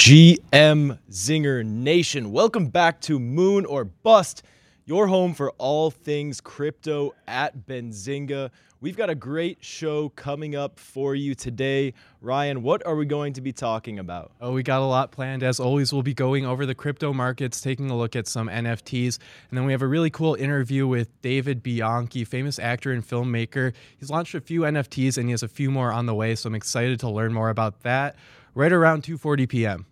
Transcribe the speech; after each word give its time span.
GM 0.00 0.98
Zinger 1.10 1.62
Nation. 1.62 2.32
Welcome 2.32 2.68
back 2.68 3.02
to 3.02 3.18
Moon 3.18 3.66
or 3.66 3.84
Bust, 3.84 4.42
your 4.86 5.08
home 5.08 5.34
for 5.34 5.50
all 5.58 5.90
things 5.90 6.40
crypto 6.40 7.14
at 7.28 7.66
Benzinga. 7.66 8.48
We've 8.80 8.96
got 8.96 9.10
a 9.10 9.14
great 9.14 9.62
show 9.62 10.08
coming 10.08 10.56
up 10.56 10.80
for 10.80 11.14
you 11.14 11.34
today. 11.34 11.92
Ryan, 12.22 12.62
what 12.62 12.84
are 12.86 12.96
we 12.96 13.04
going 13.04 13.34
to 13.34 13.42
be 13.42 13.52
talking 13.52 13.98
about? 13.98 14.32
Oh, 14.40 14.52
we 14.52 14.62
got 14.62 14.80
a 14.80 14.86
lot 14.86 15.12
planned. 15.12 15.42
As 15.42 15.60
always, 15.60 15.92
we'll 15.92 16.02
be 16.02 16.14
going 16.14 16.46
over 16.46 16.64
the 16.64 16.74
crypto 16.74 17.12
markets, 17.12 17.60
taking 17.60 17.90
a 17.90 17.96
look 17.96 18.16
at 18.16 18.26
some 18.26 18.48
NFTs. 18.48 19.18
And 19.50 19.58
then 19.58 19.66
we 19.66 19.72
have 19.72 19.82
a 19.82 19.86
really 19.86 20.08
cool 20.08 20.34
interview 20.34 20.86
with 20.86 21.08
David 21.20 21.62
Bianchi, 21.62 22.24
famous 22.24 22.58
actor 22.58 22.90
and 22.90 23.06
filmmaker. 23.06 23.74
He's 23.98 24.08
launched 24.08 24.34
a 24.34 24.40
few 24.40 24.62
NFTs 24.62 25.18
and 25.18 25.26
he 25.26 25.32
has 25.32 25.42
a 25.42 25.48
few 25.48 25.70
more 25.70 25.92
on 25.92 26.06
the 26.06 26.14
way. 26.14 26.34
So 26.36 26.46
I'm 26.46 26.54
excited 26.54 27.00
to 27.00 27.10
learn 27.10 27.34
more 27.34 27.50
about 27.50 27.82
that 27.82 28.16
right 28.54 28.72
around 28.72 29.02
2:40 29.02 29.48
p.m. 29.48 29.86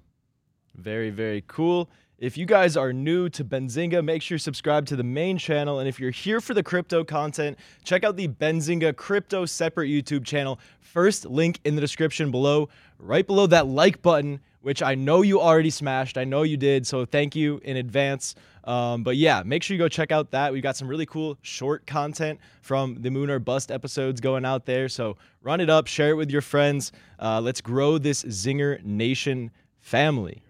Very, 0.79 1.11
very 1.11 1.43
cool. 1.49 1.91
If 2.19 2.37
you 2.37 2.47
guys 2.47 2.77
are 2.77 2.93
new 2.93 3.29
to 3.31 3.45
Benzinga, 3.45 4.05
make 4.05 4.23
sure 4.23 4.37
you 4.37 4.41
subscribe 4.41 4.87
to 4.87 4.97
the 4.97 5.05
main 5.05 5.39
channel. 5.39 5.81
And 5.81 5.89
if 5.89 6.01
you're 6.01 6.11
here 6.11 6.41
for 6.41 6.55
the 6.55 6.63
crypto 6.63 7.05
content, 7.05 7.59
check 7.85 8.03
out 8.03 8.17
the 8.17 8.29
Benzinga 8.29 8.97
Crypto 8.97 9.45
separate 9.45 9.89
YouTube 9.89 10.25
channel. 10.25 10.59
First 10.81 11.27
link 11.27 11.61
in 11.65 11.75
the 11.75 11.81
description 11.81 12.31
below, 12.31 12.69
right 12.99 13.27
below 13.27 13.47
that 13.49 13.67
like 13.67 14.03
button, 14.03 14.41
which 14.63 14.83
I 14.83 14.95
know 14.95 15.23
you 15.23 15.41
already 15.41 15.71
smashed. 15.71 16.19
I 16.19 16.25
know 16.25 16.43
you 16.43 16.57
did. 16.57 16.87
So 16.87 17.05
thank 17.05 17.37
you 17.37 17.61
in 17.65 17.77
advance. 17.77 18.35
Um, 18.65 19.03
but 19.03 19.17
yeah, 19.17 19.43
make 19.45 19.63
sure 19.63 19.77
you 19.77 19.79
go 19.79 19.89
check 19.89 20.11
out 20.13 20.31
that. 20.33 20.53
We've 20.53 20.63
got 20.63 20.77
some 20.77 20.89
really 20.89 21.07
cool 21.07 21.39
short 21.43 21.87
content 21.87 22.41
from 22.63 23.01
the 23.01 23.11
Moon 23.11 23.31
or 23.31 23.39
Bust 23.39 23.71
episodes 23.71 24.21
going 24.21 24.45
out 24.45 24.67
there. 24.67 24.89
So 24.89 25.17
run 25.43 25.61
it 25.61 25.71
up, 25.71 25.87
share 25.87 26.11
it 26.11 26.17
with 26.17 26.31
your 26.31 26.43
friends. 26.43 26.93
Uh, 27.19 27.41
let's 27.41 27.61
grow 27.61 27.99
this 27.99 28.25
Zinger 28.25 28.83
Nation 28.85 29.51
family. 29.79 30.43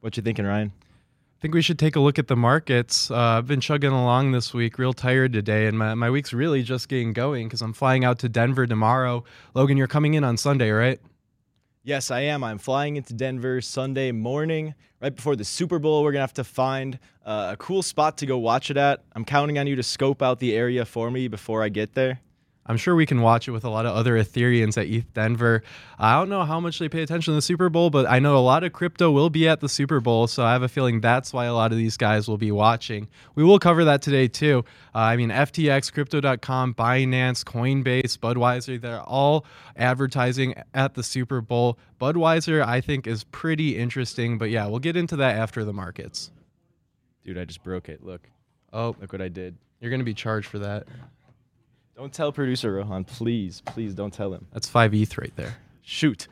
What 0.00 0.16
you 0.16 0.22
thinking, 0.22 0.46
Ryan? 0.46 0.72
I 0.78 1.40
think 1.40 1.54
we 1.54 1.62
should 1.62 1.78
take 1.78 1.96
a 1.96 2.00
look 2.00 2.18
at 2.18 2.28
the 2.28 2.36
markets. 2.36 3.10
Uh, 3.10 3.16
I've 3.16 3.46
been 3.46 3.60
chugging 3.60 3.92
along 3.92 4.32
this 4.32 4.52
week, 4.52 4.78
real 4.78 4.92
tired 4.92 5.32
today, 5.32 5.66
and 5.66 5.78
my, 5.78 5.94
my 5.94 6.10
week's 6.10 6.32
really 6.32 6.62
just 6.62 6.88
getting 6.88 7.12
going 7.12 7.48
because 7.48 7.62
I'm 7.62 7.72
flying 7.72 8.04
out 8.04 8.18
to 8.20 8.28
Denver 8.28 8.66
tomorrow. 8.66 9.24
Logan, 9.54 9.76
you're 9.76 9.86
coming 9.86 10.14
in 10.14 10.24
on 10.24 10.36
Sunday, 10.36 10.70
right? 10.70 11.00
Yes, 11.82 12.10
I 12.10 12.20
am. 12.20 12.44
I'm 12.44 12.58
flying 12.58 12.96
into 12.96 13.14
Denver 13.14 13.62
Sunday 13.62 14.12
morning, 14.12 14.74
right 15.00 15.14
before 15.14 15.34
the 15.34 15.44
Super 15.44 15.78
Bowl. 15.78 16.02
We're 16.02 16.12
going 16.12 16.18
to 16.18 16.24
have 16.24 16.34
to 16.34 16.44
find 16.44 16.98
uh, 17.24 17.50
a 17.52 17.56
cool 17.56 17.82
spot 17.82 18.18
to 18.18 18.26
go 18.26 18.36
watch 18.36 18.70
it 18.70 18.76
at. 18.76 19.02
I'm 19.14 19.24
counting 19.24 19.58
on 19.58 19.66
you 19.66 19.76
to 19.76 19.82
scope 19.82 20.20
out 20.20 20.40
the 20.40 20.54
area 20.54 20.84
for 20.84 21.10
me 21.10 21.26
before 21.28 21.62
I 21.62 21.70
get 21.70 21.94
there. 21.94 22.20
I'm 22.70 22.76
sure 22.76 22.94
we 22.94 23.04
can 23.04 23.20
watch 23.20 23.48
it 23.48 23.50
with 23.50 23.64
a 23.64 23.68
lot 23.68 23.84
of 23.84 23.96
other 23.96 24.14
Ethereans 24.14 24.78
at 24.78 24.86
ETH 24.86 25.12
Denver. 25.12 25.64
I 25.98 26.16
don't 26.16 26.28
know 26.28 26.44
how 26.44 26.60
much 26.60 26.78
they 26.78 26.88
pay 26.88 27.02
attention 27.02 27.32
to 27.32 27.34
the 27.34 27.42
Super 27.42 27.68
Bowl, 27.68 27.90
but 27.90 28.08
I 28.08 28.20
know 28.20 28.36
a 28.36 28.38
lot 28.38 28.62
of 28.62 28.72
crypto 28.72 29.10
will 29.10 29.28
be 29.28 29.48
at 29.48 29.58
the 29.58 29.68
Super 29.68 29.98
Bowl, 29.98 30.28
so 30.28 30.44
I 30.44 30.52
have 30.52 30.62
a 30.62 30.68
feeling 30.68 31.00
that's 31.00 31.32
why 31.32 31.46
a 31.46 31.52
lot 31.52 31.72
of 31.72 31.78
these 31.78 31.96
guys 31.96 32.28
will 32.28 32.38
be 32.38 32.52
watching. 32.52 33.08
We 33.34 33.42
will 33.42 33.58
cover 33.58 33.84
that 33.86 34.02
today 34.02 34.28
too. 34.28 34.64
Uh, 34.94 34.98
I 34.98 35.16
mean, 35.16 35.30
FTX, 35.30 35.92
Crypto.com, 35.92 36.74
Binance, 36.74 37.42
Coinbase, 37.42 38.16
Budweiser, 38.18 38.80
they're 38.80 39.02
all 39.02 39.44
advertising 39.76 40.54
at 40.72 40.94
the 40.94 41.02
Super 41.02 41.40
Bowl. 41.40 41.76
Budweiser, 42.00 42.64
I 42.64 42.80
think, 42.80 43.08
is 43.08 43.24
pretty 43.24 43.78
interesting, 43.78 44.38
but 44.38 44.48
yeah, 44.48 44.68
we'll 44.68 44.78
get 44.78 44.96
into 44.96 45.16
that 45.16 45.34
after 45.34 45.64
the 45.64 45.72
markets. 45.72 46.30
Dude, 47.24 47.36
I 47.36 47.44
just 47.46 47.64
broke 47.64 47.88
it. 47.88 48.04
Look. 48.04 48.30
Oh, 48.72 48.94
Look 49.00 49.10
what 49.12 49.20
I 49.22 49.26
did. 49.28 49.56
you're 49.80 49.90
going 49.90 49.98
to 49.98 50.04
be 50.04 50.14
charged 50.14 50.46
for 50.46 50.60
that. 50.60 50.86
Don't 52.00 52.14
tell 52.14 52.32
producer 52.32 52.72
Rohan, 52.72 53.04
please. 53.04 53.60
Please 53.66 53.92
don't 53.94 54.10
tell 54.10 54.32
him. 54.32 54.46
That's 54.54 54.66
5 54.66 54.94
ETH 54.94 55.18
right 55.18 55.36
there. 55.36 55.54
Shoot. 55.82 56.28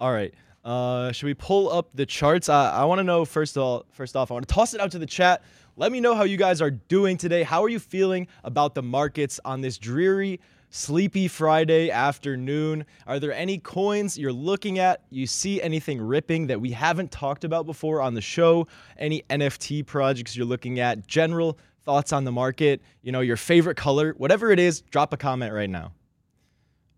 All 0.00 0.12
right. 0.12 0.34
Uh, 0.64 1.12
should 1.12 1.26
we 1.26 1.34
pull 1.34 1.72
up 1.72 1.90
the 1.94 2.04
charts? 2.04 2.48
I, 2.48 2.72
I 2.72 2.84
want 2.86 2.98
to 2.98 3.04
know 3.04 3.24
first 3.24 3.56
of 3.56 3.62
all, 3.62 3.86
first 3.92 4.16
off, 4.16 4.32
I 4.32 4.34
want 4.34 4.48
to 4.48 4.52
toss 4.52 4.74
it 4.74 4.80
out 4.80 4.90
to 4.90 4.98
the 4.98 5.06
chat. 5.06 5.44
Let 5.76 5.92
me 5.92 6.00
know 6.00 6.16
how 6.16 6.24
you 6.24 6.36
guys 6.36 6.60
are 6.60 6.72
doing 6.72 7.18
today. 7.18 7.44
How 7.44 7.62
are 7.62 7.68
you 7.68 7.78
feeling 7.78 8.26
about 8.42 8.74
the 8.74 8.82
markets 8.82 9.38
on 9.44 9.60
this 9.60 9.78
dreary, 9.78 10.40
sleepy 10.70 11.28
Friday 11.28 11.88
afternoon? 11.92 12.84
Are 13.06 13.20
there 13.20 13.32
any 13.32 13.58
coins 13.58 14.18
you're 14.18 14.32
looking 14.32 14.80
at? 14.80 15.02
You 15.10 15.28
see 15.28 15.62
anything 15.62 16.00
ripping 16.00 16.48
that 16.48 16.60
we 16.60 16.72
haven't 16.72 17.12
talked 17.12 17.44
about 17.44 17.64
before 17.64 18.00
on 18.00 18.14
the 18.14 18.20
show? 18.20 18.66
Any 18.98 19.22
NFT 19.30 19.86
projects 19.86 20.36
you're 20.36 20.46
looking 20.46 20.80
at? 20.80 21.06
General 21.06 21.56
thoughts 21.84 22.12
on 22.12 22.24
the 22.24 22.32
market, 22.32 22.82
you 23.02 23.12
know, 23.12 23.20
your 23.20 23.36
favorite 23.36 23.76
color, 23.76 24.14
whatever 24.16 24.50
it 24.50 24.58
is, 24.58 24.82
drop 24.82 25.12
a 25.12 25.16
comment 25.16 25.52
right 25.52 25.70
now. 25.70 25.92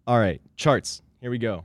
All 0.06 0.18
right, 0.18 0.40
charts. 0.56 1.02
Here 1.20 1.30
we 1.30 1.38
go. 1.38 1.64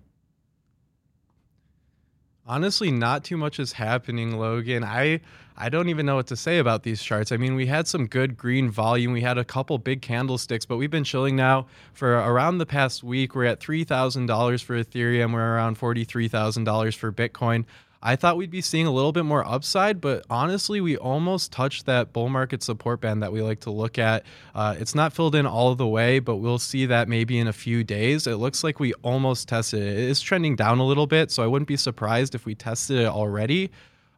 Honestly, 2.45 2.89
not 2.89 3.23
too 3.23 3.37
much 3.37 3.59
is 3.59 3.73
happening, 3.73 4.39
Logan. 4.39 4.83
I 4.83 5.19
I 5.61 5.67
don't 5.67 5.89
even 5.89 6.05
know 6.05 6.15
what 6.15 6.27
to 6.27 6.37
say 6.37 6.59
about 6.59 6.83
these 6.83 7.03
charts. 7.03 7.33
I 7.33 7.37
mean, 7.37 7.53
we 7.53 7.65
had 7.65 7.85
some 7.85 8.07
good 8.07 8.37
green 8.37 8.71
volume. 8.71 9.11
We 9.11 9.19
had 9.19 9.37
a 9.37 9.43
couple 9.43 9.77
big 9.77 10.01
candlesticks, 10.01 10.65
but 10.65 10.77
we've 10.77 10.89
been 10.89 11.03
chilling 11.03 11.35
now 11.35 11.67
for 11.91 12.13
around 12.13 12.59
the 12.59 12.65
past 12.65 13.03
week. 13.03 13.35
We're 13.35 13.43
at 13.43 13.59
$3,000 13.59 14.63
for 14.63 14.81
Ethereum. 14.81 15.33
We're 15.33 15.55
around 15.55 15.77
$43,000 15.77 16.95
for 16.95 17.11
Bitcoin. 17.11 17.65
I 18.01 18.15
thought 18.15 18.37
we'd 18.37 18.49
be 18.49 18.61
seeing 18.61 18.87
a 18.87 18.91
little 18.91 19.11
bit 19.11 19.25
more 19.25 19.45
upside, 19.45 19.99
but 19.99 20.25
honestly, 20.29 20.79
we 20.79 20.95
almost 20.95 21.51
touched 21.51 21.85
that 21.85 22.13
bull 22.13 22.29
market 22.29 22.63
support 22.63 23.01
band 23.01 23.21
that 23.23 23.31
we 23.33 23.41
like 23.41 23.59
to 23.61 23.71
look 23.71 23.99
at. 23.99 24.23
Uh, 24.55 24.75
it's 24.79 24.95
not 24.95 25.11
filled 25.11 25.35
in 25.35 25.45
all 25.45 25.75
the 25.75 25.87
way, 25.87 26.19
but 26.19 26.37
we'll 26.37 26.59
see 26.59 26.85
that 26.85 27.09
maybe 27.09 27.37
in 27.37 27.47
a 27.47 27.53
few 27.53 27.83
days. 27.83 28.25
It 28.25 28.35
looks 28.35 28.63
like 28.63 28.79
we 28.79 28.93
almost 29.03 29.49
tested 29.49 29.81
it. 29.81 29.97
It 29.97 30.09
is 30.09 30.21
trending 30.21 30.55
down 30.55 30.79
a 30.79 30.85
little 30.85 31.07
bit, 31.07 31.29
so 31.29 31.43
I 31.43 31.47
wouldn't 31.47 31.67
be 31.67 31.75
surprised 31.75 32.35
if 32.35 32.45
we 32.45 32.55
tested 32.55 32.99
it 32.99 33.07
already. 33.07 33.69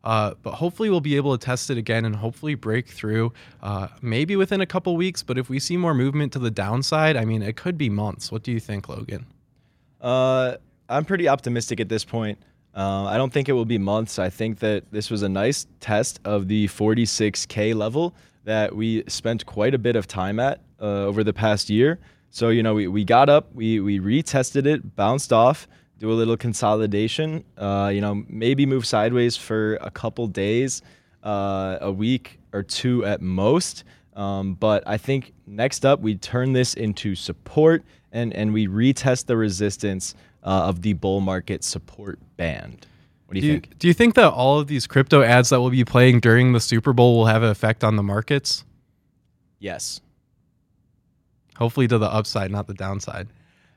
Uh, 0.04 0.34
but 0.42 0.54
hopefully 0.54 0.90
we'll 0.90 1.00
be 1.00 1.16
able 1.16 1.38
to 1.38 1.44
test 1.44 1.70
it 1.70 1.78
again 1.78 2.06
and 2.06 2.16
hopefully 2.16 2.56
break 2.56 2.88
through 2.88 3.34
uh, 3.62 3.88
maybe 4.02 4.36
within 4.36 4.60
a 4.60 4.66
couple 4.66 4.98
weeks 4.98 5.22
but 5.22 5.38
if 5.38 5.48
we 5.48 5.60
see 5.60 5.78
more 5.78 5.94
movement 5.94 6.34
to 6.34 6.40
the 6.40 6.50
downside 6.50 7.16
i 7.16 7.24
mean 7.24 7.44
it 7.44 7.56
could 7.56 7.78
be 7.78 7.88
months 7.88 8.32
what 8.32 8.42
do 8.42 8.52
you 8.52 8.60
think 8.60 8.90
logan 8.90 9.28
Uh, 10.02 10.56
I'm 10.90 11.06
pretty 11.06 11.28
optimistic 11.28 11.80
at 11.80 11.88
this 11.88 12.04
point. 12.04 12.40
Uh, 12.76 13.06
I 13.06 13.18
don't 13.18 13.34
think 13.34 13.50
it 13.50 13.54
will 13.54 13.66
be 13.66 13.78
months. 13.78 14.18
I 14.18 14.30
think 14.30 14.60
that 14.60 14.92
this 14.92 15.10
was 15.10 15.24
a 15.24 15.30
nice 15.30 15.68
test 15.80 16.20
of 16.24 16.48
the 16.48 16.68
46K 16.68 17.76
level 17.76 18.16
that 18.44 18.76
we 18.76 19.04
spent 19.08 19.46
quite 19.46 19.74
a 19.74 19.78
bit 19.78 19.96
of 19.96 20.08
time 20.08 20.40
at 20.40 20.62
uh, 20.80 20.86
over 20.86 21.24
the 21.24 21.34
past 21.34 21.70
year. 21.70 22.00
So, 22.30 22.50
you 22.50 22.64
know, 22.64 22.74
we, 22.74 22.88
we 22.88 23.04
got 23.04 23.30
up, 23.30 23.54
we, 23.54 23.82
we 23.82 24.00
retested 24.00 24.66
it, 24.66 24.96
bounced 24.96 25.34
off, 25.34 25.68
do 26.00 26.12
a 26.12 26.14
little 26.14 26.38
consolidation, 26.38 27.44
uh, 27.58 27.92
you 27.94 28.02
know, 28.02 28.24
maybe 28.28 28.66
move 28.66 28.86
sideways 28.86 29.36
for 29.36 29.76
a 29.82 29.92
couple 29.92 30.28
days, 30.28 30.82
uh, 31.24 31.78
a 31.82 31.92
week 31.92 32.40
or 32.54 32.64
two 32.64 33.06
at 33.06 33.22
most. 33.22 33.84
Um, 34.16 34.56
but 34.56 34.84
I 34.88 34.98
think 34.98 35.34
next 35.46 35.86
up, 35.86 36.00
we 36.00 36.16
turn 36.16 36.54
this 36.54 36.74
into 36.74 37.16
support 37.16 37.84
and, 38.12 38.34
and 38.34 38.54
we 38.54 38.68
retest 38.68 39.26
the 39.26 39.38
resistance 39.38 40.16
uh, 40.44 40.68
of 40.70 40.82
the 40.82 40.94
bull 40.94 41.22
market 41.22 41.64
support 41.64 42.20
band. 42.38 42.86
What 43.26 43.36
do 43.36 43.40
you 43.40 43.42
do 43.42 43.48
you, 43.48 43.54
think? 43.54 43.80
do 43.80 43.88
you 43.88 43.94
think 43.94 44.16
that 44.16 44.32
all 44.32 44.60
of 44.60 44.68
these 44.68 44.88
crypto 44.88 45.22
ads 45.24 45.50
that 45.50 45.62
we'll 45.62 45.70
be 45.70 45.86
playing 45.86 46.20
during 46.20 46.52
the 46.54 46.60
super 46.60 46.92
bowl 46.94 47.18
will 47.18 47.28
have 47.28 47.44
an 47.44 47.50
effect 47.50 47.84
on 47.84 47.96
the 47.96 48.04
markets 48.04 48.66
Yes. 49.60 50.02
hopefully 51.56 51.88
to 51.88 51.98
the 51.98 52.12
upside 52.12 52.52
not 52.52 52.68
the 52.68 52.74
downside 52.74 53.28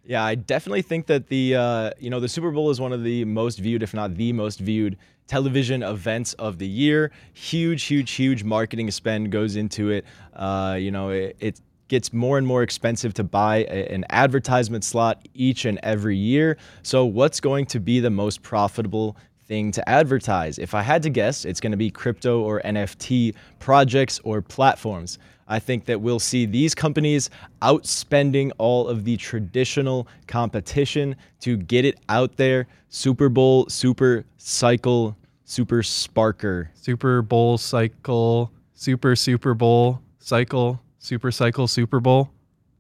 Yeah, 0.07 0.25
I 0.25 0.35
definitely 0.35 0.83
think 0.83 1.07
that 1.07 1.29
the 1.29 1.55
uh, 1.57 1.91
you 1.99 2.11
know 2.11 2.21
the 2.21 2.29
Super 2.29 2.51
Bowl 2.51 2.69
is 2.71 2.79
one 2.81 2.93
of 2.93 3.03
the 3.05 3.25
most 3.25 3.59
viewed, 3.59 3.83
if 3.83 3.95
not 3.95 4.17
the 4.17 4.33
most 4.35 4.61
viewed, 4.61 4.99
television 5.29 5.83
events 5.83 6.35
of 6.35 6.59
the 6.59 6.67
year. 6.69 7.11
Huge, 7.33 7.85
huge, 7.85 8.11
huge 8.11 8.45
marketing 8.45 8.91
spend 8.91 9.33
goes 9.33 9.57
into 9.57 9.89
it. 9.91 10.05
Uh, 10.35 10.77
you 10.79 10.91
know, 10.91 11.09
it, 11.09 11.37
it 11.41 11.61
gets 11.89 12.13
more 12.13 12.39
and 12.39 12.47
more 12.47 12.63
expensive 12.63 13.15
to 13.15 13.25
buy 13.25 13.59
a- 13.69 13.93
an 13.93 14.05
advertisement 14.11 14.85
slot 14.85 15.27
each 15.35 15.65
and 15.65 15.79
every 15.83 16.17
year. 16.17 16.57
So, 16.83 17.05
what's 17.05 17.41
going 17.41 17.67
to 17.67 17.81
be 17.81 18.01
the 18.01 18.11
most 18.11 18.43
profitable 18.43 19.17
thing 19.47 19.71
to 19.73 19.89
advertise? 19.89 20.59
If 20.59 20.75
I 20.75 20.83
had 20.83 21.03
to 21.03 21.11
guess, 21.11 21.45
it's 21.45 21.61
going 21.61 21.73
to 21.73 21.77
be 21.77 21.91
crypto 21.91 22.41
or 22.41 22.61
NFT 22.65 23.35
projects 23.59 24.21
or 24.25 24.41
platforms. 24.43 25.19
I 25.47 25.59
think 25.59 25.85
that 25.85 26.01
we'll 26.01 26.19
see 26.21 26.47
these 26.47 26.75
companies 26.75 27.29
outspending 27.61 28.51
all 28.57 28.89
of 28.89 29.05
the 29.05 29.17
traditional 29.19 30.09
competition 30.27 31.17
to 31.41 31.57
get 31.59 31.85
it 31.85 31.99
out 32.09 32.37
there. 32.37 32.67
Super 32.89 33.29
Bowl, 33.29 33.67
Super 33.69 34.25
Cycle, 34.39 35.17
Super 35.45 35.83
Sparker. 35.83 36.69
super 36.75 37.21
bowl 37.21 37.59
cycle 37.59 38.51
super 38.73 39.15
super 39.15 39.53
bowl 39.55 40.01
cycle 40.19 40.81
super 41.05 41.31
cycle 41.31 41.69
super 41.69 42.01
bowl 42.01 42.31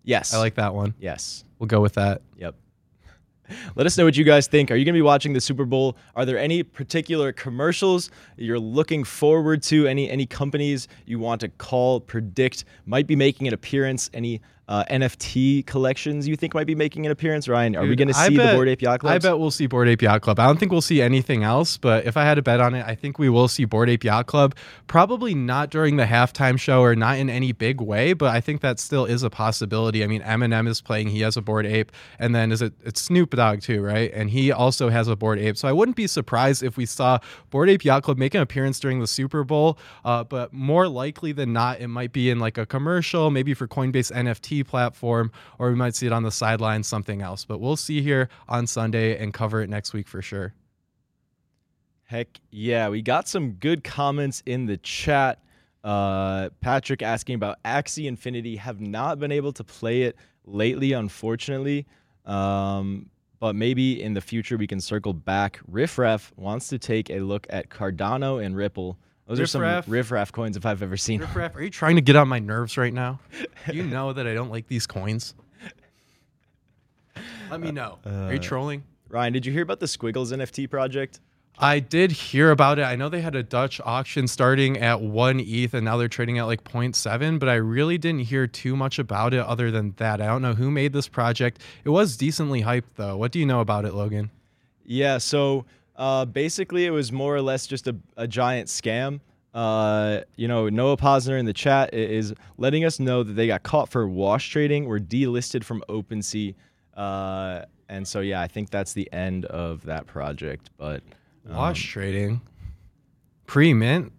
Yes. 0.03 0.32
i 0.35 0.38
like 0.38 0.55
that 0.55 0.75
one 0.75 0.94
Yes. 0.99 1.44
we'll 1.59 1.67
go 1.67 1.81
with 1.81 1.94
that 1.94 2.23
Yep. 2.38 2.55
Let 3.76 3.85
us 3.85 3.99
know 3.99 4.06
what 4.06 4.17
you 4.17 4.25
guys 4.25 4.47
think. 4.47 4.71
Are 4.71 4.75
you 4.75 4.87
going 4.87 4.94
to 4.94 4.99
be 4.99 5.03
watching 5.03 5.35
the 5.35 5.41
Super 5.41 5.67
Bowl? 5.67 5.99
Are 6.17 6.25
there 6.25 6.38
any 6.38 6.62
particular 6.62 7.31
commercials 7.31 8.11
you're 8.38 8.59
looking 8.59 9.05
forward 9.05 9.62
to? 9.65 9.87
Any 9.87 10.09
any 10.09 10.25
companies 10.25 10.88
you 11.05 11.19
want 11.19 11.43
to 11.43 11.49
call, 11.50 12.00
predict 12.00 12.65
might 12.87 13.06
be 13.06 13.15
making 13.17 13.47
an 13.47 13.53
appearance? 13.53 14.09
Any 14.15 14.41
uh, 14.69 14.84
NFT 14.90 15.66
collections 15.66 16.26
you 16.26 16.37
think 16.37 16.55
might 16.55 16.66
be 16.66 16.75
making 16.75 17.06
an 17.06 17.12
appearance? 17.12 17.49
Ryan, 17.49 17.76
are 17.76 17.87
we 17.87 17.96
going 17.96 18.08
to 18.08 18.14
see 18.14 18.37
bet- 18.37 18.50
the 18.50 18.56
Bored 18.56 18.69
Ape 18.69 18.82
Yacht 18.82 19.00
Club? 19.00 19.12
I 19.12 19.19
bet 19.19 19.38
we'll 19.38 19.50
see 19.50 19.66
Bored 19.66 19.88
Ape 19.88 20.02
Yacht 20.02 20.22
Club. 20.22 20.38
I 20.38 20.46
don't 20.46 20.58
think 20.58 20.72
we'll 20.72 20.81
see 20.81 21.02
anything 21.02 21.44
else, 21.44 21.76
but 21.76 22.06
if 22.06 22.16
I 22.16 22.25
had 22.25 22.34
to 22.34 22.43
bet 22.43 22.61
on 22.61 22.75
it, 22.75 22.84
I 22.87 22.94
think 22.94 23.19
we 23.19 23.28
will 23.28 23.49
see 23.49 23.64
Bored 23.64 23.90
Ape 23.90 24.05
Yacht 24.05 24.26
Club. 24.26 24.55
Probably 24.87 25.34
not 25.34 25.70
during 25.70 25.96
the 25.96 26.05
halftime 26.05 26.58
show 26.58 26.81
or 26.81 26.94
not 26.96 27.19
in 27.19 27.28
any 27.28 27.52
big 27.52 27.81
way, 27.81 28.12
but 28.12 28.34
I 28.34 28.40
think 28.40 28.61
that 28.62 28.78
still 28.78 29.05
is 29.05 29.22
a 29.22 29.31
possibility. 29.31 30.02
I 30.02 30.06
mean, 30.06 30.22
Eminem 30.22 30.69
is 30.69 30.81
playing; 30.81 31.08
he 31.08 31.20
has 31.20 31.37
a 31.37 31.43
Bored 31.43 31.67
Ape, 31.67 31.93
and 32.19 32.34
then 32.34 32.52
is 32.52 32.62
it 32.62 32.72
it's 32.84 33.02
Snoop 33.02 33.31
Dogg 33.31 33.60
too, 33.60 33.82
right? 33.82 34.10
And 34.14 34.31
he 34.31 34.50
also 34.52 34.88
has 34.88 35.08
a 35.08 35.17
Bored 35.17 35.38
Ape. 35.38 35.56
So 35.56 35.69
I 35.69 35.72
wouldn't 35.72 35.96
be 35.96 36.06
surprised 36.06 36.62
if 36.62 36.76
we 36.76 36.87
saw 36.87 37.19
Bored 37.50 37.69
Ape 37.69 37.84
Yacht 37.84 38.02
Club 38.02 38.19
make 38.19 38.34
an 38.34 38.40
appearance 38.40 38.81
during 38.81 39.00
the 39.00 39.06
Super 39.06 39.44
Bowl. 39.44 39.78
Uh, 40.05 40.25
but 40.25 40.52
more 40.52 40.88
likely 40.88 41.32
than 41.32 41.52
not, 41.52 41.81
it 41.81 41.88
might 41.88 42.12
be 42.12 42.31
in 42.31 42.38
like 42.38 42.58
a 42.58 42.67
commercial, 42.67 43.31
maybe 43.31 43.55
for 43.55 43.67
Coinbase 43.67 44.12
NFT 44.12 44.54
platform, 44.62 45.33
or 45.59 45.71
we 45.71 45.75
might 45.75 45.95
see 45.95 46.06
it 46.06 46.12
on 46.12 46.23
the 46.23 46.31
sidelines, 46.31 46.87
something 46.87 47.23
else. 47.23 47.45
But 47.45 47.61
we'll 47.61 47.77
see 47.77 48.03
here 48.03 48.29
on 48.49 48.67
Sunday 48.67 49.19
and 49.19 49.33
cover 49.33 49.62
it 49.62 49.71
next 49.71 49.93
week 49.93 50.06
for 50.06 50.23
sure. 50.23 50.55
Heck 52.05 52.39
yeah, 52.51 52.89
we 52.91 53.03
got 53.03 53.27
some 53.27 53.53
good 53.53 53.83
comments 53.83 54.43
in 54.47 54.67
the 54.67 54.77
chat. 54.77 55.41
Uh, 55.83 56.51
Patrick 56.61 57.03
asking 57.03 57.35
about 57.35 57.62
Axie 57.65 58.06
Infinity. 58.06 58.56
Have 58.56 58.81
not 58.81 59.19
been 59.19 59.33
able 59.33 59.53
to 59.53 59.65
play 59.65 60.03
it 60.03 60.17
lately, 60.45 60.93
unfortunately. 60.93 61.87
Um, 62.27 63.11
but 63.41 63.55
maybe 63.55 64.03
in 64.03 64.15
the 64.15 64.21
future 64.21 64.56
we 64.56 64.67
can 64.67 64.81
circle 64.81 65.12
back. 65.12 65.61
Riffraff 65.67 66.33
wants 66.37 66.69
to 66.69 66.79
take 66.79 67.11
a 67.11 67.21
look 67.21 67.47
at 67.51 67.69
Cardano 67.69 68.43
and 68.43 68.56
Ripple. 68.56 68.99
Those 69.26 69.41
are 69.41 69.47
some 69.47 69.62
Riffraff? 69.62 69.88
Riffraff 69.88 70.32
coins 70.32 70.56
if 70.56 70.67
I've 70.67 70.82
ever 70.82 70.97
seen. 70.99 71.21
Riff 71.21 71.35
Raff, 71.35 71.56
are 71.56 71.62
you 71.62 71.71
trying 71.71 71.97
to 71.97 72.03
get 72.03 72.15
on 72.17 72.29
my 72.29 72.38
nerves 72.38 72.76
right 72.76 72.93
now? 72.93 73.21
You 73.73 73.82
know 73.82 74.12
that 74.12 74.26
I 74.26 74.35
don't 74.35 74.50
like 74.50 74.67
these 74.69 74.87
coins. 74.87 75.35
Let 77.50 77.61
me 77.61 77.71
know. 77.73 77.99
are 78.05 78.32
you 78.32 78.38
Uh, 78.38 78.43
trolling? 78.43 78.85
Ryan, 79.09 79.32
did 79.32 79.47
you 79.47 79.53
hear 79.53 79.62
about 79.62 79.81
the 79.81 79.87
Squiggles 79.87 80.32
NFT 80.32 80.69
project? 80.69 81.21
I 81.56 81.79
did 81.79 82.11
hear 82.11 82.50
about 82.50 82.81
it. 82.81 82.82
I 82.82 82.97
know 82.97 83.09
they 83.09 83.21
had 83.21 83.37
a 83.37 83.43
Dutch 83.43 83.81
auction 83.85 84.26
starting 84.26 84.76
at 84.79 85.00
one 85.00 85.38
ETH 85.38 85.73
and 85.73 85.85
now 85.85 85.97
they're 85.97 86.09
trading 86.09 86.38
at 86.38 86.44
like 86.44 86.65
0.7, 86.65 87.38
but 87.38 87.49
I 87.49 87.55
really 87.55 87.97
didn't 87.97 88.23
hear 88.23 88.49
too 88.49 88.75
much 88.75 88.99
about 88.99 89.32
it 89.32 89.41
other 89.41 89.70
than 89.70 89.94
that. 89.99 90.20
I 90.20 90.27
don't 90.27 90.43
know 90.43 90.55
who 90.55 90.69
made 90.70 90.93
this 90.93 91.06
project. 91.06 91.61
It 91.85 91.91
was 91.91 92.17
decently 92.17 92.62
hyped 92.62 92.97
though. 92.97 93.17
What 93.17 93.31
do 93.31 93.38
you 93.38 93.47
know 93.47 93.61
about 93.61 93.85
it, 93.85 93.94
Logan? 93.94 94.31
Yeah, 94.85 95.19
so 95.19 95.65
uh, 95.96 96.25
basically, 96.25 96.87
it 96.87 96.91
was 96.91 97.12
more 97.12 97.35
or 97.35 97.43
less 97.43 97.67
just 97.67 97.87
a, 97.87 97.96
a 98.17 98.26
giant 98.26 98.69
scam. 98.69 99.20
Uh, 99.55 100.20
you 100.37 100.49
know, 100.49 100.69
Noah 100.69 100.96
Posner 100.96 101.38
in 101.38 101.46
the 101.46 101.52
chat 101.52 101.94
is 101.94 102.35
letting 102.58 102.85
us 102.85 102.99
know 102.99 103.23
that 103.23 103.35
they 103.35 103.46
got 103.46 103.62
caught 103.62 103.88
for 103.88 104.08
wash 104.08 104.50
trading, 104.50 104.87
were 104.87 104.99
delisted 104.99 105.62
from 105.62 105.82
OpenSea. 105.88 106.55
Uh, 106.96 107.62
and 107.88 108.06
so, 108.08 108.20
yeah, 108.20 108.41
I 108.41 108.49
think 108.49 108.70
that's 108.70 108.93
the 108.94 109.08
end 109.12 109.44
of 109.46 109.85
that 109.85 110.06
project. 110.06 110.70
But 110.76 111.02
um, 111.49 111.56
Wash 111.56 111.88
trading. 111.91 112.41
Pre 113.46 113.75
mint? 113.75 114.12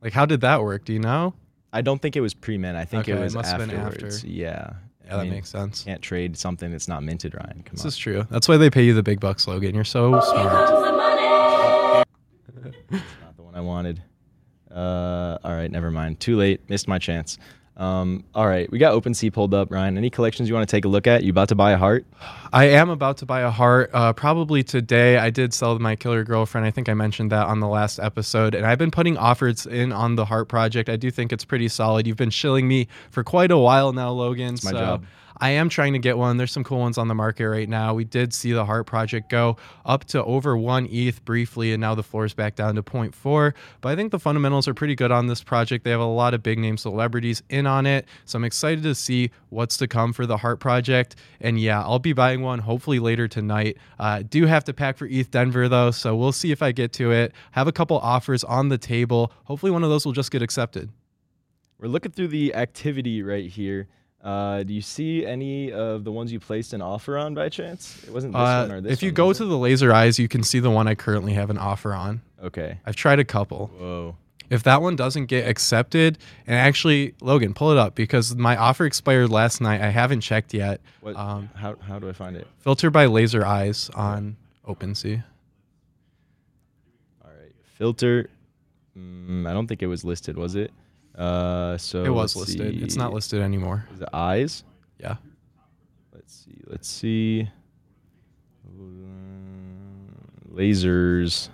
Like 0.00 0.12
how 0.12 0.26
did 0.26 0.40
that 0.40 0.62
work? 0.62 0.84
Do 0.84 0.92
you 0.92 0.98
know? 0.98 1.34
I 1.72 1.80
don't 1.82 2.02
think 2.02 2.16
it 2.16 2.20
was 2.20 2.34
pre 2.34 2.58
mint. 2.58 2.76
I 2.76 2.84
think 2.84 3.02
Okay, 3.02 3.12
it 3.12 3.20
it 3.20 3.22
was 3.22 3.34
been 3.34 3.44
afterwards. 3.70 4.16
after. 4.16 4.26
Yeah. 4.26 4.72
Yeah, 5.12 5.16
I 5.16 5.18
that 5.18 5.24
mean, 5.24 5.34
makes 5.34 5.50
sense. 5.50 5.84
Can't 5.84 6.00
trade 6.02 6.36
something 6.36 6.70
that's 6.70 6.88
not 6.88 7.02
minted, 7.02 7.34
Ryan. 7.34 7.62
Come 7.64 7.72
This 7.72 7.82
on. 7.82 7.88
is 7.88 7.96
true. 7.96 8.26
That's 8.30 8.48
why 8.48 8.56
they 8.56 8.70
pay 8.70 8.82
you 8.84 8.94
the 8.94 9.02
big 9.02 9.20
bucks, 9.20 9.46
Logan. 9.46 9.74
You're 9.74 9.84
so 9.84 10.20
smart. 10.20 10.52
not 12.90 13.36
the 13.36 13.42
one 13.42 13.54
I 13.54 13.60
wanted. 13.60 14.02
Uh, 14.70 15.38
all 15.44 15.52
right, 15.52 15.70
never 15.70 15.90
mind. 15.90 16.20
Too 16.20 16.36
late. 16.36 16.68
Missed 16.70 16.88
my 16.88 16.98
chance. 16.98 17.38
Um, 17.76 18.24
all 18.34 18.46
right, 18.46 18.70
we 18.70 18.78
got 18.78 18.92
OpenSea 18.92 19.32
pulled 19.32 19.54
up, 19.54 19.70
Ryan. 19.70 19.96
Any 19.96 20.10
collections 20.10 20.48
you 20.48 20.54
want 20.54 20.68
to 20.68 20.76
take 20.76 20.84
a 20.84 20.88
look 20.88 21.06
at? 21.06 21.24
You 21.24 21.30
about 21.30 21.48
to 21.48 21.54
buy 21.54 21.72
a 21.72 21.78
heart? 21.78 22.04
I 22.52 22.66
am 22.66 22.90
about 22.90 23.16
to 23.18 23.26
buy 23.26 23.40
a 23.40 23.50
heart. 23.50 23.90
Uh, 23.94 24.12
probably 24.12 24.62
today. 24.62 25.16
I 25.16 25.30
did 25.30 25.54
sell 25.54 25.78
my 25.78 25.96
killer 25.96 26.22
girlfriend. 26.22 26.66
I 26.66 26.70
think 26.70 26.88
I 26.88 26.94
mentioned 26.94 27.32
that 27.32 27.46
on 27.46 27.60
the 27.60 27.68
last 27.68 27.98
episode. 27.98 28.54
And 28.54 28.66
I've 28.66 28.78
been 28.78 28.90
putting 28.90 29.16
offers 29.16 29.64
in 29.66 29.90
on 29.90 30.16
the 30.16 30.26
heart 30.26 30.48
project. 30.48 30.90
I 30.90 30.96
do 30.96 31.10
think 31.10 31.32
it's 31.32 31.46
pretty 31.46 31.68
solid. 31.68 32.06
You've 32.06 32.18
been 32.18 32.30
shilling 32.30 32.68
me 32.68 32.88
for 33.10 33.24
quite 33.24 33.50
a 33.50 33.58
while 33.58 33.92
now, 33.92 34.10
Logan. 34.10 34.58
my 34.62 34.70
so 34.70 34.72
job. 34.72 35.04
I 35.42 35.50
am 35.50 35.68
trying 35.68 35.92
to 35.94 35.98
get 35.98 36.16
one. 36.16 36.36
There's 36.36 36.52
some 36.52 36.62
cool 36.62 36.78
ones 36.78 36.96
on 36.96 37.08
the 37.08 37.16
market 37.16 37.48
right 37.48 37.68
now. 37.68 37.94
We 37.94 38.04
did 38.04 38.32
see 38.32 38.52
the 38.52 38.64
Heart 38.64 38.86
Project 38.86 39.28
go 39.28 39.56
up 39.84 40.04
to 40.04 40.22
over 40.22 40.56
one 40.56 40.86
ETH 40.88 41.24
briefly, 41.24 41.72
and 41.72 41.80
now 41.80 41.96
the 41.96 42.04
floor 42.04 42.24
is 42.24 42.32
back 42.32 42.54
down 42.54 42.76
to 42.76 42.82
0.4. 42.84 43.52
But 43.80 43.88
I 43.88 43.96
think 43.96 44.12
the 44.12 44.20
fundamentals 44.20 44.68
are 44.68 44.74
pretty 44.74 44.94
good 44.94 45.10
on 45.10 45.26
this 45.26 45.42
project. 45.42 45.82
They 45.82 45.90
have 45.90 45.98
a 45.98 46.04
lot 46.04 46.32
of 46.32 46.44
big 46.44 46.60
name 46.60 46.76
celebrities 46.76 47.42
in 47.48 47.66
on 47.66 47.86
it. 47.86 48.06
So 48.24 48.36
I'm 48.36 48.44
excited 48.44 48.84
to 48.84 48.94
see 48.94 49.32
what's 49.48 49.76
to 49.78 49.88
come 49.88 50.12
for 50.12 50.26
the 50.26 50.36
Heart 50.36 50.60
Project. 50.60 51.16
And 51.40 51.58
yeah, 51.58 51.82
I'll 51.82 51.98
be 51.98 52.12
buying 52.12 52.42
one 52.42 52.60
hopefully 52.60 53.00
later 53.00 53.26
tonight. 53.26 53.78
Uh, 53.98 54.22
do 54.22 54.46
have 54.46 54.62
to 54.66 54.72
pack 54.72 54.96
for 54.96 55.06
ETH 55.06 55.32
Denver 55.32 55.68
though, 55.68 55.90
so 55.90 56.14
we'll 56.14 56.30
see 56.30 56.52
if 56.52 56.62
I 56.62 56.70
get 56.70 56.92
to 56.92 57.10
it. 57.10 57.32
Have 57.50 57.66
a 57.66 57.72
couple 57.72 57.98
offers 57.98 58.44
on 58.44 58.68
the 58.68 58.78
table. 58.78 59.32
Hopefully 59.46 59.72
one 59.72 59.82
of 59.82 59.90
those 59.90 60.06
will 60.06 60.12
just 60.12 60.30
get 60.30 60.40
accepted. 60.40 60.88
We're 61.80 61.88
looking 61.88 62.12
through 62.12 62.28
the 62.28 62.54
activity 62.54 63.24
right 63.24 63.50
here. 63.50 63.88
Uh, 64.22 64.62
do 64.62 64.72
you 64.72 64.80
see 64.82 65.26
any 65.26 65.72
of 65.72 66.04
the 66.04 66.12
ones 66.12 66.32
you 66.32 66.38
placed 66.38 66.72
an 66.72 66.80
offer 66.80 67.18
on 67.18 67.34
by 67.34 67.48
chance? 67.48 68.02
It 68.06 68.12
wasn't 68.12 68.34
this 68.34 68.38
Uh, 68.40 68.66
one 68.68 68.70
or 68.72 68.80
this 68.80 68.88
one. 68.88 68.92
if 68.92 69.02
you 69.02 69.08
one, 69.08 69.14
go 69.14 69.32
to 69.32 69.44
the 69.44 69.58
laser 69.58 69.92
eyes, 69.92 70.18
you 70.18 70.28
can 70.28 70.44
see 70.44 70.60
the 70.60 70.70
one 70.70 70.86
I 70.86 70.94
currently 70.94 71.32
have 71.32 71.50
an 71.50 71.58
offer 71.58 71.92
on. 71.92 72.20
Okay. 72.42 72.78
I've 72.86 72.94
tried 72.96 73.18
a 73.18 73.24
couple. 73.24 73.68
Whoa. 73.78 74.16
If 74.48 74.62
that 74.64 74.80
one 74.82 74.94
doesn't 74.96 75.26
get 75.26 75.48
accepted, 75.48 76.18
and 76.46 76.54
actually, 76.56 77.14
Logan, 77.22 77.54
pull 77.54 77.72
it 77.72 77.78
up 77.78 77.94
because 77.94 78.36
my 78.36 78.54
offer 78.56 78.84
expired 78.84 79.30
last 79.30 79.60
night. 79.60 79.80
I 79.80 79.88
haven't 79.88 80.20
checked 80.20 80.52
yet. 80.54 80.80
What? 81.00 81.16
Um, 81.16 81.48
how, 81.54 81.76
how 81.80 81.98
do 81.98 82.08
I 82.08 82.12
find 82.12 82.36
it? 82.36 82.46
filter 82.58 82.90
by 82.90 83.06
laser 83.06 83.44
eyes 83.46 83.90
on 83.94 84.36
OpenSea. 84.68 85.24
All 87.24 87.30
right. 87.30 87.52
Filter. 87.76 88.28
Mm, 88.96 89.48
I 89.48 89.52
don't 89.54 89.66
think 89.66 89.82
it 89.82 89.86
was 89.86 90.04
listed, 90.04 90.36
was 90.36 90.54
it? 90.54 90.70
Uh, 91.16 91.76
so 91.76 92.04
It 92.04 92.10
was 92.10 92.34
listed. 92.34 92.82
It's 92.82 92.96
not 92.96 93.12
listed 93.12 93.42
anymore. 93.42 93.86
The 93.98 94.14
eyes? 94.14 94.64
Yeah. 94.98 95.16
Let's 96.12 96.32
see. 96.34 96.60
Let's 96.66 96.88
see. 96.88 97.48
Lasers. 100.54 101.48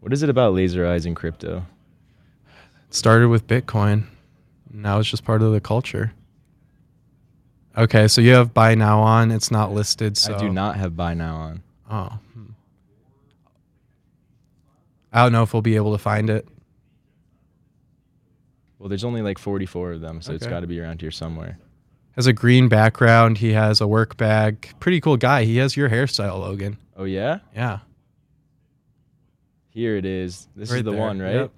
What 0.00 0.12
is 0.12 0.22
it 0.22 0.30
about 0.30 0.54
laser 0.54 0.86
eyes 0.86 1.06
in 1.06 1.14
crypto? 1.14 1.66
It 2.88 2.94
started 2.94 3.28
with 3.28 3.46
Bitcoin. 3.46 4.04
Now 4.70 4.98
it's 4.98 5.08
just 5.08 5.24
part 5.24 5.42
of 5.42 5.52
the 5.52 5.60
culture. 5.60 6.12
Okay, 7.76 8.08
so 8.08 8.20
you 8.20 8.32
have 8.34 8.52
buy 8.54 8.74
now 8.74 9.00
on. 9.00 9.30
It's 9.30 9.50
not 9.50 9.72
listed. 9.72 10.16
So 10.16 10.34
I 10.34 10.38
do 10.38 10.48
not 10.48 10.76
have 10.76 10.96
buy 10.96 11.14
now 11.14 11.36
on. 11.36 11.62
Oh. 11.90 12.18
hmm. 12.34 12.44
I 15.12 15.22
don't 15.22 15.32
know 15.32 15.42
if 15.42 15.52
we'll 15.52 15.62
be 15.62 15.76
able 15.76 15.92
to 15.92 15.98
find 15.98 16.28
it. 16.28 16.46
Well, 18.78 18.88
there's 18.88 19.04
only 19.04 19.22
like 19.22 19.38
44 19.38 19.92
of 19.92 20.00
them, 20.00 20.20
so 20.22 20.32
it's 20.32 20.46
got 20.46 20.60
to 20.60 20.66
be 20.66 20.78
around 20.80 21.00
here 21.00 21.10
somewhere. 21.10 21.58
Has 22.12 22.26
a 22.26 22.32
green 22.32 22.68
background. 22.68 23.38
He 23.38 23.52
has 23.52 23.80
a 23.80 23.86
work 23.88 24.16
bag. 24.16 24.68
Pretty 24.80 25.00
cool 25.00 25.16
guy. 25.16 25.44
He 25.44 25.56
has 25.58 25.76
your 25.76 25.88
hairstyle, 25.88 26.38
Logan. 26.40 26.78
Oh 26.96 27.04
yeah, 27.04 27.38
Yeah. 27.54 27.78
here 29.68 29.96
it 29.96 30.04
is. 30.04 30.48
This 30.56 30.70
is 30.72 30.82
the 30.82 30.90
there. 30.90 31.00
one, 31.00 31.20
right? 31.20 31.34
Yep. 31.34 31.52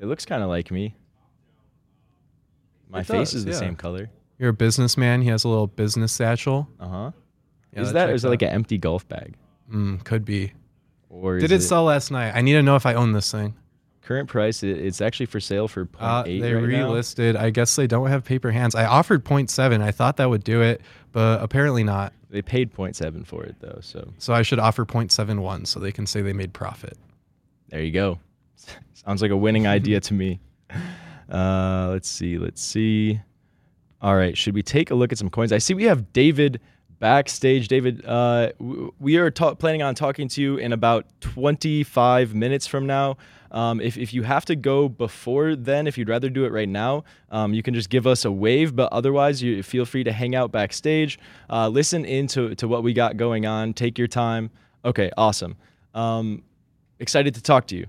It 0.00 0.06
looks 0.06 0.24
kind 0.24 0.42
of 0.42 0.48
like 0.48 0.70
me. 0.70 0.94
My 2.88 3.00
It 3.00 3.06
face 3.06 3.30
does, 3.30 3.34
is 3.36 3.44
the 3.44 3.50
yeah. 3.52 3.58
same 3.58 3.76
color. 3.76 4.10
You're 4.38 4.50
a 4.50 4.54
businessman. 4.54 5.22
He 5.22 5.28
has 5.28 5.44
a 5.44 5.48
little 5.48 5.66
business 5.66 6.12
satchel. 6.12 6.68
Uh 6.78 6.88
huh. 6.88 7.10
Yeah, 7.72 7.80
is 7.82 7.92
that 7.92 8.10
or 8.10 8.14
is 8.14 8.24
it 8.24 8.28
like 8.28 8.42
an 8.42 8.50
empty 8.50 8.78
golf 8.78 9.06
bag? 9.08 9.34
Mm, 9.72 10.04
could 10.04 10.24
be. 10.24 10.52
Or 11.08 11.38
Did 11.38 11.50
is 11.50 11.64
it 11.64 11.68
sell 11.68 11.84
last 11.84 12.10
night? 12.10 12.32
I 12.34 12.42
need 12.42 12.52
to 12.52 12.62
know 12.62 12.76
if 12.76 12.86
I 12.86 12.94
own 12.94 13.12
this 13.12 13.30
thing. 13.32 13.54
Current 14.06 14.28
price 14.28 14.62
it's 14.62 15.00
actually 15.00 15.26
for 15.26 15.40
sale 15.40 15.68
for 15.68 15.84
0.8 15.86 15.98
Uh, 16.00 16.22
they 16.22 16.54
right 16.54 16.62
now. 17.34 17.40
I 17.40 17.50
guess 17.50 17.76
they 17.76 17.86
don't 17.86 18.08
have 18.08 18.24
paper 18.24 18.50
hands. 18.50 18.74
I 18.74 18.86
offered 18.86 19.24
0.7. 19.24 19.82
I 19.82 19.90
thought 19.90 20.16
that 20.16 20.30
would 20.30 20.44
do 20.44 20.62
it, 20.62 20.80
but 21.12 21.42
apparently 21.42 21.84
not. 21.84 22.12
They 22.30 22.42
paid 22.42 22.72
0.7 22.72 23.26
for 23.26 23.44
it 23.44 23.56
though, 23.60 23.78
so 23.82 24.12
So 24.18 24.32
I 24.32 24.42
should 24.42 24.58
offer 24.58 24.84
0.71 24.86 25.66
so 25.66 25.80
they 25.80 25.92
can 25.92 26.06
say 26.06 26.22
they 26.22 26.32
made 26.32 26.52
profit. 26.52 26.96
there 27.68 27.82
you 27.82 27.92
go. 27.92 28.18
Sounds 28.94 29.20
like 29.22 29.30
a 29.30 29.36
winning 29.36 29.66
idea 29.66 30.00
to 30.00 30.14
me. 30.14 30.40
Uh, 31.28 31.88
let's 31.90 32.08
see. 32.08 32.38
Let's 32.38 32.62
see. 32.62 33.20
All 34.00 34.14
right. 34.14 34.38
Should 34.38 34.54
we 34.54 34.62
take 34.62 34.92
a 34.92 34.94
look 34.94 35.10
at 35.10 35.18
some 35.18 35.28
coins? 35.28 35.50
I 35.52 35.58
see 35.58 35.74
we 35.74 35.82
have 35.82 36.12
David 36.12 36.60
backstage. 36.98 37.68
David, 37.68 38.04
uh, 38.04 38.52
we 38.98 39.16
are 39.16 39.30
ta- 39.30 39.54
planning 39.54 39.82
on 39.82 39.94
talking 39.94 40.28
to 40.28 40.42
you 40.42 40.56
in 40.56 40.72
about 40.72 41.06
25 41.20 42.34
minutes 42.34 42.66
from 42.66 42.86
now. 42.86 43.16
Um, 43.50 43.80
if, 43.80 43.96
if 43.96 44.12
you 44.12 44.22
have 44.22 44.44
to 44.46 44.56
go 44.56 44.88
before 44.88 45.54
then, 45.54 45.86
if 45.86 45.96
you'd 45.96 46.08
rather 46.08 46.28
do 46.28 46.44
it 46.44 46.52
right 46.52 46.68
now, 46.68 47.04
um, 47.30 47.54
you 47.54 47.62
can 47.62 47.74
just 47.74 47.90
give 47.90 48.06
us 48.06 48.24
a 48.24 48.30
wave. 48.30 48.74
But 48.74 48.92
otherwise, 48.92 49.42
you 49.42 49.62
feel 49.62 49.84
free 49.84 50.04
to 50.04 50.12
hang 50.12 50.34
out 50.34 50.52
backstage, 50.52 51.18
uh, 51.48 51.68
listen 51.68 52.04
into 52.04 52.54
to 52.56 52.68
what 52.68 52.82
we 52.82 52.92
got 52.92 53.16
going 53.16 53.46
on, 53.46 53.72
take 53.72 53.98
your 53.98 54.08
time. 54.08 54.50
Okay, 54.84 55.10
awesome. 55.16 55.56
Um, 55.94 56.42
excited 56.98 57.34
to 57.34 57.42
talk 57.42 57.66
to 57.68 57.76
you. 57.76 57.86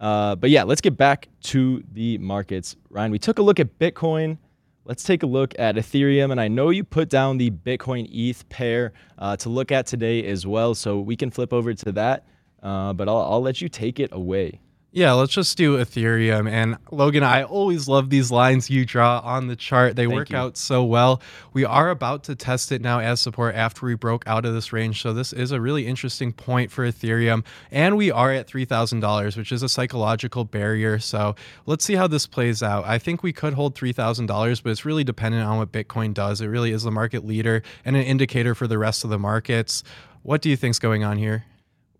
Uh, 0.00 0.34
but 0.36 0.50
yeah, 0.50 0.62
let's 0.62 0.80
get 0.80 0.96
back 0.96 1.28
to 1.42 1.82
the 1.92 2.18
markets. 2.18 2.76
Ryan, 2.90 3.10
we 3.10 3.18
took 3.18 3.38
a 3.38 3.42
look 3.42 3.58
at 3.60 3.78
Bitcoin 3.78 4.38
let's 4.86 5.02
take 5.02 5.22
a 5.22 5.26
look 5.26 5.54
at 5.58 5.74
Ethereum. 5.74 6.30
And 6.30 6.40
I 6.40 6.48
know 6.48 6.70
you 6.70 6.84
put 6.84 7.08
down 7.08 7.38
the 7.38 7.50
Bitcoin 7.50 8.08
ETH 8.10 8.48
pair 8.48 8.92
uh, 9.18 9.36
to 9.38 9.48
look 9.48 9.72
at 9.72 9.86
today 9.86 10.24
as 10.26 10.46
well. 10.46 10.74
So 10.74 11.00
we 11.00 11.16
can 11.16 11.30
flip 11.30 11.52
over 11.52 11.74
to 11.74 11.92
that. 11.92 12.26
Uh, 12.62 12.92
but 12.92 13.08
I'll, 13.08 13.22
I'll 13.22 13.42
let 13.42 13.60
you 13.60 13.68
take 13.68 14.00
it 14.00 14.10
away. 14.12 14.60
Yeah, 14.96 15.12
let's 15.12 15.34
just 15.34 15.58
do 15.58 15.76
Ethereum. 15.76 16.50
And 16.50 16.78
Logan, 16.90 17.22
I 17.22 17.42
always 17.42 17.86
love 17.86 18.08
these 18.08 18.30
lines 18.30 18.70
you 18.70 18.86
draw 18.86 19.18
on 19.18 19.46
the 19.46 19.54
chart. 19.54 19.94
They 19.94 20.04
Thank 20.04 20.14
work 20.14 20.30
you. 20.30 20.38
out 20.38 20.56
so 20.56 20.84
well. 20.84 21.20
We 21.52 21.66
are 21.66 21.90
about 21.90 22.24
to 22.24 22.34
test 22.34 22.72
it 22.72 22.80
now 22.80 23.00
as 23.00 23.20
support 23.20 23.54
after 23.54 23.84
we 23.84 23.94
broke 23.94 24.26
out 24.26 24.46
of 24.46 24.54
this 24.54 24.72
range. 24.72 25.02
So 25.02 25.12
this 25.12 25.34
is 25.34 25.52
a 25.52 25.60
really 25.60 25.86
interesting 25.86 26.32
point 26.32 26.70
for 26.70 26.90
Ethereum. 26.90 27.44
And 27.70 27.98
we 27.98 28.10
are 28.10 28.32
at 28.32 28.48
$3,000, 28.48 29.36
which 29.36 29.52
is 29.52 29.62
a 29.62 29.68
psychological 29.68 30.44
barrier. 30.44 30.98
So 30.98 31.34
let's 31.66 31.84
see 31.84 31.96
how 31.96 32.06
this 32.06 32.26
plays 32.26 32.62
out. 32.62 32.86
I 32.86 32.98
think 32.98 33.22
we 33.22 33.34
could 33.34 33.52
hold 33.52 33.74
$3,000, 33.74 34.62
but 34.62 34.70
it's 34.70 34.86
really 34.86 35.04
dependent 35.04 35.44
on 35.44 35.58
what 35.58 35.72
Bitcoin 35.72 36.14
does. 36.14 36.40
It 36.40 36.46
really 36.46 36.70
is 36.70 36.84
the 36.84 36.90
market 36.90 37.22
leader 37.22 37.62
and 37.84 37.96
an 37.96 38.02
indicator 38.02 38.54
for 38.54 38.66
the 38.66 38.78
rest 38.78 39.04
of 39.04 39.10
the 39.10 39.18
markets. 39.18 39.82
What 40.22 40.40
do 40.40 40.48
you 40.48 40.56
think's 40.56 40.78
going 40.78 41.04
on 41.04 41.18
here? 41.18 41.44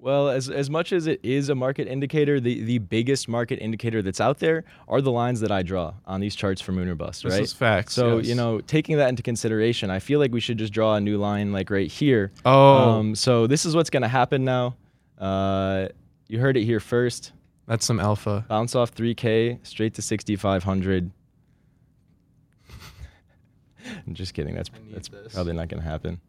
Well, 0.06 0.28
as, 0.28 0.48
as 0.48 0.70
much 0.70 0.92
as 0.92 1.08
it 1.08 1.18
is 1.24 1.48
a 1.48 1.56
market 1.56 1.88
indicator, 1.88 2.38
the, 2.38 2.62
the 2.62 2.78
biggest 2.78 3.26
market 3.28 3.58
indicator 3.58 4.02
that's 4.02 4.20
out 4.20 4.38
there 4.38 4.62
are 4.86 5.00
the 5.00 5.10
lines 5.10 5.40
that 5.40 5.50
I 5.50 5.64
draw 5.64 5.94
on 6.06 6.20
these 6.20 6.36
charts 6.36 6.60
for 6.60 6.70
Moon 6.70 6.86
or 6.86 6.94
Bust, 6.94 7.24
This 7.24 7.32
right? 7.32 7.42
is 7.42 7.52
facts, 7.52 7.94
So, 7.94 8.18
yes. 8.18 8.28
you 8.28 8.36
know, 8.36 8.60
taking 8.60 8.98
that 8.98 9.08
into 9.08 9.24
consideration, 9.24 9.90
I 9.90 9.98
feel 9.98 10.20
like 10.20 10.30
we 10.30 10.38
should 10.38 10.58
just 10.58 10.72
draw 10.72 10.94
a 10.94 11.00
new 11.00 11.18
line 11.18 11.50
like 11.50 11.70
right 11.70 11.90
here. 11.90 12.30
Oh. 12.44 12.76
Um, 12.92 13.16
so 13.16 13.48
this 13.48 13.66
is 13.66 13.74
what's 13.74 13.90
going 13.90 14.04
to 14.04 14.08
happen 14.08 14.44
now. 14.44 14.76
Uh, 15.18 15.88
you 16.28 16.38
heard 16.38 16.56
it 16.56 16.62
here 16.62 16.78
first. 16.78 17.32
That's 17.66 17.84
some 17.84 17.98
alpha. 17.98 18.44
Bounce 18.48 18.76
off 18.76 18.94
3K 18.94 19.66
straight 19.66 19.94
to 19.94 20.02
6,500. 20.02 21.10
I'm 24.06 24.14
just 24.14 24.34
kidding. 24.34 24.54
That's 24.54 24.70
that's 24.92 25.08
this. 25.08 25.34
probably 25.34 25.54
not 25.54 25.66
going 25.66 25.82
to 25.82 25.88
happen. 25.88 26.20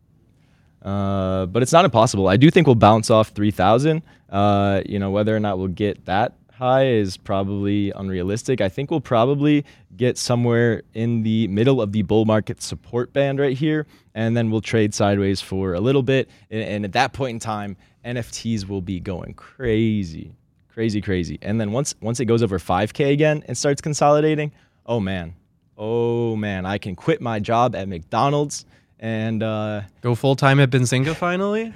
Uh, 0.81 1.45
but 1.47 1.63
it's 1.63 1.73
not 1.73 1.85
impossible. 1.85 2.27
I 2.27 2.37
do 2.37 2.51
think 2.51 2.67
we'll 2.67 2.75
bounce 2.75 3.09
off 3.09 3.29
3,000. 3.29 4.01
Uh, 4.29 4.81
you 4.85 4.99
know, 4.99 5.11
whether 5.11 5.35
or 5.35 5.39
not 5.39 5.57
we'll 5.57 5.67
get 5.67 6.05
that 6.05 6.33
high 6.57 6.87
is 6.87 7.17
probably 7.17 7.91
unrealistic. 7.91 8.61
I 8.61 8.69
think 8.69 8.89
we'll 8.89 8.99
probably 8.99 9.63
get 9.95 10.17
somewhere 10.17 10.81
in 10.93 11.21
the 11.21 11.47
middle 11.49 11.81
of 11.81 11.91
the 11.91 12.01
bull 12.01 12.25
market 12.25 12.61
support 12.61 13.13
band 13.13 13.39
right 13.39 13.55
here, 13.55 13.85
and 14.15 14.35
then 14.35 14.49
we'll 14.49 14.61
trade 14.61 14.93
sideways 14.93 15.39
for 15.39 15.75
a 15.75 15.79
little 15.79 16.01
bit. 16.03 16.29
And, 16.49 16.63
and 16.63 16.85
at 16.85 16.93
that 16.93 17.13
point 17.13 17.35
in 17.35 17.39
time, 17.39 17.77
NFTs 18.03 18.67
will 18.67 18.81
be 18.81 18.99
going 18.99 19.35
crazy, 19.35 20.33
crazy, 20.69 20.99
crazy. 20.99 21.37
And 21.41 21.61
then 21.61 21.71
once 21.71 21.93
once 22.01 22.19
it 22.19 22.25
goes 22.25 22.41
over 22.41 22.57
5K 22.57 23.11
again 23.11 23.43
and 23.47 23.57
starts 23.57 23.79
consolidating, 23.79 24.51
oh 24.87 24.99
man, 24.99 25.35
oh 25.77 26.35
man, 26.35 26.65
I 26.65 26.79
can 26.79 26.95
quit 26.95 27.21
my 27.21 27.39
job 27.39 27.75
at 27.75 27.87
McDonald's 27.87 28.65
and 28.99 29.43
uh, 29.43 29.81
Go 30.01 30.15
full 30.15 30.35
time 30.35 30.59
at 30.59 30.69
Benzinga 30.69 31.15
finally? 31.15 31.73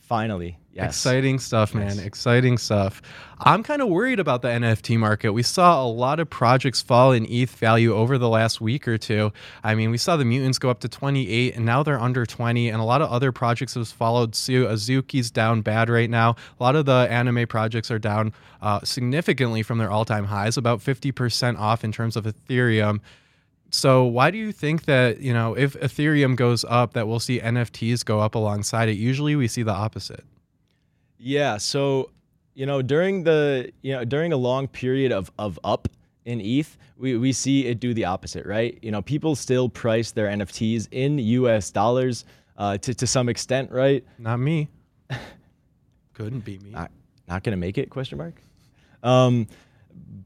finally, 0.00 0.56
yes, 0.72 0.90
Exciting 0.90 1.40
stuff, 1.40 1.74
man. 1.74 1.96
Yes. 1.96 1.98
Exciting 1.98 2.58
stuff. 2.58 3.02
I'm 3.40 3.64
kind 3.64 3.82
of 3.82 3.88
worried 3.88 4.20
about 4.20 4.40
the 4.42 4.48
NFT 4.48 4.96
market. 4.98 5.32
We 5.32 5.42
saw 5.42 5.84
a 5.84 5.88
lot 5.88 6.20
of 6.20 6.30
projects 6.30 6.80
fall 6.80 7.10
in 7.10 7.26
ETH 7.28 7.50
value 7.50 7.92
over 7.92 8.16
the 8.16 8.28
last 8.28 8.60
week 8.60 8.86
or 8.86 8.96
two. 8.98 9.32
I 9.64 9.74
mean, 9.74 9.90
we 9.90 9.98
saw 9.98 10.16
the 10.16 10.24
mutants 10.24 10.58
go 10.60 10.70
up 10.70 10.78
to 10.80 10.88
28 10.88 11.56
and 11.56 11.66
now 11.66 11.82
they're 11.82 12.00
under 12.00 12.24
20, 12.24 12.68
and 12.68 12.80
a 12.80 12.84
lot 12.84 13.02
of 13.02 13.10
other 13.10 13.32
projects 13.32 13.74
have 13.74 13.88
followed 13.88 14.36
suit. 14.36 14.68
Azuki's 14.68 15.30
down 15.32 15.60
bad 15.60 15.90
right 15.90 16.08
now. 16.08 16.36
A 16.60 16.62
lot 16.62 16.76
of 16.76 16.86
the 16.86 17.08
anime 17.10 17.48
projects 17.48 17.90
are 17.90 17.98
down 17.98 18.32
uh, 18.62 18.80
significantly 18.84 19.64
from 19.64 19.78
their 19.78 19.90
all 19.90 20.04
time 20.04 20.26
highs, 20.26 20.56
about 20.56 20.78
50% 20.78 21.58
off 21.58 21.82
in 21.82 21.90
terms 21.90 22.14
of 22.16 22.24
Ethereum. 22.24 23.00
So 23.76 24.04
why 24.04 24.30
do 24.30 24.38
you 24.38 24.52
think 24.52 24.86
that, 24.86 25.20
you 25.20 25.34
know, 25.34 25.54
if 25.54 25.74
Ethereum 25.74 26.34
goes 26.34 26.64
up 26.64 26.94
that 26.94 27.06
we'll 27.06 27.20
see 27.20 27.40
NFTs 27.40 28.04
go 28.06 28.20
up 28.20 28.34
alongside 28.34 28.88
it? 28.88 28.96
Usually 28.96 29.36
we 29.36 29.48
see 29.48 29.62
the 29.62 29.72
opposite. 29.72 30.24
Yeah. 31.18 31.58
So, 31.58 32.10
you 32.54 32.64
know, 32.64 32.80
during 32.80 33.24
the 33.24 33.70
you 33.82 33.92
know 33.92 34.04
during 34.04 34.32
a 34.32 34.36
long 34.38 34.66
period 34.66 35.12
of 35.12 35.30
of 35.38 35.58
up 35.62 35.88
in 36.24 36.40
ETH, 36.40 36.78
we, 36.96 37.18
we 37.18 37.32
see 37.32 37.66
it 37.66 37.78
do 37.78 37.92
the 37.92 38.06
opposite, 38.06 38.46
right? 38.46 38.78
You 38.80 38.90
know, 38.90 39.02
people 39.02 39.36
still 39.36 39.68
price 39.68 40.10
their 40.10 40.28
NFTs 40.28 40.88
in 40.90 41.18
US 41.18 41.70
dollars 41.70 42.24
uh, 42.56 42.78
to 42.78 42.94
to 42.94 43.06
some 43.06 43.28
extent, 43.28 43.70
right? 43.70 44.02
Not 44.18 44.38
me. 44.38 44.70
Couldn't 46.14 46.46
be 46.46 46.58
me. 46.60 46.70
Not 46.70 46.90
not 47.28 47.42
gonna 47.44 47.58
make 47.58 47.76
it? 47.76 47.90
Question 47.90 48.16
mark. 48.16 48.40
Um, 49.02 49.46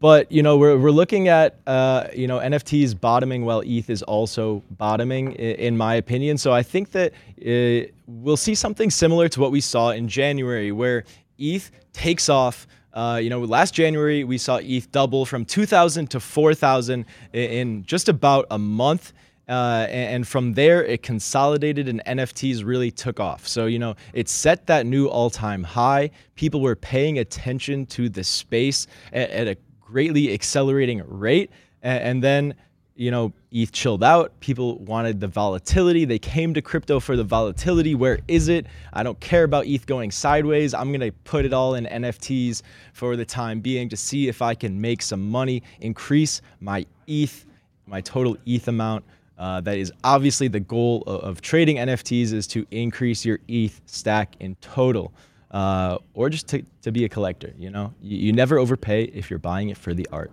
but 0.00 0.33
you 0.33 0.42
know 0.42 0.57
we're, 0.57 0.76
we're 0.78 0.90
looking 0.90 1.28
at 1.28 1.61
uh, 1.66 2.09
you 2.14 2.26
know 2.26 2.38
NFTs 2.38 2.99
bottoming 2.99 3.45
while 3.45 3.61
ETH 3.61 3.88
is 3.88 4.02
also 4.02 4.62
bottoming 4.73 5.33
in 5.35 5.76
my 5.76 5.95
opinion. 5.95 6.38
So 6.38 6.52
I 6.52 6.62
think 6.62 6.92
that 6.92 7.12
uh, 7.47 7.88
we'll 8.07 8.38
see 8.38 8.54
something 8.54 8.90
similar 8.90 9.28
to 9.28 9.40
what 9.40 9.52
we 9.52 9.61
saw 9.61 9.90
in 9.90 10.09
January, 10.09 10.73
where 10.73 11.04
ETH 11.38 11.71
takes 11.92 12.28
off. 12.28 12.66
Uh, 12.92 13.21
you 13.23 13.30
know, 13.30 13.40
last 13.40 13.73
January 13.73 14.25
we 14.25 14.37
saw 14.37 14.57
ETH 14.57 14.90
double 14.90 15.25
from 15.25 15.45
2,000 15.45 16.11
to 16.11 16.19
4,000 16.19 17.04
in 17.33 17.85
just 17.85 18.09
about 18.09 18.47
a 18.50 18.59
month. 18.59 19.12
Uh, 19.49 19.88
and, 19.90 20.28
from 20.28 20.54
there, 20.54 20.85
it 20.85 21.02
consolidated 21.02 21.88
and 21.88 22.00
NFTs 22.07 22.64
really 22.64 22.92
took 22.92 23.19
off. 23.19 23.49
So, 23.49 23.66
you 23.66 23.80
know, 23.80 23.97
it 24.12 24.28
set 24.28 24.69
that 24.69 24.87
new 24.87 25.09
all 25.09 25.28
time 25.28 25.64
high. 25.64 26.11
People 26.37 26.61
were 26.61 26.76
paying 26.76 27.19
attention 27.19 27.85
to 27.87 28.09
the 28.09 28.23
space 28.23 28.87
at, 29.12 29.28
at 29.30 29.49
a 29.49 29.57
greatly 29.90 30.32
accelerating 30.32 31.02
rate. 31.06 31.50
And, 31.82 32.02
and 32.02 32.23
then, 32.23 32.54
you 32.94 33.11
know, 33.11 33.32
ETH 33.50 33.73
chilled 33.73 34.04
out. 34.04 34.38
People 34.40 34.78
wanted 34.78 35.20
the 35.20 35.26
volatility. 35.26 36.04
They 36.04 36.18
came 36.18 36.54
to 36.54 36.62
crypto 36.62 37.00
for 37.00 37.16
the 37.16 37.25
volatility. 37.25 37.94
Where 37.94 38.20
is 38.28 38.49
it? 38.49 38.66
I 38.92 39.02
don't 39.02 39.18
care 39.20 39.44
about 39.44 39.66
ETH 39.66 39.87
going 39.87 40.11
sideways. 40.11 40.75
I'm 40.75 40.88
going 40.88 41.00
to 41.00 41.12
put 41.25 41.44
it 41.44 41.52
all 41.52 41.75
in 41.75 41.87
NFTs 41.87 42.62
for 42.92 43.16
the 43.16 43.25
time 43.25 43.61
being 43.61 43.88
to 43.88 43.97
see 43.97 44.28
if 44.28 44.42
I 44.42 44.54
can 44.54 44.80
make 44.80 45.02
some 45.02 45.28
money, 45.28 45.62
increase 45.80 46.42
my 46.61 46.87
ETH, 47.06 47.47
my 47.87 48.00
total 48.00 48.37
ETH 48.47 48.68
amount. 48.68 49.04
Uh, 49.38 49.61
that 49.62 49.78
is 49.78 49.90
obviously 50.04 50.49
the 50.49 50.61
goal 50.61 51.02
of, 51.06 51.20
of 51.20 51.40
trading 51.40 51.76
NFTs 51.76 52.35
is 52.35 52.47
to 52.49 52.66
increase 52.70 53.25
your 53.25 53.40
ETH 53.49 53.80
stack 53.87 54.37
in 54.40 54.54
total, 54.56 55.14
uh, 55.50 55.99
or 56.14 56.30
just 56.30 56.49
to, 56.49 56.62
to 56.83 56.92
be 56.92 57.04
a 57.04 57.09
collector. 57.09 57.54
You 57.59 57.71
know, 57.71 57.95
you, 58.00 58.19
you 58.19 58.33
never 58.33 58.59
overpay 58.59 59.04
if 59.04 59.30
you're 59.30 59.38
buying 59.38 59.69
it 59.71 59.76
for 59.78 59.95
the 59.95 60.09
art. 60.12 60.33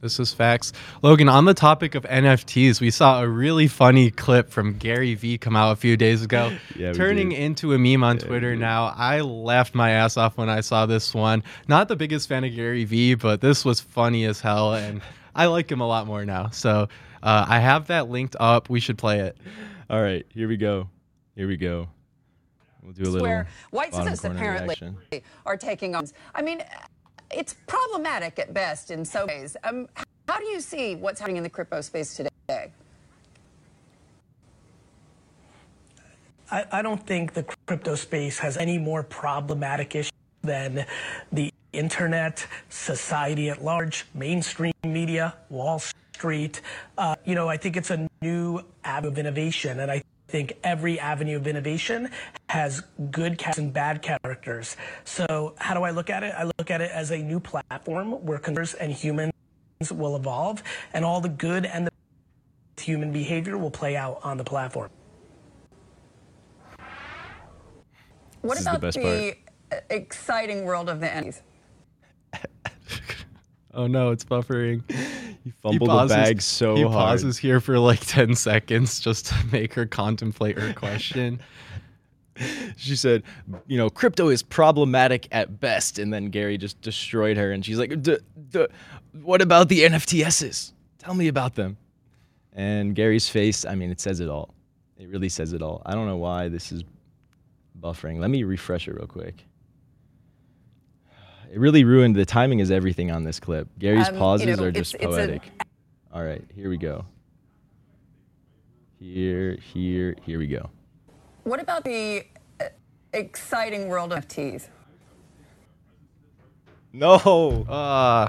This 0.00 0.20
is 0.20 0.32
facts. 0.32 0.72
Logan, 1.02 1.28
on 1.28 1.44
the 1.44 1.54
topic 1.54 1.96
of 1.96 2.04
NFTs, 2.04 2.80
we 2.80 2.90
saw 2.90 3.20
a 3.20 3.28
really 3.28 3.66
funny 3.66 4.12
clip 4.12 4.48
from 4.48 4.74
Gary 4.74 5.14
Vee 5.14 5.38
come 5.38 5.56
out 5.56 5.72
a 5.72 5.76
few 5.76 5.96
days 5.96 6.22
ago, 6.22 6.56
Yeah, 6.76 6.92
turning 6.92 7.32
into 7.32 7.74
a 7.74 7.78
meme 7.78 8.04
on 8.04 8.18
Twitter 8.18 8.54
now. 8.54 8.94
I 8.96 9.22
laughed 9.22 9.74
my 9.74 9.90
ass 9.90 10.16
off 10.16 10.36
when 10.36 10.48
I 10.48 10.60
saw 10.60 10.86
this 10.86 11.12
one. 11.12 11.42
Not 11.66 11.88
the 11.88 11.96
biggest 11.96 12.28
fan 12.28 12.44
of 12.44 12.54
Gary 12.54 12.84
Vee, 12.84 13.14
but 13.14 13.40
this 13.40 13.64
was 13.64 13.80
funny 13.80 14.24
as 14.24 14.40
hell, 14.40 14.74
and 14.74 15.00
I 15.34 15.46
like 15.46 15.70
him 15.70 15.80
a 15.80 15.86
lot 15.86 16.06
more 16.06 16.24
now. 16.24 16.50
So 16.50 16.88
uh, 17.22 17.46
I 17.48 17.58
have 17.58 17.88
that 17.88 18.08
linked 18.08 18.36
up. 18.38 18.70
We 18.70 18.78
should 18.78 18.98
play 18.98 19.20
it. 19.20 19.36
All 19.90 20.00
right, 20.00 20.24
here 20.30 20.46
we 20.46 20.56
go. 20.56 20.88
Here 21.34 21.48
we 21.48 21.56
go. 21.56 21.88
We'll 22.82 22.92
do 22.92 23.02
a 23.02 23.10
little 23.10 23.22
where 23.22 23.48
white 23.70 23.92
bottom 23.92 24.14
apparently 24.32 24.76
reaction. 24.80 25.22
are 25.44 25.56
taking 25.56 25.94
on. 25.94 26.06
I 26.34 26.42
mean, 26.42 26.62
it's 27.30 27.54
problematic 27.66 28.38
at 28.38 28.54
best 28.54 28.90
in 28.90 29.04
some 29.04 29.26
ways. 29.26 29.56
Um, 29.64 29.88
how 30.28 30.38
do 30.38 30.46
you 30.46 30.60
see 30.60 30.94
what's 30.94 31.20
happening 31.20 31.38
in 31.38 31.42
the 31.42 31.50
crypto 31.50 31.80
space 31.80 32.14
today? 32.14 32.28
I, 36.50 36.64
I 36.72 36.82
don't 36.82 37.04
think 37.06 37.34
the 37.34 37.44
crypto 37.66 37.94
space 37.94 38.38
has 38.38 38.56
any 38.56 38.78
more 38.78 39.02
problematic 39.02 39.94
issues 39.94 40.12
than 40.42 40.86
the 41.32 41.52
internet, 41.72 42.46
society 42.70 43.50
at 43.50 43.62
large, 43.62 44.06
mainstream 44.14 44.72
media, 44.82 45.34
Wall 45.50 45.80
Street. 46.14 46.62
Uh, 46.96 47.14
you 47.24 47.34
know, 47.34 47.48
I 47.48 47.56
think 47.56 47.76
it's 47.76 47.90
a 47.90 48.08
new 48.22 48.62
avenue 48.84 49.10
of 49.10 49.18
innovation, 49.18 49.80
and 49.80 49.90
I 49.90 50.02
think 50.28 50.52
every 50.62 51.00
avenue 51.00 51.36
of 51.36 51.46
innovation 51.46 52.10
has 52.48 52.82
good 53.10 53.38
characters 53.38 53.64
and 53.64 53.72
bad 53.72 54.02
characters. 54.02 54.76
So, 55.04 55.54
how 55.58 55.74
do 55.74 55.82
I 55.82 55.90
look 55.90 56.10
at 56.10 56.22
it? 56.22 56.34
I 56.36 56.44
look 56.44 56.70
at 56.70 56.80
it 56.80 56.90
as 56.90 57.10
a 57.10 57.18
new 57.18 57.40
platform 57.40 58.12
where 58.24 58.38
consumers 58.38 58.74
and 58.74 58.92
humans 58.92 59.32
will 59.90 60.16
evolve, 60.16 60.62
and 60.92 61.04
all 61.04 61.20
the 61.20 61.28
good 61.28 61.66
and 61.66 61.86
the 61.86 61.92
human 62.82 63.12
behavior 63.12 63.58
will 63.58 63.70
play 63.70 63.96
out 63.96 64.20
on 64.22 64.36
the 64.36 64.44
platform. 64.44 64.90
What 68.42 68.54
This 68.54 68.60
is 68.60 68.64
the 68.64 68.76
about 68.76 68.94
the 68.94 69.34
uh, 69.72 69.76
exciting 69.90 70.64
world 70.64 70.88
of 70.88 71.00
the 71.00 71.06
NFTs? 71.06 71.40
Oh 73.78 73.86
no, 73.86 74.10
it's 74.10 74.24
buffering. 74.24 74.82
He 75.44 75.52
fumbled 75.52 75.88
the 75.88 76.14
bag 76.14 76.42
so 76.42 76.74
he 76.74 76.82
hard. 76.82 76.92
pauses 76.92 77.38
here 77.38 77.58
for 77.60 77.78
like 77.78 78.00
10 78.06 78.34
seconds 78.34 79.00
just 79.00 79.26
to 79.26 79.34
make 79.50 79.72
her 79.72 79.86
contemplate 79.86 80.58
her 80.58 80.74
question. 80.74 81.40
She 82.76 82.94
said, 82.94 83.24
"You 83.66 83.78
know, 83.78 83.90
crypto 83.90 84.28
is 84.28 84.44
problematic 84.44 85.26
at 85.32 85.58
best." 85.58 85.98
And 85.98 86.12
then 86.12 86.26
Gary 86.26 86.56
just 86.56 86.80
destroyed 86.80 87.36
her, 87.36 87.50
and 87.50 87.64
she's 87.64 87.78
like, 87.80 88.00
"D- 88.00 88.18
d- 88.50 88.66
"What 89.22 89.42
about 89.42 89.68
the 89.68 89.80
NFTSs? 89.80 90.72
Tell 90.98 91.14
me 91.14 91.26
about 91.26 91.56
them." 91.56 91.76
And 92.52 92.94
Gary's 92.94 93.28
face, 93.28 93.64
I 93.64 93.74
mean, 93.74 93.90
it 93.90 93.98
says 93.98 94.20
it 94.20 94.28
all. 94.28 94.54
It 94.98 95.08
really 95.08 95.28
says 95.28 95.52
it 95.52 95.62
all. 95.62 95.82
I 95.84 95.94
don't 95.94 96.06
know 96.06 96.16
why 96.16 96.48
this 96.48 96.70
is 96.70 96.84
buffering. 97.80 98.20
Let 98.20 98.30
me 98.30 98.44
refresh 98.44 98.86
it 98.86 98.92
real 98.94 99.08
quick. 99.08 99.44
It 101.52 101.58
really 101.58 101.84
ruined 101.84 102.14
the 102.16 102.26
timing 102.26 102.58
is 102.60 102.70
everything 102.70 103.10
on 103.10 103.24
this 103.24 103.40
clip. 103.40 103.68
Gary's 103.78 104.08
Um, 104.08 104.14
you 104.14 104.20
pauses 104.20 104.56
know, 104.58 104.64
are 104.64 104.68
it's- 104.68 104.90
just 104.92 104.94
it's 104.96 105.04
a- 105.04 105.08
poetic. 105.08 105.50
All 106.12 106.22
right, 106.22 106.44
here 106.54 106.68
we 106.68 106.76
go. 106.78 107.04
Here, 108.98 109.56
here, 109.72 110.16
here 110.24 110.38
we 110.38 110.46
go. 110.46 110.70
What 111.44 111.60
about 111.60 111.84
the 111.84 112.24
uh, 112.60 112.64
exciting 113.12 113.88
world 113.88 114.12
of 114.12 114.26
NFTs? 114.26 114.68
No. 116.92 117.14
Uh, 117.68 118.28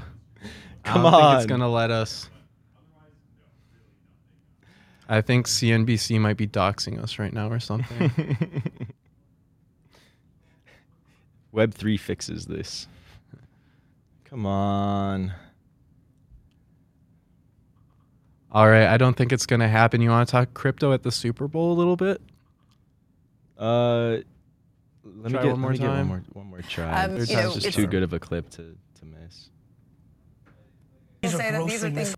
Come 0.84 1.06
I 1.06 1.12
don't 1.12 1.14
on. 1.14 1.32
think 1.32 1.38
it's 1.44 1.50
gonna 1.50 1.70
let 1.70 1.92
us. 1.92 2.30
I 5.08 5.22
think 5.22 5.48
CNBC 5.48 6.20
might 6.20 6.38
be 6.38 6.48
doxing 6.48 7.02
us 7.02 7.18
right 7.18 7.34
now 7.34 7.50
or 7.50 7.60
something. 7.60 8.12
Web3 11.54 12.00
fixes 12.00 12.46
this. 12.46 12.88
Come 14.30 14.46
on. 14.46 15.34
All 18.52 18.68
right, 18.68 18.88
I 18.88 18.98
don't 18.98 19.16
think 19.16 19.32
it's 19.32 19.46
gonna 19.46 19.68
happen. 19.68 20.02
You 20.02 20.10
want 20.10 20.28
to 20.28 20.32
talk 20.32 20.54
crypto 20.54 20.94
at 20.94 21.04
the 21.04 21.12
Super 21.12 21.48
Bowl 21.48 21.72
a 21.72 21.78
little 21.78 21.96
bit? 21.96 22.22
Uh, 23.58 24.18
let 25.04 25.32
Try 25.32 25.42
me 25.42 25.48
get 25.48 25.52
one 25.52 25.60
more 25.60 25.72
let 25.72 25.80
me 25.80 25.86
get 25.86 25.90
one 25.90 26.08
more 26.08 26.24
one 26.34 26.46
more 26.48 26.62
try. 26.62 27.04
Um, 27.04 27.16
This 27.16 27.30
you 27.30 27.38
is 27.38 27.44
know, 27.44 27.60
just 27.60 27.76
too 27.76 27.88
good 27.88 28.04
of 28.04 28.14
a 28.14 28.20
clip 28.20 28.50
to, 28.52 28.76
to 29.00 29.06
miss. 29.06 29.50
These 31.22 31.36
are 31.36 31.66
these 31.66 31.84
are 31.84 31.90
things. 31.90 32.16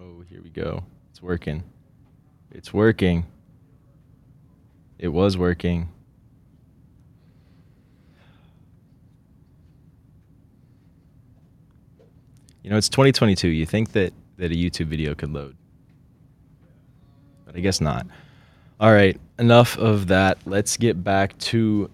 Oh, 0.00 0.22
here 0.28 0.42
we 0.42 0.50
go. 0.50 0.84
It's 1.10 1.22
working. 1.22 1.62
It's 2.50 2.72
working. 2.72 3.26
It 4.98 5.08
was 5.08 5.36
working. 5.38 5.88
You 12.62 12.70
know, 12.70 12.76
it's 12.76 12.88
2022. 12.88 13.48
You 13.48 13.66
think 13.66 13.92
that 13.92 14.12
that 14.38 14.50
a 14.52 14.54
YouTube 14.54 14.86
video 14.86 15.14
could 15.14 15.32
load. 15.32 15.56
But 17.44 17.56
I 17.56 17.60
guess 17.60 17.80
not. 17.80 18.06
All 18.80 18.92
right, 18.92 19.18
enough 19.38 19.78
of 19.78 20.08
that. 20.08 20.38
Let's 20.46 20.76
get 20.76 21.04
back 21.04 21.36
to 21.38 21.90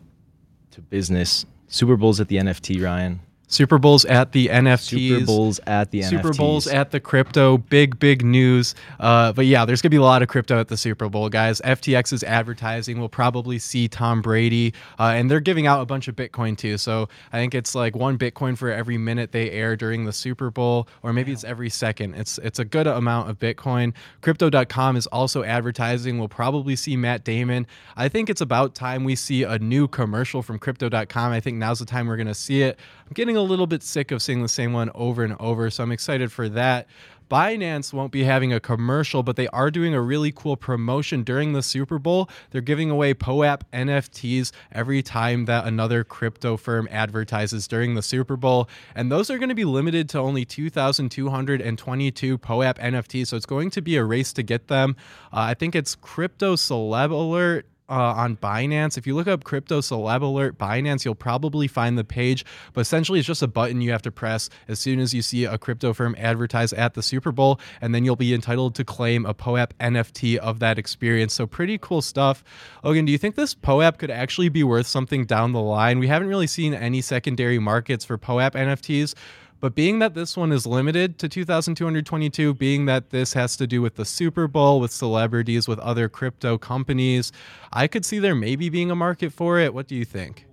to 0.70 0.80
business. 0.82 1.44
Super 1.68 1.96
Bowl's 1.96 2.20
at 2.20 2.28
the 2.28 2.36
NFT, 2.36 2.82
Ryan. 2.82 3.20
Super 3.48 3.78
Bowls 3.78 4.04
at 4.04 4.32
the 4.32 4.48
NFTs. 4.48 5.08
Super 5.08 5.26
Bowls 5.26 5.60
at 5.66 5.90
the 5.90 6.00
NFTs. 6.00 6.08
Super 6.10 6.28
NFTs. 6.28 6.36
Bowls 6.36 6.66
at 6.66 6.90
the 6.90 7.00
crypto, 7.00 7.58
big 7.58 7.98
big 7.98 8.24
news. 8.24 8.74
Uh, 9.00 9.32
but 9.32 9.46
yeah, 9.46 9.64
there's 9.64 9.80
gonna 9.80 9.90
be 9.90 9.96
a 9.96 10.02
lot 10.02 10.22
of 10.22 10.28
crypto 10.28 10.60
at 10.60 10.68
the 10.68 10.76
Super 10.76 11.08
Bowl, 11.08 11.30
guys. 11.30 11.60
FTX 11.62 12.12
is 12.12 12.22
advertising. 12.22 12.98
We'll 12.98 13.08
probably 13.08 13.58
see 13.58 13.88
Tom 13.88 14.20
Brady, 14.20 14.74
uh, 14.98 15.14
and 15.16 15.30
they're 15.30 15.40
giving 15.40 15.66
out 15.66 15.80
a 15.80 15.86
bunch 15.86 16.08
of 16.08 16.14
Bitcoin 16.16 16.56
too. 16.58 16.76
So 16.76 17.08
I 17.32 17.38
think 17.38 17.54
it's 17.54 17.74
like 17.74 17.96
one 17.96 18.18
Bitcoin 18.18 18.56
for 18.56 18.70
every 18.70 18.98
minute 18.98 19.32
they 19.32 19.50
air 19.50 19.76
during 19.76 20.04
the 20.04 20.12
Super 20.12 20.50
Bowl, 20.50 20.86
or 21.02 21.14
maybe 21.14 21.32
it's 21.32 21.44
every 21.44 21.70
second. 21.70 22.14
It's 22.14 22.36
it's 22.38 22.58
a 22.58 22.64
good 22.66 22.86
amount 22.86 23.30
of 23.30 23.38
Bitcoin. 23.38 23.94
Crypto.com 24.20 24.96
is 24.96 25.06
also 25.06 25.42
advertising. 25.42 26.18
We'll 26.18 26.28
probably 26.28 26.76
see 26.76 26.96
Matt 26.96 27.24
Damon. 27.24 27.66
I 27.96 28.08
think 28.08 28.28
it's 28.28 28.42
about 28.42 28.74
time 28.74 29.04
we 29.04 29.16
see 29.16 29.42
a 29.42 29.58
new 29.58 29.88
commercial 29.88 30.42
from 30.42 30.58
Crypto.com. 30.58 31.32
I 31.32 31.40
think 31.40 31.56
now's 31.56 31.78
the 31.78 31.86
time 31.86 32.06
we're 32.06 32.18
gonna 32.18 32.34
see 32.34 32.60
it. 32.60 32.78
I'm 33.06 33.14
getting 33.14 33.37
a 33.38 33.42
little 33.42 33.66
bit 33.66 33.82
sick 33.82 34.10
of 34.10 34.22
seeing 34.22 34.42
the 34.42 34.48
same 34.48 34.72
one 34.72 34.90
over 34.94 35.24
and 35.24 35.36
over, 35.40 35.70
so 35.70 35.82
I'm 35.82 35.92
excited 35.92 36.30
for 36.30 36.48
that. 36.50 36.86
Binance 37.30 37.92
won't 37.92 38.10
be 38.10 38.24
having 38.24 38.52
a 38.52 38.60
commercial, 38.60 39.22
but 39.22 39.36
they 39.36 39.48
are 39.48 39.70
doing 39.70 39.94
a 39.94 40.00
really 40.00 40.32
cool 40.32 40.56
promotion 40.56 41.22
during 41.22 41.52
the 41.52 41.62
Super 41.62 41.98
Bowl. 41.98 42.30
They're 42.50 42.60
giving 42.62 42.90
away 42.90 43.12
POAP 43.14 43.64
NFTs 43.72 44.52
every 44.72 45.02
time 45.02 45.44
that 45.44 45.66
another 45.66 46.04
crypto 46.04 46.56
firm 46.56 46.88
advertises 46.90 47.68
during 47.68 47.94
the 47.94 48.02
Super 48.02 48.36
Bowl. 48.36 48.68
And 48.94 49.12
those 49.12 49.30
are 49.30 49.38
going 49.38 49.50
to 49.50 49.54
be 49.54 49.66
limited 49.66 50.08
to 50.10 50.18
only 50.18 50.44
2,222 50.44 52.38
POAP 52.38 52.78
NFTs. 52.78 53.26
So 53.26 53.36
it's 53.36 53.46
going 53.46 53.70
to 53.70 53.82
be 53.82 53.96
a 53.96 54.04
race 54.04 54.32
to 54.32 54.42
get 54.42 54.68
them. 54.68 54.96
Uh, 55.32 55.40
I 55.40 55.54
think 55.54 55.74
it's 55.76 55.94
Crypto 55.94 56.56
Celeb 56.56 57.10
Alert 57.10 57.66
uh, 57.88 58.14
on 58.16 58.36
Binance. 58.36 58.98
If 58.98 59.06
you 59.06 59.14
look 59.14 59.28
up 59.28 59.44
crypto 59.44 59.80
celeb 59.80 60.22
alert 60.22 60.58
Binance, 60.58 61.04
you'll 61.04 61.14
probably 61.14 61.66
find 61.66 61.98
the 61.98 62.04
page. 62.04 62.44
But 62.72 62.82
essentially, 62.82 63.18
it's 63.18 63.26
just 63.26 63.42
a 63.42 63.46
button 63.46 63.80
you 63.80 63.90
have 63.92 64.02
to 64.02 64.10
press 64.10 64.50
as 64.68 64.78
soon 64.78 65.00
as 65.00 65.14
you 65.14 65.22
see 65.22 65.44
a 65.44 65.58
crypto 65.58 65.92
firm 65.92 66.14
advertise 66.18 66.72
at 66.72 66.94
the 66.94 67.02
Super 67.02 67.32
Bowl, 67.32 67.60
and 67.80 67.94
then 67.94 68.04
you'll 68.04 68.16
be 68.16 68.34
entitled 68.34 68.74
to 68.76 68.84
claim 68.84 69.26
a 69.26 69.34
POAP 69.34 69.72
NFT 69.80 70.36
of 70.36 70.58
that 70.60 70.78
experience. 70.78 71.34
So, 71.34 71.46
pretty 71.46 71.78
cool 71.78 72.02
stuff. 72.02 72.44
Logan, 72.84 73.04
do 73.04 73.12
you 73.12 73.18
think 73.18 73.34
this 73.34 73.54
POAP 73.54 73.98
could 73.98 74.10
actually 74.10 74.48
be 74.48 74.62
worth 74.62 74.86
something 74.86 75.24
down 75.24 75.52
the 75.52 75.60
line? 75.60 75.98
We 75.98 76.08
haven't 76.08 76.28
really 76.28 76.46
seen 76.46 76.74
any 76.74 77.00
secondary 77.00 77.58
markets 77.58 78.04
for 78.04 78.18
POAP 78.18 78.52
NFTs. 78.52 79.14
But 79.60 79.74
being 79.74 79.98
that 79.98 80.14
this 80.14 80.36
one 80.36 80.52
is 80.52 80.66
limited 80.66 81.18
to 81.18 81.28
2,222, 81.28 82.54
being 82.54 82.86
that 82.86 83.10
this 83.10 83.32
has 83.32 83.56
to 83.56 83.66
do 83.66 83.82
with 83.82 83.96
the 83.96 84.04
Super 84.04 84.46
Bowl, 84.46 84.78
with 84.78 84.92
celebrities, 84.92 85.66
with 85.66 85.80
other 85.80 86.08
crypto 86.08 86.58
companies, 86.58 87.32
I 87.72 87.88
could 87.88 88.04
see 88.04 88.20
there 88.20 88.36
maybe 88.36 88.68
being 88.68 88.90
a 88.90 88.94
market 88.94 89.32
for 89.32 89.58
it. 89.58 89.74
What 89.74 89.88
do 89.88 89.96
you 89.96 90.04
think? 90.04 90.46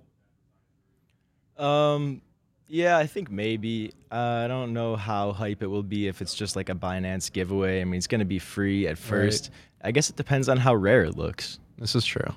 Um, 1.56 2.20
yeah, 2.66 2.98
I 2.98 3.06
think 3.06 3.30
maybe. 3.30 3.92
Uh, 4.10 4.42
I 4.44 4.48
don't 4.48 4.72
know 4.72 4.96
how 4.96 5.32
hype 5.32 5.62
it 5.62 5.66
will 5.68 5.82
be 5.82 6.08
if 6.08 6.20
it's 6.20 6.34
just 6.34 6.56
like 6.56 6.68
a 6.68 6.74
Binance 6.74 7.32
giveaway. 7.32 7.80
I 7.80 7.84
mean, 7.84 7.98
it's 7.98 8.06
going 8.08 8.18
to 8.18 8.24
be 8.24 8.38
free 8.40 8.88
at 8.88 8.98
first. 8.98 9.50
I 9.82 9.92
guess 9.92 10.10
it 10.10 10.16
depends 10.16 10.48
on 10.48 10.56
how 10.56 10.74
rare 10.74 11.04
it 11.04 11.16
looks. 11.16 11.60
This 11.78 11.94
is 11.94 12.04
true. 12.04 12.32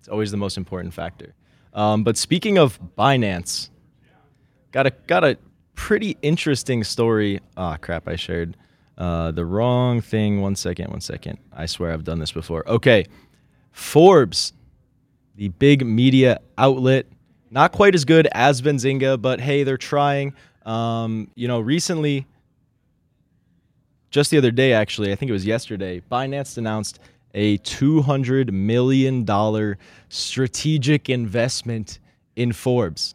It's 0.00 0.08
always 0.08 0.30
the 0.30 0.36
most 0.36 0.56
important 0.56 0.94
factor. 0.94 1.34
Um, 1.74 2.02
but 2.02 2.16
speaking 2.16 2.58
of 2.58 2.78
Binance, 2.96 3.68
got 4.72 4.86
a 4.86 4.90
got 5.06 5.22
a 5.22 5.38
pretty 5.78 6.16
interesting 6.22 6.82
story. 6.82 7.40
Ah, 7.56 7.76
crap! 7.76 8.08
I 8.08 8.16
shared 8.16 8.56
uh, 8.98 9.30
the 9.30 9.46
wrong 9.46 10.00
thing. 10.00 10.42
One 10.42 10.56
second. 10.56 10.90
One 10.90 11.00
second. 11.00 11.38
I 11.52 11.66
swear 11.66 11.92
I've 11.92 12.04
done 12.04 12.18
this 12.18 12.32
before. 12.32 12.68
Okay, 12.68 13.06
Forbes, 13.70 14.52
the 15.36 15.48
big 15.48 15.86
media 15.86 16.40
outlet, 16.58 17.06
not 17.50 17.70
quite 17.72 17.94
as 17.94 18.04
good 18.04 18.28
as 18.32 18.60
Benzinga, 18.60 19.22
but 19.22 19.40
hey, 19.40 19.62
they're 19.62 19.78
trying. 19.78 20.34
Um, 20.66 21.30
you 21.36 21.46
know, 21.46 21.60
recently, 21.60 22.26
just 24.10 24.32
the 24.32 24.36
other 24.36 24.50
day, 24.50 24.72
actually, 24.72 25.12
I 25.12 25.14
think 25.14 25.30
it 25.30 25.32
was 25.32 25.46
yesterday, 25.46 26.02
Binance 26.10 26.58
announced 26.58 26.98
a 27.34 27.58
$200 27.58 28.50
million 28.50 29.76
strategic 30.08 31.08
investment 31.08 32.00
in 32.34 32.52
Forbes. 32.52 33.14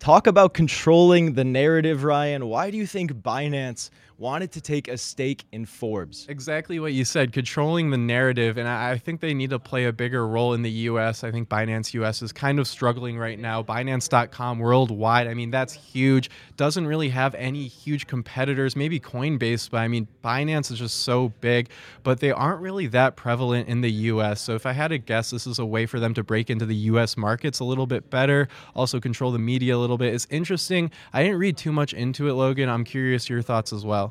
Talk 0.00 0.26
about 0.26 0.54
controlling 0.54 1.34
the 1.34 1.44
narrative, 1.44 2.04
Ryan. 2.04 2.46
Why 2.46 2.70
do 2.70 2.78
you 2.78 2.86
think 2.86 3.12
Binance 3.12 3.90
wanted 4.20 4.52
to 4.52 4.60
take 4.60 4.86
a 4.86 4.98
stake 4.98 5.44
in 5.50 5.64
Forbes? 5.64 6.26
Exactly 6.28 6.78
what 6.78 6.92
you 6.92 7.06
said, 7.06 7.32
controlling 7.32 7.88
the 7.88 7.96
narrative. 7.96 8.58
And 8.58 8.68
I, 8.68 8.98
think 8.98 9.22
they 9.22 9.32
need 9.32 9.48
to 9.48 9.58
play 9.58 9.86
a 9.86 9.92
bigger 9.94 10.28
role 10.28 10.52
in 10.52 10.60
the 10.60 10.70
US. 10.70 11.24
I 11.24 11.30
think 11.30 11.48
Binance 11.48 11.94
US 11.94 12.20
is 12.20 12.30
kind 12.30 12.58
of 12.58 12.68
struggling 12.68 13.18
right 13.18 13.38
now. 13.38 13.62
Binance.com 13.62 14.58
worldwide, 14.58 15.26
I 15.26 15.32
mean, 15.32 15.50
that's 15.50 15.72
huge. 15.72 16.28
Doesn't 16.58 16.86
really 16.86 17.08
have 17.08 17.34
any 17.34 17.66
huge 17.66 18.06
competitors, 18.06 18.76
maybe 18.76 19.00
Coinbase, 19.00 19.70
but 19.70 19.78
I 19.78 19.88
mean, 19.88 20.06
Binance 20.22 20.70
is 20.70 20.78
just 20.78 21.00
so 21.00 21.30
big, 21.40 21.70
but 22.02 22.20
they 22.20 22.30
aren't 22.30 22.60
really 22.60 22.88
that 22.88 23.16
prevalent 23.16 23.68
in 23.68 23.80
the 23.80 23.90
US. 23.90 24.42
So 24.42 24.54
if 24.54 24.66
I 24.66 24.72
had 24.72 24.88
to 24.88 24.98
guess, 24.98 25.30
this 25.30 25.46
is 25.46 25.58
a 25.58 25.64
way 25.64 25.86
for 25.86 25.98
them 25.98 26.12
to 26.12 26.22
break 26.22 26.50
into 26.50 26.66
the 26.66 26.76
US 26.76 27.16
markets 27.16 27.60
a 27.60 27.64
little 27.64 27.86
bit 27.86 28.10
better, 28.10 28.48
also 28.74 29.00
control 29.00 29.32
the 29.32 29.38
media 29.38 29.74
a 29.74 29.78
little 29.78 29.96
bit. 29.96 30.12
It's 30.12 30.26
interesting. 30.28 30.90
I 31.14 31.22
didn't 31.22 31.38
read 31.38 31.56
too 31.56 31.72
much 31.72 31.94
into 31.94 32.28
it, 32.28 32.34
Logan. 32.34 32.68
I'm 32.68 32.84
curious 32.84 33.30
your 33.30 33.40
thoughts 33.40 33.72
as 33.72 33.86
well. 33.86 34.09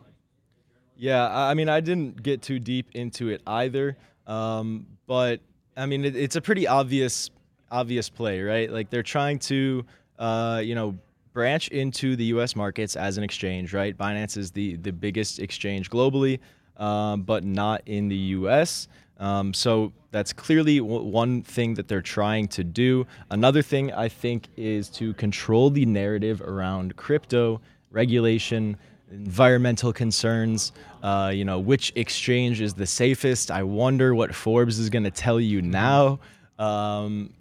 Yeah, 1.00 1.30
I 1.34 1.54
mean, 1.54 1.70
I 1.70 1.80
didn't 1.80 2.22
get 2.22 2.42
too 2.42 2.60
deep 2.60 2.90
into 2.94 3.30
it 3.30 3.42
either, 3.48 3.96
um, 4.28 4.86
but 5.08 5.40
I 5.78 5.86
mean, 5.86 6.04
it, 6.04 6.14
it's 6.18 6.36
a 6.36 6.42
pretty 6.42 6.68
obvious, 6.68 7.30
obvious 7.72 8.10
play, 8.10 8.42
right? 8.42 8.70
Like 8.70 8.90
they're 8.90 9.02
trying 9.02 9.40
to, 9.40 9.86
uh, 10.20 10.62
you 10.62 10.76
know, 10.76 10.98
branch 11.32 11.70
into 11.70 12.18
the 12.18 12.26
U.S. 12.26 12.54
markets 12.54 12.98
as 12.98 13.18
an 13.18 13.24
exchange, 13.24 13.74
right? 13.74 13.98
Binance 13.98 14.36
is 14.36 14.52
the 14.52 14.76
the 14.76 14.92
biggest 14.92 15.40
exchange 15.40 15.90
globally, 15.90 16.40
um, 16.76 17.22
but 17.22 17.46
not 17.46 17.82
in 17.86 18.10
the 18.10 18.18
U.S. 18.38 18.90
Um, 19.20 19.54
so 19.54 19.94
that's 20.12 20.34
clearly 20.34 20.80
w- 20.80 21.04
one 21.04 21.44
thing 21.44 21.76
that 21.76 21.88
they're 21.88 22.02
trying 22.02 22.50
to 22.50 22.64
do. 22.66 23.08
Another 23.30 23.62
thing 23.62 23.94
I 23.94 24.10
think 24.10 24.50
is 24.58 24.90
to 24.92 25.14
control 25.14 25.70
the 25.70 25.86
narrative 25.86 26.42
around 26.42 26.98
crypto 26.98 27.62
regulation 27.90 28.76
environmental 29.12 29.92
concerns, 29.92 30.72
uh, 31.04 31.32
you 31.34 31.46
know, 31.46 31.60
which 31.60 31.92
exchange 31.96 32.62
is 32.62 32.74
the 32.74 32.86
safest. 32.86 33.52
I 33.52 33.64
wonder 33.64 34.14
what 34.14 34.34
Forbes 34.34 34.80
is 34.80 34.90
going 34.90 35.04
to 35.04 35.12
tell 35.12 35.40
you 35.40 35.62
now. 35.62 36.20
Um, 36.58 37.34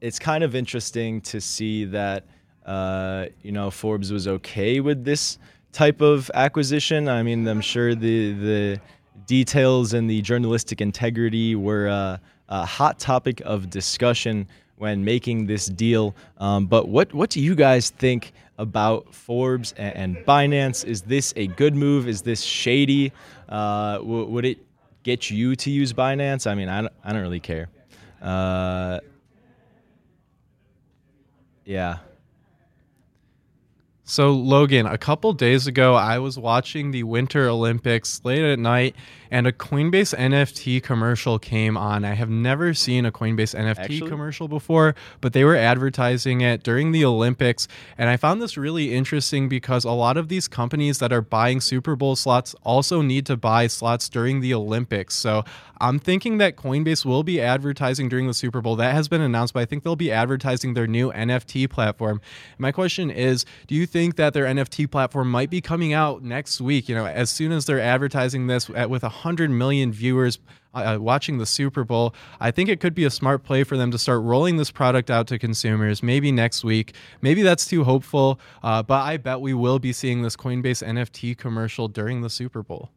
it's 0.00 0.18
kind 0.18 0.44
of 0.44 0.54
interesting 0.54 1.20
to 1.22 1.40
see 1.40 1.84
that, 1.86 2.24
uh, 2.66 3.26
you 3.42 3.52
know, 3.52 3.70
Forbes 3.70 4.12
was 4.12 4.28
okay 4.28 4.80
with 4.80 5.04
this 5.04 5.38
type 5.72 6.00
of 6.00 6.30
acquisition. 6.34 7.08
I 7.08 7.22
mean, 7.22 7.46
I'm 7.46 7.60
sure 7.60 7.94
the 7.94 8.32
the 8.32 8.80
details 9.26 9.92
and 9.92 10.08
the 10.08 10.22
journalistic 10.22 10.80
integrity 10.80 11.54
were 11.54 11.88
uh, 11.88 12.18
a 12.48 12.64
hot 12.64 12.98
topic 12.98 13.40
of 13.44 13.70
discussion 13.70 14.46
when 14.76 15.04
making 15.04 15.46
this 15.46 15.66
deal. 15.66 16.14
Um, 16.38 16.66
but 16.66 16.88
what 16.88 17.12
what 17.14 17.30
do 17.30 17.40
you 17.40 17.54
guys 17.54 17.90
think 17.90 18.32
about 18.58 19.14
Forbes 19.14 19.72
and, 19.76 19.96
and 19.96 20.16
Binance? 20.26 20.84
Is 20.84 21.02
this 21.02 21.32
a 21.36 21.46
good 21.46 21.74
move? 21.74 22.08
Is 22.08 22.22
this 22.22 22.42
shady? 22.42 23.12
Uh, 23.48 23.98
w- 23.98 24.26
would 24.26 24.44
it 24.44 24.58
get 25.02 25.30
you 25.30 25.56
to 25.56 25.70
use 25.70 25.92
Binance? 25.92 26.50
I 26.50 26.54
mean, 26.54 26.68
I 26.68 26.82
don't, 26.82 26.92
I 27.04 27.12
don't 27.12 27.22
really 27.22 27.40
care. 27.40 27.68
Uh, 28.20 29.00
yeah. 31.64 31.98
So, 34.08 34.30
Logan, 34.30 34.86
a 34.86 34.96
couple 34.96 35.32
days 35.32 35.66
ago, 35.66 35.94
I 35.94 36.20
was 36.20 36.38
watching 36.38 36.92
the 36.92 37.02
Winter 37.02 37.48
Olympics 37.48 38.20
late 38.24 38.44
at 38.44 38.56
night, 38.60 38.94
and 39.30 39.46
a 39.46 39.52
Coinbase 39.52 40.16
NFT 40.16 40.82
commercial 40.82 41.38
came 41.38 41.76
on. 41.76 42.04
I 42.04 42.14
have 42.14 42.30
never 42.30 42.74
seen 42.74 43.06
a 43.06 43.12
Coinbase 43.12 43.54
NFT 43.54 43.78
Actually? 43.78 44.08
commercial 44.08 44.48
before, 44.48 44.94
but 45.20 45.32
they 45.32 45.44
were 45.44 45.56
advertising 45.56 46.40
it 46.40 46.62
during 46.62 46.92
the 46.92 47.04
Olympics. 47.04 47.68
And 47.98 48.08
I 48.08 48.16
found 48.16 48.40
this 48.40 48.56
really 48.56 48.94
interesting 48.94 49.48
because 49.48 49.84
a 49.84 49.90
lot 49.92 50.16
of 50.16 50.28
these 50.28 50.48
companies 50.48 50.98
that 50.98 51.12
are 51.12 51.22
buying 51.22 51.60
Super 51.60 51.96
Bowl 51.96 52.16
slots 52.16 52.54
also 52.62 53.02
need 53.02 53.26
to 53.26 53.36
buy 53.36 53.66
slots 53.66 54.08
during 54.08 54.40
the 54.40 54.54
Olympics. 54.54 55.14
So, 55.14 55.44
I'm 55.80 55.98
thinking 55.98 56.38
that 56.38 56.56
Coinbase 56.56 57.04
will 57.04 57.22
be 57.22 57.40
advertising 57.40 58.08
during 58.08 58.26
the 58.26 58.34
Super 58.34 58.60
Bowl. 58.60 58.76
That 58.76 58.94
has 58.94 59.08
been 59.08 59.20
announced, 59.20 59.54
but 59.54 59.60
I 59.60 59.64
think 59.66 59.82
they'll 59.82 59.96
be 59.96 60.10
advertising 60.10 60.74
their 60.74 60.86
new 60.86 61.12
NFT 61.12 61.68
platform. 61.68 62.20
My 62.58 62.72
question 62.72 63.10
is 63.10 63.44
Do 63.66 63.74
you 63.74 63.86
think 63.86 64.16
that 64.16 64.32
their 64.32 64.44
NFT 64.44 64.90
platform 64.90 65.30
might 65.30 65.50
be 65.50 65.60
coming 65.60 65.92
out 65.92 66.22
next 66.22 66.60
week? 66.60 66.88
You 66.88 66.94
know, 66.94 67.06
as 67.06 67.30
soon 67.30 67.52
as 67.52 67.66
they're 67.66 67.80
advertising 67.80 68.46
this 68.46 68.70
at, 68.74 68.88
with 68.88 69.04
100 69.16 69.50
million 69.50 69.92
viewers. 69.92 70.38
Uh, 70.74 70.98
watching 71.00 71.38
the 71.38 71.46
Super 71.46 71.84
Bowl, 71.84 72.14
I 72.38 72.50
think 72.50 72.68
it 72.68 72.80
could 72.80 72.94
be 72.94 73.06
a 73.06 73.10
smart 73.10 73.44
play 73.44 73.64
for 73.64 73.78
them 73.78 73.90
to 73.92 73.98
start 73.98 74.20
rolling 74.20 74.58
this 74.58 74.70
product 74.70 75.10
out 75.10 75.26
to 75.28 75.38
consumers 75.38 76.02
maybe 76.02 76.30
next 76.30 76.64
week. 76.64 76.94
Maybe 77.22 77.40
that's 77.40 77.66
too 77.66 77.82
hopeful, 77.82 78.38
uh, 78.62 78.82
but 78.82 79.00
I 79.00 79.16
bet 79.16 79.40
we 79.40 79.54
will 79.54 79.78
be 79.78 79.94
seeing 79.94 80.20
this 80.20 80.36
Coinbase 80.36 80.86
NFT 80.86 81.38
commercial 81.38 81.88
during 81.88 82.20
the 82.20 82.28
Super 82.28 82.62
Bowl. 82.62 82.90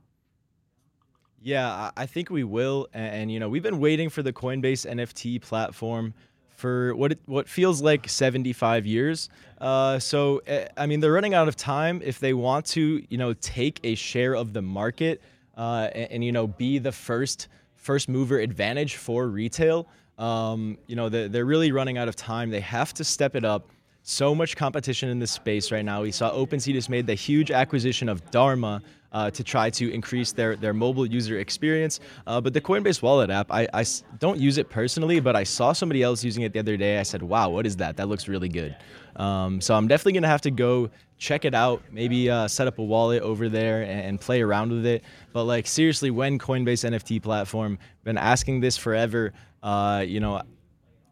Yeah, 1.41 1.71
I 1.71 1.91
I 1.95 2.05
think 2.05 2.29
we 2.29 2.43
will, 2.43 2.87
and, 2.93 3.15
and, 3.15 3.31
you 3.31 3.39
know 3.39 3.49
we've 3.49 3.63
been 3.63 3.79
waiting 3.79 4.09
for 4.09 4.21
the 4.23 4.33
Coinbase 4.33 4.85
NFT 4.85 5.41
platform 5.41 6.13
for 6.49 6.93
what 6.95 7.13
it, 7.13 7.19
what 7.25 7.47
feels 7.47 7.81
like 7.81 8.09
75 8.09 8.85
years. 8.85 9.29
Uh, 9.59 9.97
so 9.99 10.41
eh, 10.45 10.67
I 10.75 10.85
mean 10.85 10.99
they're 10.99 11.13
running 11.13 11.33
out 11.33 11.47
of 11.47 11.55
time 11.55 12.01
if 12.03 12.19
they 12.19 12.33
want 12.33 12.65
to 12.67 13.03
you 13.09 13.17
know 13.17 13.33
take 13.33 13.79
a 13.83 13.95
share 13.95 14.35
of 14.35 14.53
the 14.53 14.61
market 14.61 15.21
uh, 15.59 15.89
and, 15.93 16.11
and 16.11 16.23
you 16.23 16.31
know 16.31 16.47
be 16.47 16.79
the 16.79 16.91
first 16.91 17.49
first 17.75 18.09
mover 18.09 18.39
advantage 18.39 18.95
for 18.95 19.27
retail. 19.27 19.87
Um, 20.17 20.77
you 20.87 20.95
know 20.95 21.09
they're, 21.09 21.27
they're 21.27 21.45
really 21.45 21.71
running 21.71 21.97
out 21.97 22.07
of 22.07 22.15
time. 22.15 22.49
They 22.49 22.61
have 22.61 22.93
to 22.95 23.03
step 23.03 23.35
it 23.35 23.45
up 23.45 23.69
so 24.01 24.33
much 24.33 24.55
competition 24.55 25.09
in 25.09 25.19
this 25.19 25.31
space 25.31 25.71
right 25.71 25.83
now. 25.83 26.01
We 26.01 26.11
saw 26.11 26.31
OpenSea 26.31 26.73
just 26.73 26.89
made 26.89 27.05
the 27.05 27.13
huge 27.13 27.51
acquisition 27.51 28.09
of 28.09 28.31
Dharma 28.31 28.81
uh, 29.11 29.31
to 29.31 29.43
try 29.43 29.69
to 29.69 29.91
increase 29.91 30.31
their, 30.31 30.55
their 30.55 30.73
mobile 30.73 31.05
user 31.05 31.39
experience. 31.39 31.99
Uh, 32.27 32.39
but 32.39 32.53
the 32.53 32.61
Coinbase 32.61 33.01
Wallet 33.01 33.29
app, 33.29 33.47
I 33.51 33.85
don't 34.19 34.39
use 34.39 34.57
it 34.57 34.69
personally, 34.69 35.19
but 35.19 35.35
I 35.35 35.43
saw 35.43 35.73
somebody 35.73 36.03
else 36.03 36.23
using 36.23 36.43
it 36.43 36.53
the 36.53 36.59
other 36.59 36.77
day. 36.77 36.99
I 36.99 37.03
said, 37.03 37.23
wow, 37.23 37.49
what 37.49 37.65
is 37.65 37.77
that? 37.77 37.97
That 37.97 38.07
looks 38.07 38.27
really 38.27 38.49
good. 38.49 38.75
Um, 39.15 39.59
so 39.59 39.75
I'm 39.75 39.87
definitely 39.87 40.13
going 40.13 40.23
to 40.23 40.29
have 40.29 40.41
to 40.41 40.51
go 40.51 40.89
check 41.17 41.43
it 41.43 41.53
out, 41.53 41.83
maybe 41.91 42.29
uh, 42.29 42.47
set 42.47 42.67
up 42.67 42.79
a 42.79 42.83
wallet 42.83 43.21
over 43.21 43.49
there 43.49 43.81
and, 43.81 44.01
and 44.01 44.21
play 44.21 44.41
around 44.41 44.71
with 44.71 44.85
it. 44.85 45.03
But 45.33 45.43
like 45.43 45.67
seriously, 45.67 46.11
when 46.11 46.39
Coinbase 46.39 46.89
NFT 46.89 47.21
platform, 47.21 47.77
been 48.03 48.17
asking 48.17 48.61
this 48.61 48.77
forever. 48.77 49.33
Uh, 49.61 50.05
you 50.07 50.19
know, 50.19 50.41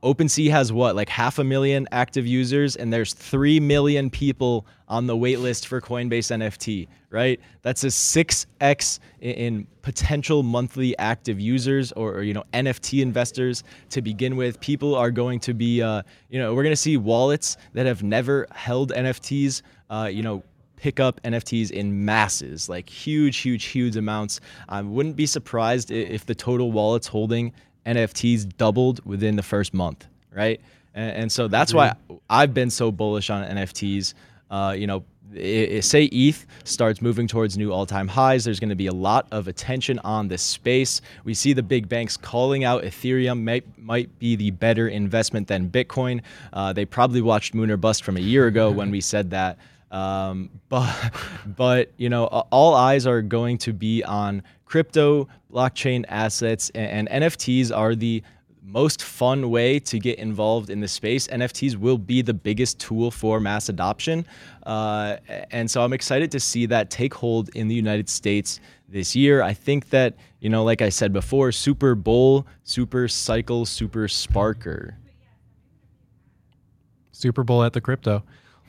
OpenSea 0.04 0.52
has 0.52 0.72
what, 0.72 0.96
like 0.96 1.10
half 1.10 1.40
a 1.40 1.44
million 1.44 1.88
active 1.92 2.28
users, 2.28 2.76
and 2.76 2.94
there's 2.94 3.14
3 3.14 3.60
million 3.60 4.10
people 4.10 4.68
on 4.88 5.08
the 5.08 5.16
waitlist 5.16 5.66
for 5.66 5.82
Coinbase 5.82 6.32
NFT, 6.32 6.88
right? 7.10 7.40
That's 7.64 7.84
a 7.84 7.88
6x 7.88 9.00
in, 9.22 9.68
potential 9.82 10.44
monthly 10.44 10.98
active 11.00 11.40
users 11.40 11.92
or, 11.94 12.14
or, 12.14 12.22
you 12.22 12.34
know, 12.34 12.44
NFT 12.54 13.02
investors 13.02 13.64
to 13.90 14.02
begin 14.02 14.36
with. 14.36 14.60
People 14.60 14.94
are 14.96 15.12
going 15.12 15.40
to 15.40 15.54
be, 15.54 15.82
uh, 15.82 16.04
you 16.30 16.40
know, 16.40 16.54
we're 16.54 16.64
going 16.64 16.74
to 16.74 16.76
see 16.76 16.98
wallets 16.98 17.58
that 17.74 17.86
have 17.86 18.04
never 18.04 18.48
held 18.52 18.92
NFTs, 18.92 19.62
uh, 19.90 20.10
you 20.12 20.22
know, 20.22 20.44
pick 20.78 21.00
up 21.00 21.20
NFTs 21.24 21.72
in 21.72 22.06
masses, 22.06 22.70
like 22.70 22.88
huge, 22.88 23.38
huge, 23.38 23.66
huge 23.66 23.98
amounts. 23.98 24.40
I 24.70 24.82
wouldn't 24.82 25.16
be 25.16 25.26
surprised 25.26 25.92
if 25.92 26.26
the 26.26 26.36
total 26.36 26.72
wallets 26.72 27.08
holding 27.08 27.52
NFTs 27.88 28.58
doubled 28.58 29.04
within 29.06 29.36
the 29.36 29.44
first 29.44 29.74
month, 29.74 30.06
right? 30.32 30.60
And, 30.94 31.12
and 31.24 31.32
so 31.32 31.48
that's 31.48 31.74
why 31.74 31.94
I've 32.30 32.54
been 32.54 32.70
so 32.70 32.92
bullish 32.92 33.30
on 33.30 33.44
NFTs. 33.44 34.14
Uh, 34.52 34.76
you 34.78 34.88
know, 34.88 35.04
i 35.36 35.76
i 35.76 35.80
say 35.80 36.06
ETH 36.06 36.46
starts 36.64 37.02
moving 37.02 37.28
towards 37.28 37.58
new 37.58 37.72
all-time 37.72 38.08
highs. 38.08 38.46
There's 38.46 38.60
going 38.60 38.70
to 38.70 38.76
be 38.76 38.88
a 38.88 38.94
lot 38.94 39.28
of 39.32 39.48
attention 39.48 40.00
on 40.00 40.28
this 40.28 40.42
space. 40.42 41.02
We 41.24 41.34
see 41.34 41.54
the 41.54 41.64
big 41.64 41.90
banks 41.90 42.18
calling 42.18 42.64
out 42.64 42.84
Ethereum 42.84 43.44
might 43.44 43.66
might 43.78 44.20
be 44.20 44.36
the 44.36 44.52
better 44.52 44.88
investment 44.88 45.48
than 45.48 45.70
Bitcoin. 45.70 46.22
Uh, 46.54 46.74
they 46.74 46.86
probably 46.86 47.22
watched 47.22 47.54
Moon 47.54 47.72
or 47.72 47.78
Bust 47.78 48.04
from 48.04 48.18
a 48.18 48.22
year 48.22 48.48
ago 48.48 48.72
when 48.72 48.92
we 48.92 49.02
said 49.02 49.32
that. 49.32 49.58
Um, 49.92 50.50
but 50.70 51.14
but 51.46 51.92
you 51.98 52.10
know, 52.10 52.26
all 52.26 52.74
eyes 52.74 53.06
are 53.06 53.22
going 53.22 53.58
to 53.60 53.74
be 53.74 54.04
on 54.04 54.44
crypto, 54.66 55.28
blockchain 55.52 56.06
assets, 56.08 56.70
and, 56.76 57.08
and 57.10 57.24
NFTs 57.24 57.76
are 57.76 57.96
the 57.96 58.24
most 58.62 59.02
fun 59.02 59.50
way 59.50 59.80
to 59.80 59.98
get 59.98 60.20
involved 60.20 60.70
in 60.70 60.82
the 60.82 60.88
space. 60.88 61.28
NFTs 61.28 61.78
will 61.78 61.98
be 61.98 62.22
the 62.22 62.34
biggest 62.34 62.80
tool 62.80 63.12
for 63.12 63.40
mass 63.40 63.70
adoption, 63.70 64.26
uh, 64.64 65.18
and 65.52 65.70
so 65.70 65.84
I'm 65.84 65.94
excited 65.94 66.32
to 66.32 66.40
see 66.40 66.66
that 66.68 66.90
take 66.90 67.14
hold 67.14 67.50
in 67.56 67.68
the 67.68 67.76
United 67.76 68.10
States 68.10 68.60
this 68.90 69.16
year. 69.16 69.42
I 69.42 69.54
think 69.54 69.90
that 69.90 70.16
you 70.40 70.50
know, 70.50 70.64
like 70.64 70.82
I 70.82 70.90
said 70.90 71.14
before, 71.14 71.52
Super 71.52 71.96
Bowl, 71.96 72.46
Super 72.64 73.08
Cycle, 73.08 73.66
Super 73.66 74.08
Sparker. 74.08 74.96
Super 77.12 77.44
Bowl 77.44 77.64
at 77.64 77.74
the 77.74 77.82
crypto. 77.82 78.24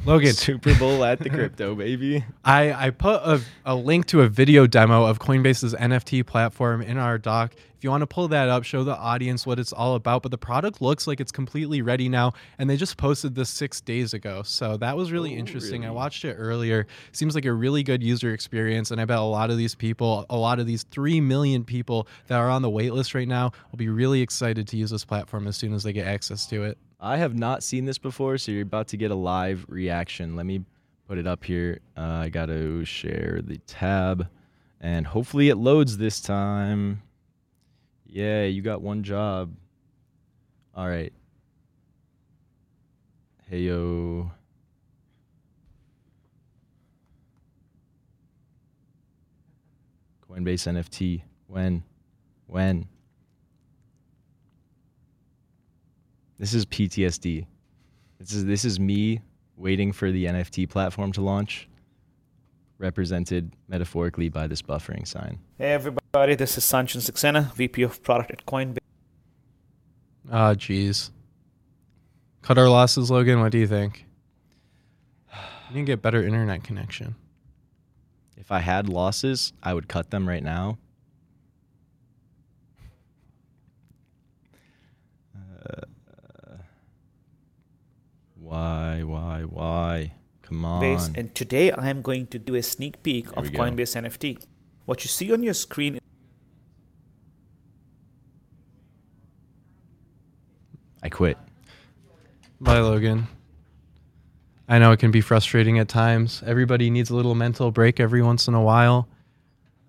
Logan, 0.04 0.32
Super 0.34 0.74
Bowl 0.78 1.04
at 1.04 1.18
the 1.18 1.28
crypto, 1.30 1.74
baby. 1.76 2.24
I, 2.44 2.86
I 2.86 2.90
put 2.90 3.20
a, 3.22 3.40
a 3.64 3.74
link 3.74 4.06
to 4.06 4.22
a 4.22 4.28
video 4.28 4.66
demo 4.66 5.04
of 5.04 5.18
Coinbase's 5.18 5.74
NFT 5.74 6.24
platform 6.26 6.80
in 6.82 6.96
our 6.98 7.18
doc. 7.18 7.54
If 7.76 7.84
you 7.84 7.90
want 7.90 8.00
to 8.02 8.08
pull 8.08 8.26
that 8.28 8.48
up, 8.48 8.64
show 8.64 8.82
the 8.82 8.96
audience 8.96 9.46
what 9.46 9.60
it's 9.60 9.72
all 9.72 9.94
about. 9.94 10.22
But 10.22 10.32
the 10.32 10.38
product 10.38 10.82
looks 10.82 11.06
like 11.06 11.20
it's 11.20 11.30
completely 11.30 11.80
ready 11.80 12.08
now, 12.08 12.32
and 12.58 12.68
they 12.68 12.76
just 12.76 12.96
posted 12.96 13.36
this 13.36 13.50
six 13.50 13.80
days 13.80 14.14
ago. 14.14 14.42
So 14.42 14.76
that 14.78 14.96
was 14.96 15.12
really 15.12 15.34
Oh, 15.34 15.38
interesting. 15.38 15.84
I 15.84 15.90
watched 15.90 16.24
it 16.24 16.34
earlier. 16.34 16.86
Seems 17.12 17.36
like 17.36 17.44
a 17.44 17.52
really 17.52 17.84
good 17.84 18.02
user 18.02 18.32
experience, 18.32 18.90
and 18.90 19.00
I 19.00 19.04
bet 19.04 19.18
a 19.18 19.22
lot 19.22 19.50
of 19.50 19.58
these 19.58 19.76
people, 19.76 20.26
a 20.28 20.36
lot 20.36 20.58
of 20.58 20.66
these 20.66 20.82
three 20.84 21.20
million 21.20 21.62
people 21.64 22.08
that 22.26 22.38
are 22.38 22.50
on 22.50 22.62
the 22.62 22.70
waitlist 22.70 23.14
right 23.14 23.28
now, 23.28 23.52
will 23.70 23.78
be 23.78 23.88
really 23.88 24.22
excited 24.22 24.66
to 24.68 24.76
use 24.76 24.90
this 24.90 25.04
platform 25.04 25.46
as 25.46 25.56
soon 25.56 25.72
as 25.72 25.84
they 25.84 25.92
get 25.92 26.06
access 26.06 26.46
to 26.46 26.64
it. 26.64 26.78
I 27.00 27.18
have 27.18 27.34
not 27.36 27.62
seen 27.62 27.84
this 27.84 27.98
before, 27.98 28.38
so 28.38 28.50
you're 28.50 28.62
about 28.62 28.88
to 28.88 28.96
get 28.96 29.12
a 29.12 29.14
live 29.14 29.64
reaction. 29.68 30.34
Let 30.34 30.46
me 30.46 30.64
put 31.06 31.16
it 31.16 31.26
up 31.26 31.44
here. 31.44 31.78
Uh, 31.96 32.00
I 32.00 32.28
got 32.28 32.46
to 32.46 32.84
share 32.84 33.40
the 33.42 33.58
tab, 33.58 34.26
and 34.80 35.06
hopefully 35.06 35.48
it 35.48 35.56
loads 35.56 35.96
this 35.96 36.20
time. 36.20 37.02
Yeah, 38.04 38.44
you 38.44 38.62
got 38.62 38.82
one 38.82 39.04
job. 39.04 39.54
All 40.74 40.88
right. 40.88 41.12
Hey 43.48 43.60
yo. 43.60 44.30
Coinbase 50.28 50.66
NFT. 50.66 51.22
When? 51.46 51.84
When? 52.46 52.88
This 56.38 56.54
is 56.54 56.64
PTSD. 56.66 57.46
This 58.20 58.32
is 58.32 58.44
this 58.44 58.64
is 58.64 58.78
me 58.78 59.20
waiting 59.56 59.90
for 59.90 60.12
the 60.12 60.26
NFT 60.26 60.68
platform 60.68 61.10
to 61.12 61.20
launch, 61.20 61.68
represented 62.78 63.52
metaphorically 63.66 64.28
by 64.28 64.46
this 64.46 64.62
buffering 64.62 65.06
sign. 65.06 65.40
Hey 65.58 65.72
everybody, 65.72 66.36
this 66.36 66.56
is 66.56 66.64
Sanchan 66.64 67.00
Saxena, 67.00 67.52
VP 67.54 67.82
of 67.82 68.02
Product 68.04 68.30
at 68.30 68.46
Coinbase. 68.46 68.78
Ah, 70.30 70.54
jeez. 70.54 71.10
Cut 72.42 72.56
our 72.56 72.68
losses, 72.68 73.10
Logan. 73.10 73.40
What 73.40 73.50
do 73.50 73.58
you 73.58 73.66
think? 73.66 74.06
You 75.68 75.74
need 75.74 75.80
to 75.82 75.86
get 75.86 76.02
better 76.02 76.22
internet 76.22 76.62
connection. 76.62 77.16
If 78.36 78.52
I 78.52 78.60
had 78.60 78.88
losses, 78.88 79.52
I 79.62 79.74
would 79.74 79.88
cut 79.88 80.10
them 80.10 80.28
right 80.28 80.42
now. 80.42 80.78
Uh, 85.36 85.82
why, 88.48 89.02
why, 89.02 89.42
why? 89.42 90.12
Come 90.40 90.64
on. 90.64 90.80
Base. 90.80 91.10
And 91.14 91.34
today 91.34 91.70
I 91.70 91.90
am 91.90 92.00
going 92.00 92.26
to 92.28 92.38
do 92.38 92.54
a 92.54 92.62
sneak 92.62 93.02
peek 93.02 93.26
Here 93.26 93.34
of 93.36 93.50
Coinbase. 93.50 93.94
NFT. 93.94 94.42
What 94.86 95.04
you 95.04 95.08
see 95.08 95.30
on 95.34 95.42
your 95.42 95.52
screen. 95.52 95.98
I 101.02 101.10
quit. 101.10 101.36
Bye, 102.58 102.78
Logan. 102.78 103.28
I 104.66 104.78
know 104.78 104.92
it 104.92 104.98
can 104.98 105.10
be 105.10 105.20
frustrating 105.20 105.78
at 105.78 105.88
times. 105.88 106.42
Everybody 106.46 106.88
needs 106.88 107.10
a 107.10 107.16
little 107.16 107.34
mental 107.34 107.70
break 107.70 108.00
every 108.00 108.22
once 108.22 108.48
in 108.48 108.54
a 108.54 108.62
while. 108.62 109.08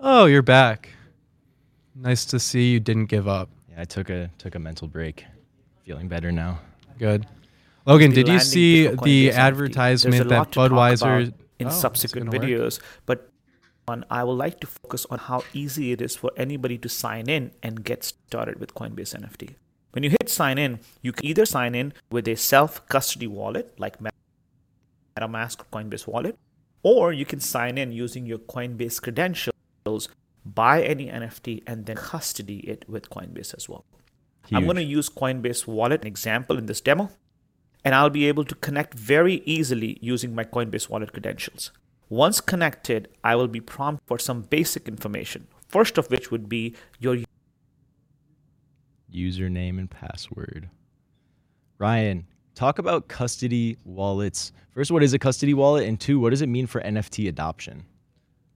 Oh, 0.02 0.26
you're 0.26 0.41
back. 0.41 0.89
Nice 1.95 2.26
to 2.26 2.39
see 2.39 2.74
you 2.74 2.82
didn't 2.82 3.06
give 3.06 3.26
up. 3.26 3.48
Yeah, 3.72 3.82
I 3.82 3.86
took 3.86 4.10
a 4.10 4.30
took 4.38 4.56
a 4.56 4.60
mental 4.60 4.89
break. 4.89 5.24
Feeling 5.86 6.10
better 6.10 6.34
now. 6.34 6.60
Good. 6.98 7.26
Logan, 7.86 8.12
did 8.12 8.28
you 8.28 8.39
see 8.39 8.88
the 8.88 9.32
advertisement 9.32 10.30
that 10.30 10.38
lot 10.38 10.52
to 10.52 10.60
talk 10.60 10.72
Budweiser 10.72 11.32
oh, 11.32 11.46
in 11.60 11.68
Oh, 11.68 11.72
subsequent 11.72 12.32
gonna 12.32 12.39
work. 12.39 12.50
videos, 12.50 12.80
but 13.06 13.30
on 13.88 14.06
I 14.10 14.24
would 14.24 14.34
like 14.38 14.60
to 14.62 14.68
focus 14.68 15.06
on 15.10 15.20
how 15.20 15.44
easy 15.54 15.92
it 15.92 16.02
is 16.02 16.15
for 16.15 16.32
anybody 16.38 16.78
to 16.78 16.89
sign 16.89 17.30
in 17.30 17.52
and 17.63 17.84
get 17.84 18.04
started 18.04 18.60
with 18.60 18.76
Coinbase 18.76 19.15
NFT. 19.15 19.56
When 19.92 20.04
you 20.04 20.12
hit 20.12 20.30
sign 20.30 20.58
in, 20.58 20.80
you 21.02 21.12
can 21.12 21.26
either 21.26 21.46
sign 21.46 21.74
in 21.74 21.94
with 22.12 22.28
a 22.28 22.36
self-custody 22.36 23.28
wallet 23.28 23.74
like 23.80 23.98
MetaMask 24.00 25.62
or 25.62 25.65
Coinbase 25.74 26.06
wallet, 26.06 26.38
or 26.84 27.12
you 27.12 27.26
can 27.26 27.39
sign 27.39 27.78
in 27.78 27.92
using 27.92 28.28
your 28.28 28.38
Coinbase 28.38 29.02
credentials, 29.02 30.10
buy 30.46 30.84
any 30.84 31.08
NFT, 31.08 31.63
and 31.65 31.88
then 31.88 31.96
custody 31.96 32.60
it 32.60 32.86
with 32.88 33.10
Coinbase 33.10 33.56
as 33.56 33.68
well. 33.68 33.86
I'm 34.52 34.65
going 34.65 34.78
to 34.78 34.84
use 34.84 35.10
Coinbase 35.10 35.68
Wallet, 35.68 36.02
an 36.02 36.08
example 36.08 36.58
in 36.58 36.65
this 36.65 36.82
demo, 36.82 37.12
and 37.86 37.96
I'll 37.96 38.10
be 38.10 38.28
able 38.28 38.44
to 38.46 38.56
connect 38.56 38.94
very 38.94 39.42
easily 39.46 39.98
using 40.02 40.36
my 40.36 40.44
Coinbase 40.44 40.89
Wallet 40.89 41.12
credentials. 41.13 41.72
Once 42.10 42.42
connected, 42.42 43.08
I 43.24 43.36
will 43.36 43.48
be 43.48 43.62
prompted 43.62 44.06
for 44.08 44.18
some 44.20 44.42
basic 44.42 44.88
information. 44.88 45.48
First 45.68 45.98
of 45.98 46.10
which 46.10 46.32
would 46.32 46.50
be 46.50 46.76
your 47.00 47.18
username 49.13 49.78
and 49.80 49.89
password. 49.89 50.70
Ryan, 51.78 52.26
talk 52.56 52.80
about 52.80 53.08
custody 53.08 53.78
wallets. 53.86 54.52
First, 54.72 54.92
what 54.92 55.04
is 55.04 55.13
a 55.13 55.20
custody 55.20 55.54
wallet? 55.54 55.88
And 55.88 56.00
two, 56.00 56.20
what 56.20 56.32
does 56.32 56.42
it 56.42 56.50
mean 56.50 56.68
for 56.68 56.82
NFT 56.82 57.28
adoption? 57.30 57.86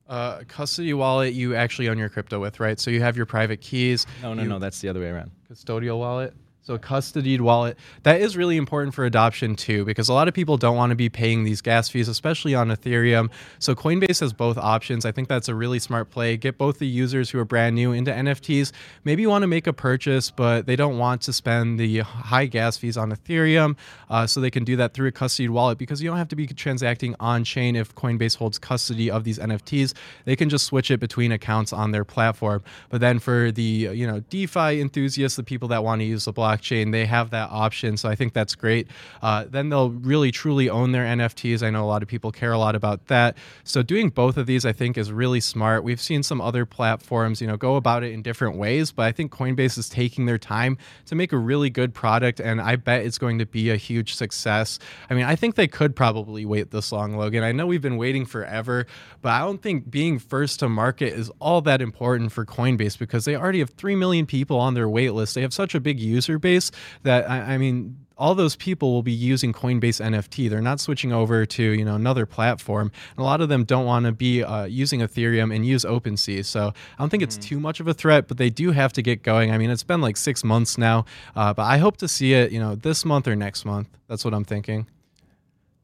uh, 0.09 0.43
custody 0.49 0.93
wallet 0.93 1.33
you 1.33 1.55
actually 1.55 1.87
own 1.87 1.97
your 1.97 2.09
crypto 2.09 2.39
with, 2.39 2.59
right? 2.59 2.77
So 2.79 2.91
you 2.91 3.01
have 3.01 3.15
your 3.15 3.25
private 3.25 3.61
keys. 3.61 4.05
No, 4.21 4.33
no, 4.33 4.43
you- 4.43 4.49
no, 4.49 4.59
that's 4.59 4.79
the 4.81 4.89
other 4.89 4.99
way 4.99 5.07
around. 5.07 5.31
custodial 5.49 5.97
wallet. 5.97 6.33
So 6.65 6.75
a 6.75 6.79
custodied 6.79 7.41
wallet 7.41 7.77
that 8.03 8.21
is 8.21 8.37
really 8.37 8.55
important 8.55 8.95
for 8.95 9.03
adoption 9.03 9.57
too, 9.57 9.83
because 9.83 10.07
a 10.07 10.13
lot 10.13 10.29
of 10.29 10.33
people 10.33 10.55
don't 10.55 10.77
want 10.77 10.91
to 10.91 10.95
be 10.95 11.09
paying 11.09 11.43
these 11.43 11.59
gas 11.59 11.89
fees, 11.89 12.07
especially 12.07 12.55
on 12.55 12.69
Ethereum. 12.69 13.29
So 13.59 13.75
Coinbase 13.75 14.21
has 14.21 14.31
both 14.31 14.57
options. 14.57 15.03
I 15.03 15.11
think 15.11 15.27
that's 15.27 15.49
a 15.49 15.55
really 15.55 15.79
smart 15.79 16.09
play. 16.09 16.37
Get 16.37 16.57
both 16.57 16.79
the 16.79 16.87
users 16.87 17.29
who 17.29 17.39
are 17.39 17.43
brand 17.43 17.75
new 17.75 17.91
into 17.91 18.11
NFTs. 18.11 18.71
Maybe 19.03 19.23
you 19.23 19.29
want 19.29 19.41
to 19.41 19.47
make 19.47 19.67
a 19.67 19.73
purchase, 19.73 20.31
but 20.31 20.65
they 20.65 20.77
don't 20.77 20.97
want 20.97 21.21
to 21.23 21.33
spend 21.33 21.81
the 21.81 21.99
high 21.99 22.45
gas 22.45 22.77
fees 22.77 22.95
on 22.95 23.11
Ethereum, 23.11 23.75
uh, 24.09 24.25
so 24.25 24.39
they 24.39 24.51
can 24.51 24.63
do 24.63 24.77
that 24.77 24.93
through 24.93 25.09
a 25.09 25.11
custodied 25.11 25.49
wallet 25.49 25.77
because 25.77 26.01
you 26.01 26.09
don't 26.09 26.17
have 26.17 26.29
to 26.29 26.37
be 26.37 26.47
transacting 26.47 27.13
on 27.19 27.43
chain 27.43 27.75
if 27.75 27.93
Coinbase 27.93 28.37
holds 28.37 28.57
custody 28.57 29.11
of 29.11 29.25
these 29.25 29.37
NFTs. 29.37 29.93
They 30.23 30.37
can 30.37 30.47
just 30.47 30.65
switch 30.65 30.91
it 30.91 31.01
between 31.01 31.33
accounts 31.33 31.73
on 31.73 31.91
their 31.91 32.05
platform. 32.05 32.63
But 32.87 33.01
then 33.01 33.19
for 33.19 33.51
the 33.51 33.89
you 33.93 34.07
know 34.07 34.21
DeFi 34.29 34.79
enthusiasts, 34.79 35.35
the 35.35 35.43
people 35.43 35.67
that 35.67 35.83
want 35.83 35.99
to 35.99 36.05
use 36.05 36.23
the 36.23 36.31
blockchain, 36.53 36.91
they 36.91 37.05
have 37.05 37.29
that 37.31 37.49
option. 37.51 37.97
So 37.97 38.09
I 38.09 38.15
think 38.15 38.33
that's 38.33 38.55
great. 38.55 38.87
Uh, 39.21 39.45
then 39.49 39.69
they'll 39.69 39.91
really 39.91 40.31
truly 40.31 40.69
own 40.69 40.91
their 40.91 41.05
NFTs. 41.05 41.63
I 41.63 41.69
know 41.69 41.83
a 41.83 41.87
lot 41.87 42.01
of 42.01 42.07
people 42.07 42.31
care 42.31 42.51
a 42.51 42.57
lot 42.57 42.75
about 42.75 43.07
that. 43.07 43.37
So 43.63 43.83
doing 43.83 44.09
both 44.09 44.37
of 44.37 44.45
these, 44.45 44.65
I 44.65 44.71
think, 44.71 44.97
is 44.97 45.11
really 45.11 45.39
smart. 45.39 45.83
We've 45.83 46.01
seen 46.01 46.23
some 46.23 46.41
other 46.41 46.65
platforms, 46.65 47.41
you 47.41 47.47
know, 47.47 47.57
go 47.57 47.75
about 47.75 48.03
it 48.03 48.11
in 48.11 48.21
different 48.21 48.57
ways, 48.57 48.91
but 48.91 49.03
I 49.03 49.11
think 49.11 49.31
Coinbase 49.31 49.77
is 49.77 49.89
taking 49.89 50.25
their 50.25 50.37
time 50.37 50.77
to 51.05 51.15
make 51.15 51.31
a 51.31 51.37
really 51.37 51.69
good 51.69 51.93
product, 51.93 52.39
and 52.39 52.61
I 52.61 52.75
bet 52.75 53.05
it's 53.05 53.17
going 53.17 53.39
to 53.39 53.45
be 53.45 53.69
a 53.69 53.75
huge 53.75 54.15
success. 54.15 54.79
I 55.09 55.13
mean, 55.13 55.25
I 55.25 55.35
think 55.35 55.55
they 55.55 55.67
could 55.67 55.95
probably 55.95 56.45
wait 56.45 56.71
this 56.71 56.91
long, 56.91 57.15
Logan. 57.17 57.43
I 57.43 57.51
know 57.51 57.65
we've 57.65 57.81
been 57.81 57.97
waiting 57.97 58.25
forever, 58.25 58.85
but 59.21 59.29
I 59.29 59.39
don't 59.39 59.61
think 59.61 59.89
being 59.89 60.19
first 60.19 60.59
to 60.59 60.69
market 60.69 61.13
is 61.13 61.31
all 61.39 61.61
that 61.61 61.81
important 61.81 62.31
for 62.31 62.45
Coinbase 62.45 62.97
because 62.97 63.25
they 63.25 63.35
already 63.35 63.59
have 63.59 63.71
3 63.71 63.95
million 63.95 64.25
people 64.25 64.59
on 64.59 64.73
their 64.73 64.89
wait 64.89 65.11
list. 65.11 65.35
They 65.35 65.41
have 65.41 65.53
such 65.53 65.75
a 65.75 65.79
big 65.79 65.99
user 65.99 66.39
base 66.43 66.69
that, 67.01 67.27
I, 67.27 67.55
I 67.55 67.57
mean, 67.57 67.97
all 68.17 68.35
those 68.35 68.55
people 68.55 68.91
will 68.91 69.03
be 69.03 69.11
using 69.11 69.53
Coinbase 69.53 69.99
NFT. 69.99 70.49
They're 70.49 70.61
not 70.61 70.79
switching 70.79 71.11
over 71.11 71.45
to 71.45 71.63
you 71.63 71.83
know 71.83 71.95
another 71.95 72.25
platform. 72.25 72.91
And 73.11 73.19
a 73.19 73.23
lot 73.23 73.41
of 73.41 73.49
them 73.49 73.63
don't 73.63 73.85
want 73.85 74.05
to 74.05 74.11
be 74.11 74.43
uh, 74.43 74.65
using 74.65 75.01
Ethereum 75.01 75.53
and 75.53 75.65
use 75.65 75.83
OpenSea. 75.83 76.45
So 76.45 76.67
I 76.67 77.01
don't 77.01 77.09
think 77.09 77.23
it's 77.23 77.37
too 77.37 77.59
much 77.59 77.79
of 77.79 77.87
a 77.87 77.93
threat, 77.93 78.27
but 78.27 78.37
they 78.37 78.49
do 78.49 78.71
have 78.71 78.93
to 78.93 79.01
get 79.01 79.23
going. 79.23 79.51
I 79.51 79.57
mean, 79.57 79.69
it's 79.69 79.83
been 79.83 80.01
like 80.01 80.17
six 80.17 80.43
months 80.43 80.77
now, 80.77 81.05
uh, 81.35 81.53
but 81.53 81.63
I 81.63 81.77
hope 81.77 81.97
to 81.97 82.07
see 82.07 82.33
it 82.33 82.51
you 82.51 82.59
know 82.59 82.75
this 82.75 83.03
month 83.03 83.27
or 83.27 83.35
next 83.35 83.65
month. 83.65 83.89
That's 84.07 84.23
what 84.23 84.33
I'm 84.33 84.45
thinking. 84.45 84.87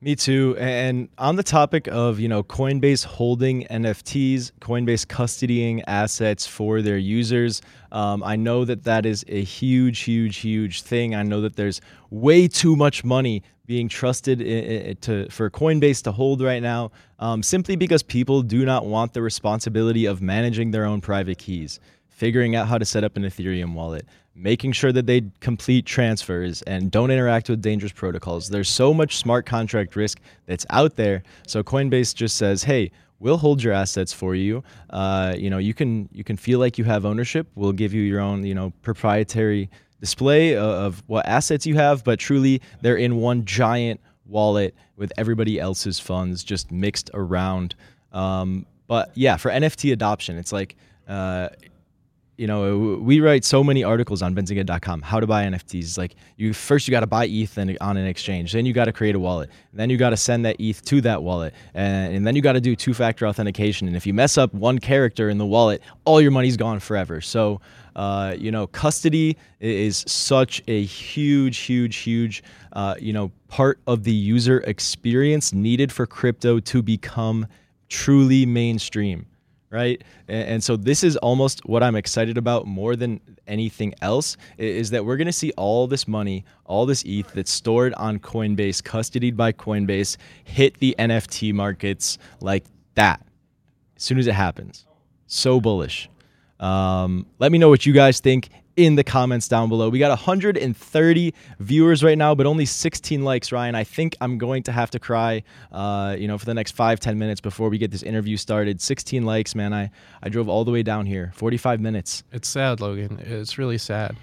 Me 0.02 0.16
too. 0.16 0.56
And 0.58 1.10
on 1.18 1.36
the 1.36 1.44
topic 1.44 1.88
of, 1.88 2.22
you 2.22 2.30
know, 2.30 2.42
Coinbase 2.42 3.04
holding 3.04 3.66
NFTs, 3.66 4.54
Coinbase 4.62 5.06
custodying 5.06 5.84
assets 5.88 6.48
for 6.48 6.82
their 6.82 6.98
users, 6.98 7.62
um, 7.92 8.24
I 8.24 8.36
know 8.36 8.66
that 8.66 8.84
that 8.84 9.06
is 9.06 9.26
a 9.28 9.44
huge, 9.44 10.00
huge, 10.00 10.38
huge 10.38 10.82
thing. 10.82 11.16
I 11.16 11.24
know 11.24 11.42
that 11.42 11.56
there's 11.56 11.82
way 12.10 12.48
too 12.48 12.76
much 12.76 13.04
money 13.04 13.44
being 13.66 13.88
trusted 13.88 14.40
to 15.02 15.30
for 15.30 15.50
Coinbase 15.52 16.02
to 16.04 16.12
hold 16.12 16.42
right 16.42 16.62
now, 16.62 16.92
um, 17.20 17.44
simply 17.44 17.76
because 17.76 18.02
people 18.02 18.42
do 18.42 18.66
not 18.66 18.88
want 18.88 19.14
the 19.14 19.22
responsibility 19.22 20.08
of 20.08 20.22
managing 20.22 20.72
their 20.72 20.86
own 20.86 21.02
private 21.02 21.38
keys, 21.38 21.80
figuring 22.08 22.56
out 22.56 22.68
how 22.68 22.80
to 22.80 22.86
set 22.86 23.04
up 23.04 23.16
an 23.16 23.24
Ethereum 23.24 23.76
wallet, 23.76 24.08
making 24.34 24.72
sure 24.72 24.92
that 24.92 25.06
they 25.06 25.22
complete 25.40 25.86
transfers 25.86 26.64
and 26.64 26.90
don't 26.90 27.12
interact 27.12 27.48
with 27.48 27.62
dangerous 27.62 27.92
protocols. 27.92 28.50
There's 28.50 28.70
so 28.70 28.92
much 28.92 29.18
smart 29.18 29.46
contract 29.46 29.96
risk 29.96 30.20
that's 30.48 30.66
out 30.72 30.96
there. 30.96 31.22
So 31.46 31.62
Coinbase 31.62 32.16
just 32.16 32.38
says, 32.38 32.64
"Hey, 32.64 32.90
we'll 33.20 33.38
hold 33.38 33.62
your 33.62 33.74
assets 33.74 34.14
for 34.14 34.36
you. 34.36 34.64
Uh, 34.90 35.36
you 35.38 35.50
know, 35.50 35.58
you 35.58 35.74
can 35.74 36.10
you 36.12 36.24
can 36.24 36.38
feel 36.38 36.60
like 36.60 36.78
you 36.78 36.84
have 36.86 37.06
ownership. 37.06 37.48
We'll 37.56 37.74
give 37.74 37.94
you 37.94 38.02
your 38.02 38.20
own, 38.20 38.44
you 38.46 38.56
know, 38.56 38.72
proprietary 38.82 39.70
display 40.00 40.56
of, 40.56 40.64
of 40.64 41.04
what 41.08 41.26
assets 41.26 41.66
you 41.66 41.76
have, 41.76 42.04
but 42.04 42.20
truly 42.20 42.62
they're 42.82 42.98
in 42.98 43.18
one 43.18 43.46
giant 43.46 44.00
wallet 44.26 44.76
with 44.96 45.12
everybody 45.18 45.60
else's 45.60 46.00
funds 46.00 46.44
just 46.44 46.72
mixed 46.72 47.10
around. 47.14 47.76
Um, 48.12 48.66
but 48.88 49.12
yeah, 49.16 49.38
for 49.38 49.52
NFT 49.52 49.94
adoption, 49.94 50.38
it's 50.38 50.52
like." 50.52 50.76
Uh, 51.08 51.50
you 52.40 52.48
know, 52.48 52.98
we 53.02 53.20
write 53.20 53.44
so 53.44 53.66
many 53.66 53.84
articles 53.84 54.22
on 54.22 54.34
Benzinga.com 54.34 55.02
how 55.02 55.20
to 55.20 55.28
buy 55.28 55.44
NFTs. 55.44 55.98
Like 55.98 56.16
you 56.38 56.54
first 56.54 56.88
you 56.88 56.92
got 56.94 57.02
to 57.02 57.08
buy 57.08 57.26
ETH 57.26 57.58
on 57.58 57.98
an 57.98 58.08
exchange, 58.08 58.54
then 58.54 58.66
you 58.66 58.72
got 58.72 58.86
to 58.86 58.94
create 58.94 59.14
a 59.14 59.20
wallet, 59.20 59.50
then 59.74 59.90
you 59.90 59.98
got 59.98 60.12
to 60.12 60.18
send 60.18 60.46
that 60.46 60.56
ETH 60.58 60.82
to 60.86 61.02
that 61.02 61.22
wallet, 61.22 61.54
and, 61.74 62.16
and 62.16 62.26
then 62.26 62.38
you 62.38 62.42
got 62.42 62.54
to 62.54 62.62
do 62.62 62.78
two-factor 62.78 63.28
authentication. 63.28 63.88
And 63.88 63.98
if 63.98 64.08
you 64.08 64.14
mess 64.14 64.38
up 64.38 64.54
one 64.54 64.80
character 64.80 65.30
in 65.30 65.38
the 65.38 65.46
wallet, 65.46 65.82
all 66.06 66.22
your 66.22 66.32
money's 66.32 66.56
gone 66.56 66.80
forever. 66.80 67.20
So, 67.20 67.60
uh, 67.98 68.36
you 68.38 68.52
know, 68.52 68.68
custody 68.68 69.36
is 69.60 70.06
such 70.08 70.64
a 70.70 70.86
huge, 70.86 71.58
huge, 71.58 71.98
huge, 71.98 72.42
uh, 72.72 72.96
you 73.02 73.12
know, 73.12 73.34
part 73.50 73.82
of 73.86 74.06
the 74.06 74.14
user 74.14 74.60
experience 74.62 75.52
needed 75.52 75.92
for 75.92 76.06
crypto 76.06 76.62
to 76.62 76.82
become 76.82 77.48
truly 77.90 78.46
mainstream 78.46 79.26
right? 79.70 80.04
And, 80.28 80.64
so 80.64 80.76
this 80.76 81.04
is 81.04 81.16
almost 81.18 81.66
what 81.66 81.84
i'm 81.84 81.96
excited 81.96 82.38
about 82.38 82.66
more 82.68 82.96
than 82.96 83.20
anything 83.48 83.94
else 84.02 84.36
is 84.58 84.90
that 84.90 85.06
we're 85.06 85.18
going 85.18 85.28
to 85.28 85.32
see 85.32 85.52
all 85.58 85.88
this 85.88 86.08
money 86.08 86.44
all 86.66 86.86
this 86.86 87.04
eth 87.06 87.34
that's 87.34 87.52
stored 87.52 87.94
on 87.96 88.20
coinbase 88.20 88.82
custodied 88.82 89.36
by 89.36 89.52
coinbase 89.52 90.18
hit 90.44 90.78
the 90.80 90.96
nft 91.00 91.54
markets 91.54 92.18
like 92.42 92.66
that. 93.00 93.26
As 93.96 94.04
soon 94.04 94.18
as 94.18 94.28
it 94.28 94.34
happens. 94.34 94.86
So 95.28 95.60
bullish. 95.60 96.10
Um, 96.60 97.26
let 97.40 97.52
me 97.52 97.58
know 97.58 97.70
what 97.70 97.86
you 97.86 97.94
guys 97.94 98.20
think 98.20 98.50
in 98.80 98.96
the 98.96 99.04
comments 99.04 99.50
down 99.50 99.68
below. 99.68 99.90
We 99.90 100.00
got 100.00 100.08
130 100.08 101.34
viewers 101.60 102.02
right 102.02 102.18
now, 102.18 102.34
but 102.34 102.46
only 102.46 102.66
16 102.66 103.26
likes, 103.26 103.52
Ryan. 103.52 103.76
I 103.76 103.84
think 103.84 104.16
I'm 104.22 104.38
going 104.38 104.64
to 104.64 104.72
have 104.72 104.90
to 104.92 105.00
cry, 105.00 105.44
uh, 105.74 106.16
you 106.18 106.30
know, 106.30 106.38
for 106.38 106.46
the 106.46 106.54
next 106.54 106.72
five, 106.72 107.02
10 107.02 107.20
minutes 107.20 107.42
before 107.42 107.68
we 107.68 107.78
get 107.78 107.92
this 107.92 108.04
interview 108.04 108.38
started. 108.38 108.80
16 108.80 109.26
likes, 109.26 109.54
man. 109.54 109.74
I, 109.74 109.92
I 110.24 110.30
drove 110.30 110.48
all 110.48 110.64
the 110.64 110.72
way 110.72 110.82
down 110.82 111.06
here, 111.06 111.34
45 111.36 111.82
minutes. 111.82 112.24
It's 112.32 112.48
sad, 112.48 112.80
Logan. 112.80 113.20
It's 113.20 113.58
really 113.58 113.78
sad. 113.78 114.16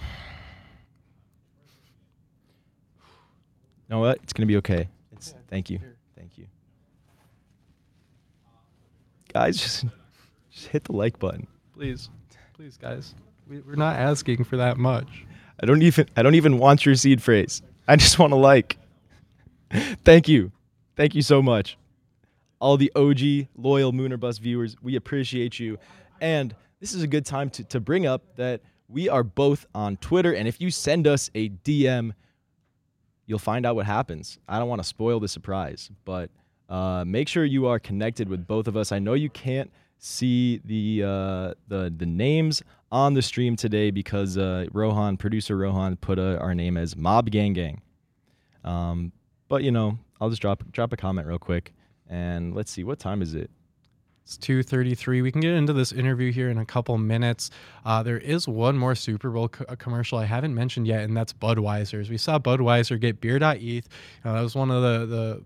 You 2.95 3.91
know 3.91 4.01
what? 4.01 4.21
It's 4.23 4.33
going 4.33 4.49
to 4.49 4.51
be 4.51 4.57
okay. 4.57 4.89
It's, 5.13 5.35
thank 5.49 5.69
you. 5.69 5.81
Thank 6.17 6.39
you. 6.39 6.47
Guys, 9.35 9.59
just, 9.59 9.85
just 10.51 10.69
hit 10.69 10.85
the 10.85 10.93
like 10.93 11.19
button. 11.19 11.47
Please, 11.75 12.09
please, 12.55 12.79
guys. 12.79 13.15
We, 13.49 13.61
we're 13.61 13.77
not 13.77 13.97
asking 13.97 14.45
for 14.45 14.57
that 14.57 14.77
much. 14.77 15.25
I 15.61 15.67
don't 15.67 15.83
even 15.83 16.09
I 16.17 16.23
don't 16.23 16.35
even 16.35 16.59
want 16.59 16.85
your 16.85 16.95
seed 16.95 17.23
phrase. 17.23 17.63
I 17.89 17.97
just 17.97 18.19
want 18.19 18.33
to 18.33 18.37
like. 18.37 18.79
Thank 20.05 20.29
you. 20.29 20.53
Thank 20.97 21.15
you 21.15 21.23
so 21.23 21.43
much. 21.43 21.77
All 22.59 22.77
the 22.77 22.91
OG 22.97 23.49
loyal 23.57 23.93
Moon 23.93 24.13
or 24.13 24.17
Bust 24.17 24.41
viewers, 24.41 24.77
we 24.83 24.97
appreciate 24.97 25.59
you. 25.59 25.79
And 26.21 26.55
this 26.81 26.95
is 26.95 27.03
a 27.03 27.07
good 27.07 27.27
time 27.27 27.51
to, 27.51 27.65
to 27.65 27.81
bring 27.81 28.07
up 28.07 28.23
that 28.37 28.63
we 28.89 29.09
are 29.09 29.23
both 29.23 29.67
on 29.75 29.97
Twitter. 29.99 30.33
And 30.33 30.49
if 30.49 30.61
you 30.61 30.71
send 30.71 31.07
us 31.07 31.31
a 31.35 31.51
DM 31.51 32.13
you'll 33.27 33.39
find 33.39 33.67
out 33.67 33.77
what 33.77 33.87
happens. 33.87 34.39
I 34.49 34.59
don't 34.59 34.69
want 34.69 34.81
to 34.81 34.89
spoil 34.89 35.21
the 35.21 35.29
surprise, 35.29 35.91
but 36.05 36.31
uh, 36.69 37.05
make 37.07 37.29
sure 37.29 37.45
you 37.45 37.67
are 37.67 37.79
connected 37.79 38.29
with 38.29 38.47
both 38.47 38.69
of 38.69 38.77
us. 38.77 38.93
I 38.93 38.99
know 38.99 39.15
you 39.15 39.29
can't 39.31 39.71
see 39.99 40.61
the 40.65 41.03
uh, 41.05 41.55
the 41.69 41.93
the 41.97 42.07
names 42.07 42.63
on 42.93 43.15
the 43.15 43.23
stream 43.23 43.57
today 43.57 43.91
because 43.91 44.39
uh, 44.39 44.67
Rohan, 44.73 45.17
producer 45.17 45.57
Rohan, 45.57 45.97
put 45.97 46.19
uh 46.19 46.39
our 46.41 46.55
name 46.55 46.77
as 46.77 46.97
Mob 46.97 47.31
Gang 47.31 47.53
Gang. 47.53 47.83
Um, 48.65 49.13
but 49.49 49.63
you 49.63 49.71
know, 49.71 49.99
I'll 50.21 50.31
just 50.31 50.43
drop 50.43 50.63
drop 50.73 50.93
a 50.93 50.97
comment 50.97 51.27
real 51.27 51.39
quick, 51.39 51.73
and 52.09 52.55
let's 52.55 52.71
see 52.71 52.85
what 52.85 52.99
time 52.99 53.23
is 53.23 53.35
it. 53.35 53.51
It's 54.25 54.37
2:33. 54.39 55.23
We 55.23 55.31
can 55.31 55.41
get 55.41 55.53
into 55.53 55.73
this 55.73 55.93
interview 55.93 56.33
here 56.33 56.51
in 56.51 56.59
a 56.59 56.67
couple 56.67 56.99
minutes. 56.99 57.51
Uh, 57.85 58.03
there 58.03 58.19
is 58.19 58.49
one 58.49 58.77
more 58.77 58.97
Super 58.97 59.31
Bowl 59.31 59.49
co- 59.49 59.65
uh, 59.69 59.77
commercial 59.77 60.19
I 60.19 60.25
haven't 60.25 60.53
mentioned 60.53 60.89
yet, 60.89 61.03
and 61.03 61.17
that's 61.17 61.33
Budweiser's. 61.33 62.11
We 62.11 62.19
saw 62.19 62.41
Budweiser 62.41 63.01
get 63.01 63.21
beer.eth. 63.21 63.63
You 63.63 63.83
know, 64.25 64.35
that 64.35 64.41
was 64.41 64.57
one 64.57 64.73
of 64.73 64.83
the 64.83 65.07
the 65.07 65.45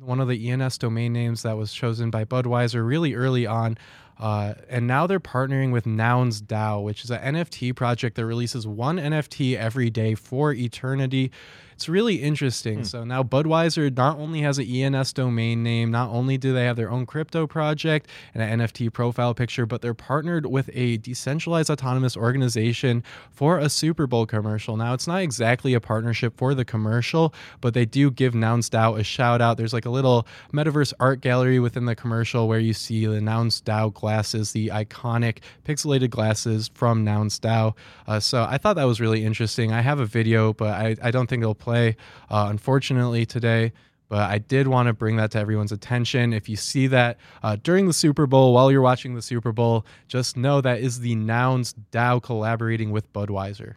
one 0.00 0.20
of 0.20 0.28
the 0.28 0.50
ENS 0.50 0.78
domain 0.78 1.12
names 1.12 1.42
that 1.42 1.56
was 1.56 1.72
chosen 1.72 2.08
by 2.10 2.24
Budweiser 2.24 2.86
really 2.86 3.14
early 3.14 3.46
on. 3.46 3.76
Uh, 4.18 4.54
and 4.68 4.86
now 4.86 5.06
they're 5.06 5.20
partnering 5.20 5.72
with 5.72 5.86
Nouns 5.86 6.42
DAO, 6.42 6.82
which 6.82 7.04
is 7.04 7.10
an 7.10 7.34
NFT 7.34 7.74
project 7.74 8.16
that 8.16 8.26
releases 8.26 8.66
one 8.66 8.96
NFT 8.96 9.56
every 9.56 9.90
day 9.90 10.14
for 10.14 10.52
eternity. 10.52 11.30
It's 11.78 11.88
really 11.88 12.16
interesting. 12.16 12.82
So 12.82 13.04
now 13.04 13.22
Budweiser 13.22 13.96
not 13.96 14.18
only 14.18 14.40
has 14.40 14.58
an 14.58 14.66
ENS 14.66 15.12
domain 15.12 15.62
name, 15.62 15.92
not 15.92 16.10
only 16.10 16.36
do 16.36 16.52
they 16.52 16.64
have 16.64 16.74
their 16.74 16.90
own 16.90 17.06
crypto 17.06 17.46
project 17.46 18.08
and 18.34 18.42
an 18.42 18.58
NFT 18.58 18.92
profile 18.92 19.32
picture, 19.32 19.64
but 19.64 19.80
they're 19.80 19.94
partnered 19.94 20.46
with 20.46 20.68
a 20.72 20.96
decentralized 20.96 21.70
autonomous 21.70 22.16
organization 22.16 23.04
for 23.30 23.58
a 23.58 23.68
Super 23.68 24.08
Bowl 24.08 24.26
commercial. 24.26 24.76
Now, 24.76 24.92
it's 24.92 25.06
not 25.06 25.20
exactly 25.20 25.72
a 25.72 25.80
partnership 25.80 26.36
for 26.36 26.52
the 26.52 26.64
commercial, 26.64 27.32
but 27.60 27.74
they 27.74 27.84
do 27.84 28.10
give 28.10 28.34
Nouns 28.34 28.68
DAO 28.68 28.98
a 28.98 29.04
shout 29.04 29.40
out. 29.40 29.56
There's 29.56 29.72
like 29.72 29.86
a 29.86 29.90
little 29.90 30.26
metaverse 30.52 30.92
art 30.98 31.20
gallery 31.20 31.60
within 31.60 31.84
the 31.84 31.94
commercial 31.94 32.48
where 32.48 32.58
you 32.58 32.72
see 32.72 33.06
the 33.06 33.20
Nouns 33.20 33.60
DAO 33.60 33.94
glasses, 33.94 34.50
the 34.50 34.66
iconic 34.74 35.42
pixelated 35.64 36.10
glasses 36.10 36.72
from 36.74 37.04
Nouns 37.04 37.38
DAO. 37.38 37.76
Uh, 38.08 38.18
so 38.18 38.42
I 38.50 38.58
thought 38.58 38.74
that 38.74 38.84
was 38.86 39.00
really 39.00 39.24
interesting. 39.24 39.72
I 39.72 39.80
have 39.80 40.00
a 40.00 40.06
video, 40.06 40.52
but 40.52 40.70
I, 40.70 40.96
I 41.00 41.12
don't 41.12 41.28
think 41.28 41.42
it'll 41.42 41.54
play, 41.54 41.67
uh, 41.68 42.46
unfortunately, 42.50 43.26
today. 43.26 43.72
But 44.08 44.30
I 44.30 44.38
did 44.38 44.68
want 44.68 44.86
to 44.86 44.94
bring 44.94 45.16
that 45.16 45.30
to 45.32 45.38
everyone's 45.38 45.72
attention. 45.72 46.32
If 46.32 46.48
you 46.48 46.56
see 46.56 46.86
that 46.86 47.18
uh, 47.42 47.56
during 47.62 47.86
the 47.86 47.92
Super 47.92 48.26
Bowl, 48.26 48.54
while 48.54 48.72
you're 48.72 48.80
watching 48.80 49.14
the 49.14 49.22
Super 49.22 49.52
Bowl, 49.52 49.84
just 50.08 50.36
know 50.36 50.60
that 50.62 50.80
is 50.80 51.00
the 51.00 51.14
Nouns 51.14 51.74
DAO 51.92 52.22
collaborating 52.22 52.90
with 52.90 53.12
Budweiser. 53.12 53.74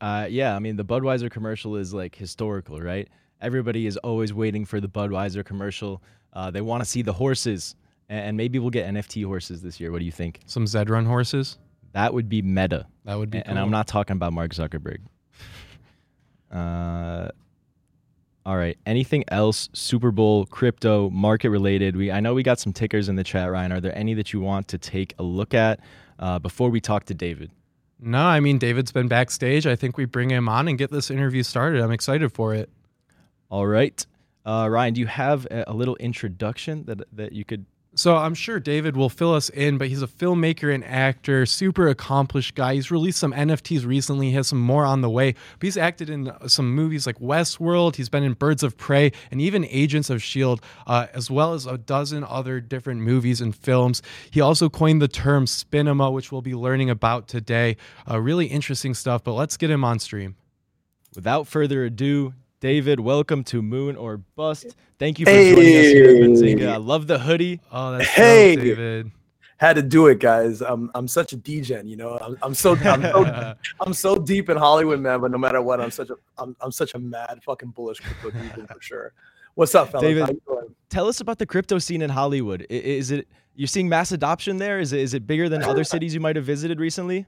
Uh, 0.00 0.26
yeah, 0.28 0.54
I 0.54 0.58
mean 0.58 0.76
the 0.76 0.84
Budweiser 0.84 1.30
commercial 1.30 1.76
is 1.76 1.92
like 1.92 2.14
historical, 2.14 2.80
right? 2.80 3.08
Everybody 3.40 3.86
is 3.86 3.96
always 3.98 4.32
waiting 4.32 4.64
for 4.64 4.80
the 4.80 4.88
Budweiser 4.88 5.44
commercial. 5.44 6.02
Uh, 6.32 6.50
they 6.50 6.60
want 6.60 6.82
to 6.82 6.88
see 6.88 7.02
the 7.02 7.12
horses, 7.12 7.76
and 8.08 8.36
maybe 8.36 8.58
we'll 8.58 8.70
get 8.70 8.86
NFT 8.92 9.24
horses 9.24 9.62
this 9.62 9.80
year. 9.80 9.92
What 9.92 9.98
do 10.00 10.04
you 10.04 10.12
think? 10.12 10.40
Some 10.46 10.66
Zed 10.66 10.90
Run 10.90 11.06
horses. 11.06 11.58
That 11.92 12.12
would 12.12 12.28
be 12.28 12.42
meta, 12.42 12.86
That 13.04 13.18
would 13.18 13.30
be 13.30 13.38
and 13.38 13.58
I'm 13.58 13.70
not 13.70 13.86
talking 13.86 14.16
about 14.16 14.34
Mark 14.34 14.52
Zuckerberg. 14.52 14.98
Uh, 16.50 17.28
all 18.46 18.56
right. 18.56 18.78
Anything 18.86 19.24
else 19.28 19.68
Super 19.72 20.12
Bowl 20.12 20.46
crypto 20.46 21.10
market 21.10 21.50
related? 21.50 21.96
We 21.96 22.12
I 22.12 22.20
know 22.20 22.32
we 22.32 22.44
got 22.44 22.60
some 22.60 22.72
tickers 22.72 23.08
in 23.08 23.16
the 23.16 23.24
chat, 23.24 23.50
Ryan. 23.50 23.72
Are 23.72 23.80
there 23.80 23.96
any 23.98 24.14
that 24.14 24.32
you 24.32 24.40
want 24.40 24.68
to 24.68 24.78
take 24.78 25.14
a 25.18 25.24
look 25.24 25.52
at 25.52 25.80
uh, 26.20 26.38
before 26.38 26.70
we 26.70 26.80
talk 26.80 27.06
to 27.06 27.14
David? 27.14 27.50
No, 27.98 28.20
I 28.20 28.40
mean 28.40 28.58
David's 28.58 28.92
been 28.92 29.08
backstage. 29.08 29.66
I 29.66 29.74
think 29.74 29.96
we 29.96 30.04
bring 30.04 30.30
him 30.30 30.48
on 30.48 30.68
and 30.68 30.78
get 30.78 30.92
this 30.92 31.10
interview 31.10 31.42
started. 31.42 31.80
I'm 31.80 31.90
excited 31.90 32.32
for 32.32 32.54
it. 32.54 32.70
All 33.50 33.66
right. 33.66 34.06
Uh, 34.44 34.68
Ryan, 34.70 34.94
do 34.94 35.00
you 35.00 35.08
have 35.08 35.46
a, 35.50 35.72
little 35.72 35.96
introduction 35.96 36.84
that 36.84 37.00
that 37.12 37.32
you 37.32 37.44
could? 37.44 37.66
So 37.96 38.14
I'm 38.14 38.34
sure 38.34 38.60
David 38.60 38.94
will 38.94 39.08
fill 39.08 39.32
us 39.32 39.48
in, 39.48 39.78
but 39.78 39.88
he's 39.88 40.02
a 40.02 40.06
filmmaker 40.06 40.72
and 40.72 40.84
actor, 40.84 41.46
super 41.46 41.88
accomplished 41.88 42.54
guy. 42.54 42.74
He's 42.74 42.90
released 42.90 43.18
some 43.18 43.32
NFTs 43.32 43.86
recently. 43.86 44.26
He 44.26 44.32
has 44.34 44.48
some 44.48 44.60
more 44.60 44.84
on 44.84 45.00
the 45.00 45.08
way. 45.08 45.32
But 45.32 45.62
he's 45.66 45.78
acted 45.78 46.10
in 46.10 46.30
some 46.46 46.74
movies 46.74 47.06
like 47.06 47.18
Westworld. 47.20 47.96
He's 47.96 48.10
been 48.10 48.22
in 48.22 48.34
Birds 48.34 48.62
of 48.62 48.76
Prey 48.76 49.12
and 49.30 49.40
even 49.40 49.64
Agents 49.70 50.10
of 50.10 50.22
Shield, 50.22 50.60
uh, 50.86 51.06
as 51.14 51.30
well 51.30 51.54
as 51.54 51.64
a 51.64 51.78
dozen 51.78 52.22
other 52.22 52.60
different 52.60 53.00
movies 53.00 53.40
and 53.40 53.56
films. 53.56 54.02
He 54.30 54.42
also 54.42 54.68
coined 54.68 55.00
the 55.00 55.08
term 55.08 55.46
spinema, 55.46 56.12
which 56.12 56.30
we'll 56.30 56.42
be 56.42 56.54
learning 56.54 56.90
about 56.90 57.28
today. 57.28 57.78
Uh, 58.08 58.20
really 58.20 58.44
interesting 58.44 58.92
stuff. 58.92 59.24
But 59.24 59.32
let's 59.32 59.56
get 59.56 59.70
him 59.70 59.84
on 59.84 60.00
stream. 60.00 60.36
Without 61.14 61.46
further 61.46 61.82
ado, 61.86 62.34
David, 62.60 63.00
welcome 63.00 63.44
to 63.44 63.60
Moon 63.60 63.96
or 63.96 64.16
Bust. 64.16 64.74
Thank 64.98 65.18
you 65.18 65.26
for 65.26 65.32
joining 65.32 65.58
us 65.58 65.64
here 65.86 66.04
at 66.08 66.16
Hey. 66.16 66.20
Benzinga. 66.22 66.68
I 66.72 66.76
love 66.78 67.06
the 67.06 67.18
hoodie. 67.18 67.60
Oh, 67.70 67.92
that's 67.92 68.08
Hey! 68.08 68.56
dope, 68.56 68.64
David. 68.64 69.10
had 69.58 69.76
to 69.76 69.82
do 69.82 70.06
it, 70.06 70.20
guys. 70.20 70.62
I'm 70.62 70.90
I'm 70.94 71.06
such 71.06 71.32
a 71.34 71.36
degen, 71.36 71.86
you 71.86 71.96
know. 71.96 72.16
I'm, 72.18 72.38
I'm 72.40 72.54
so 72.54 72.74
I'm 72.76 73.02
so 73.02 73.54
I'm 73.80 73.92
so 73.92 74.18
deep 74.18 74.48
in 74.48 74.56
Hollywood, 74.56 75.00
man. 75.00 75.20
But 75.20 75.32
no 75.32 75.38
matter 75.38 75.60
what, 75.60 75.82
I'm 75.82 75.90
such 75.90 76.08
a 76.08 76.14
I'm, 76.38 76.56
I'm 76.62 76.72
such 76.72 76.94
a 76.94 76.98
mad 76.98 77.40
fucking 77.44 77.70
bullish 77.70 78.00
crypto 78.00 78.30
degen 78.40 78.66
for 78.66 78.80
sure. 78.80 79.12
What's 79.54 79.74
up, 79.74 79.90
fellas? 79.90 80.02
David. 80.06 80.22
How 80.22 80.30
you 80.30 80.40
doing? 80.46 80.74
Tell 80.88 81.08
us 81.08 81.20
about 81.20 81.38
the 81.38 81.46
crypto 81.46 81.78
scene 81.78 82.00
in 82.00 82.08
Hollywood. 82.10 82.66
Is 82.70 83.10
it 83.10 83.28
you're 83.54 83.68
seeing 83.68 83.88
mass 83.88 84.12
adoption 84.12 84.56
there? 84.56 84.80
Is 84.80 84.94
it 84.94 85.00
is 85.00 85.12
it 85.12 85.26
bigger 85.26 85.50
than 85.50 85.62
other 85.72 85.84
cities 85.84 86.14
you 86.14 86.20
might 86.20 86.36
have 86.36 86.46
visited 86.46 86.80
recently? 86.80 87.26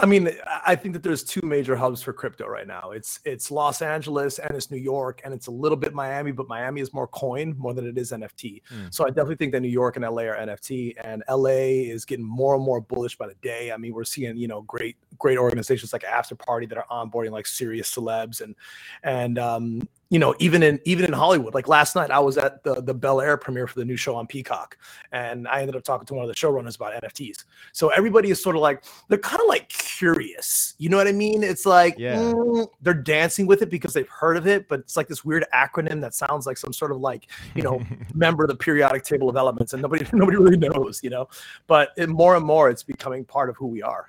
I 0.00 0.06
mean, 0.06 0.30
I- 0.64 0.76
think 0.76 0.92
that 0.94 1.02
there's 1.02 1.24
two 1.24 1.40
major 1.42 1.74
hubs 1.74 2.02
for 2.02 2.12
crypto 2.12 2.46
right 2.46 2.66
now. 2.66 2.92
It's 2.92 3.18
it's 3.24 3.50
Los 3.50 3.82
Angeles 3.82 4.38
and 4.38 4.56
it's 4.56 4.70
New 4.70 4.78
York 4.78 5.20
and 5.24 5.34
it's 5.34 5.48
a 5.48 5.50
little 5.50 5.76
bit 5.76 5.92
Miami, 5.92 6.30
but 6.30 6.46
Miami 6.46 6.80
is 6.80 6.94
more 6.94 7.08
coin 7.08 7.54
more 7.58 7.74
than 7.74 7.84
it 7.84 7.98
is 7.98 8.12
NFT. 8.12 8.62
Hmm. 8.68 8.86
So 8.90 9.04
I 9.04 9.08
definitely 9.08 9.36
think 9.36 9.52
that 9.52 9.60
New 9.60 9.68
York 9.68 9.96
and 9.96 10.04
LA 10.04 10.22
are 10.22 10.36
NFT, 10.36 10.94
and 11.02 11.24
LA 11.28 11.90
is 11.90 12.04
getting 12.04 12.24
more 12.24 12.54
and 12.54 12.62
more 12.62 12.80
bullish 12.80 13.18
by 13.18 13.26
the 13.26 13.34
day. 13.42 13.72
I 13.72 13.76
mean, 13.76 13.92
we're 13.92 14.04
seeing 14.04 14.36
you 14.36 14.46
know 14.46 14.62
great 14.62 14.96
great 15.18 15.36
organizations 15.36 15.92
like 15.92 16.04
After 16.04 16.36
Party 16.36 16.66
that 16.66 16.78
are 16.78 16.86
onboarding 16.90 17.32
like 17.32 17.46
serious 17.46 17.92
celebs 17.92 18.40
and 18.40 18.54
and 19.02 19.38
um, 19.38 19.88
you 20.10 20.18
know 20.18 20.34
even 20.38 20.62
in 20.62 20.80
even 20.84 21.04
in 21.04 21.12
Hollywood. 21.12 21.54
Like 21.54 21.68
last 21.68 21.94
night, 21.94 22.10
I 22.10 22.18
was 22.18 22.38
at 22.38 22.62
the 22.64 22.80
the 22.80 22.94
Bel 22.94 23.20
Air 23.20 23.36
premiere 23.36 23.66
for 23.66 23.78
the 23.78 23.84
new 23.84 23.96
show 23.96 24.14
on 24.14 24.26
Peacock, 24.26 24.78
and 25.12 25.46
I 25.48 25.60
ended 25.60 25.76
up 25.76 25.84
talking 25.84 26.06
to 26.06 26.14
one 26.14 26.24
of 26.24 26.28
the 26.28 26.34
showrunners 26.34 26.76
about 26.76 27.02
NFTs. 27.02 27.44
So 27.72 27.88
everybody 27.90 28.30
is 28.30 28.42
sort 28.42 28.56
of 28.56 28.62
like 28.62 28.84
they're 29.08 29.18
kind 29.18 29.40
of 29.40 29.48
like 29.48 29.68
curious. 29.68 30.74
You 30.78 30.88
know 30.88 30.96
what 30.96 31.08
I 31.08 31.12
mean? 31.12 31.42
It's 31.42 31.66
like 31.66 31.96
Yeah. 31.98 32.16
mm, 32.16 32.66
they're 32.80 32.94
dancing 32.94 33.46
with 33.46 33.60
it 33.62 33.68
because 33.70 33.92
they've 33.92 34.08
heard 34.08 34.36
of 34.36 34.46
it, 34.46 34.68
but 34.68 34.80
it's 34.80 34.96
like 34.96 35.08
this 35.08 35.24
weird 35.24 35.44
acronym 35.54 36.00
that 36.00 36.14
sounds 36.14 36.46
like 36.46 36.56
some 36.56 36.72
sort 36.72 36.90
of 36.90 36.98
like 36.98 37.28
you 37.54 37.62
know 37.62 37.80
member 38.14 38.44
of 38.44 38.48
the 38.48 38.56
periodic 38.56 39.04
table 39.04 39.28
of 39.28 39.36
elements, 39.36 39.74
and 39.74 39.82
nobody 39.82 40.06
nobody 40.12 40.38
really 40.38 40.56
knows. 40.56 41.02
You 41.02 41.10
know, 41.10 41.28
but 41.66 41.90
it, 41.96 42.08
more 42.08 42.36
and 42.36 42.44
more 42.44 42.70
it's 42.70 42.82
becoming 42.82 43.24
part 43.24 43.50
of 43.50 43.56
who 43.56 43.66
we 43.66 43.82
are, 43.82 44.06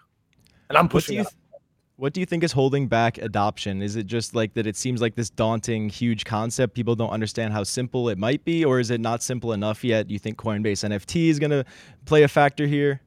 and 0.70 0.78
I'm 0.78 0.86
What 0.86 1.06
do 1.06 1.14
pushing 1.14 1.18
you 1.18 1.26
what 2.00 2.14
do 2.14 2.22
you 2.22 2.26
think 2.26 2.44
is 2.44 2.54
holding 2.54 2.88
back 2.88 3.18
adoption? 3.18 3.82
Is 3.82 3.98
it 3.98 4.08
just 4.08 4.34
like 4.34 4.54
that 4.54 4.66
it 4.66 4.78
seems 4.78 5.02
like 5.02 5.16
this 5.16 5.30
daunting, 5.30 5.90
huge 5.90 6.24
concept? 6.24 6.74
People 6.74 6.96
don't 6.96 7.10
understand 7.10 7.52
how 7.52 7.64
simple 7.64 8.08
it 8.08 8.18
might 8.18 8.46
be, 8.46 8.64
or 8.64 8.80
is 8.80 8.90
it 8.90 9.02
not 9.02 9.22
simple 9.22 9.52
enough 9.52 9.84
yet? 9.84 10.08
Do 10.08 10.14
you 10.14 10.20
think 10.20 10.38
Coinbase 10.38 10.90
NFT 10.90 11.28
is 11.28 11.40
going 11.40 11.52
to 11.52 11.66
play 12.06 12.24
a 12.24 12.30
factor 12.30 12.66
here? 12.66 13.02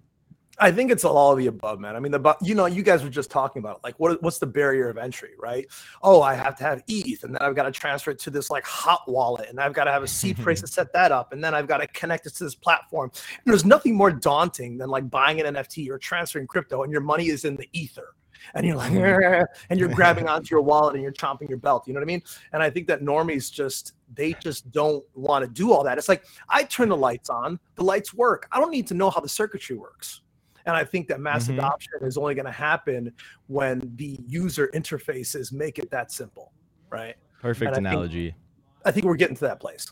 I 0.58 0.70
think 0.70 0.90
it's 0.90 1.04
all 1.06 1.32
of 1.32 1.38
the 1.38 1.46
above, 1.46 1.80
man. 1.80 1.96
I 1.96 2.00
mean, 2.00 2.12
the 2.12 2.36
you 2.42 2.54
know, 2.54 2.66
you 2.66 2.82
guys 2.82 3.02
were 3.02 3.08
just 3.08 3.30
talking 3.30 3.60
about 3.60 3.78
it. 3.78 3.84
like 3.84 3.98
what 3.98 4.22
what's 4.22 4.38
the 4.38 4.46
barrier 4.46 4.90
of 4.90 4.98
entry, 4.98 5.30
right? 5.38 5.66
Oh, 6.02 6.20
I 6.20 6.34
have 6.34 6.54
to 6.58 6.64
have 6.64 6.82
ETH, 6.86 7.24
and 7.24 7.34
then 7.34 7.40
I've 7.40 7.56
got 7.56 7.62
to 7.62 7.72
transfer 7.72 8.10
it 8.10 8.18
to 8.20 8.30
this 8.30 8.50
like 8.50 8.64
hot 8.64 9.10
wallet, 9.10 9.48
and 9.48 9.58
I've 9.58 9.72
got 9.72 9.84
to 9.84 9.90
have 9.90 10.02
a 10.02 10.06
seed 10.06 10.38
phrase 10.42 10.60
to 10.60 10.66
set 10.66 10.92
that 10.92 11.10
up, 11.10 11.32
and 11.32 11.42
then 11.42 11.54
I've 11.54 11.66
got 11.66 11.78
to 11.78 11.86
connect 11.88 12.26
it 12.26 12.34
to 12.34 12.44
this 12.44 12.54
platform. 12.54 13.10
And 13.14 13.52
there's 13.52 13.64
nothing 13.64 13.94
more 13.94 14.10
daunting 14.10 14.76
than 14.76 14.90
like 14.90 15.08
buying 15.08 15.40
an 15.40 15.54
NFT 15.54 15.88
or 15.88 15.98
transferring 15.98 16.46
crypto, 16.46 16.82
and 16.82 16.92
your 16.92 17.00
money 17.00 17.28
is 17.28 17.46
in 17.46 17.56
the 17.56 17.68
ether. 17.72 18.14
And 18.54 18.66
you're 18.66 18.76
like, 18.76 18.92
and 19.70 19.78
you're 19.80 19.88
grabbing 19.88 20.28
onto 20.28 20.54
your 20.54 20.62
wallet 20.62 20.94
and 20.94 21.02
you're 21.02 21.12
chomping 21.12 21.48
your 21.48 21.58
belt. 21.58 21.86
You 21.86 21.94
know 21.94 21.98
what 22.00 22.04
I 22.04 22.06
mean? 22.06 22.22
And 22.52 22.62
I 22.62 22.70
think 22.70 22.86
that 22.88 23.00
normies 23.02 23.50
just 23.52 23.94
they 24.14 24.34
just 24.34 24.70
don't 24.72 25.02
want 25.14 25.42
to 25.44 25.50
do 25.50 25.72
all 25.72 25.82
that. 25.84 25.96
It's 25.98 26.08
like 26.08 26.24
I 26.48 26.64
turn 26.64 26.88
the 26.90 26.96
lights 26.96 27.30
on, 27.30 27.58
the 27.76 27.84
lights 27.84 28.12
work. 28.12 28.46
I 28.52 28.60
don't 28.60 28.70
need 28.70 28.86
to 28.88 28.94
know 28.94 29.08
how 29.10 29.20
the 29.20 29.28
circuitry 29.28 29.76
works. 29.76 30.20
And 30.66 30.76
I 30.76 30.84
think 30.84 31.08
that 31.08 31.18
mass 31.18 31.48
Mhm. 31.48 31.54
adoption 31.54 31.92
is 32.02 32.16
only 32.16 32.34
going 32.34 32.44
to 32.46 32.52
happen 32.52 33.12
when 33.46 33.80
the 33.96 34.18
user 34.26 34.70
interfaces 34.74 35.52
make 35.52 35.78
it 35.78 35.90
that 35.90 36.12
simple, 36.12 36.52
right? 36.90 37.16
Perfect 37.40 37.72
I 37.72 37.74
think- 37.74 37.86
analogy. 37.88 38.34
I 38.84 38.90
think 38.92 39.06
we're 39.06 39.16
getting 39.16 39.36
to 39.36 39.42
that 39.42 39.60
place. 39.60 39.90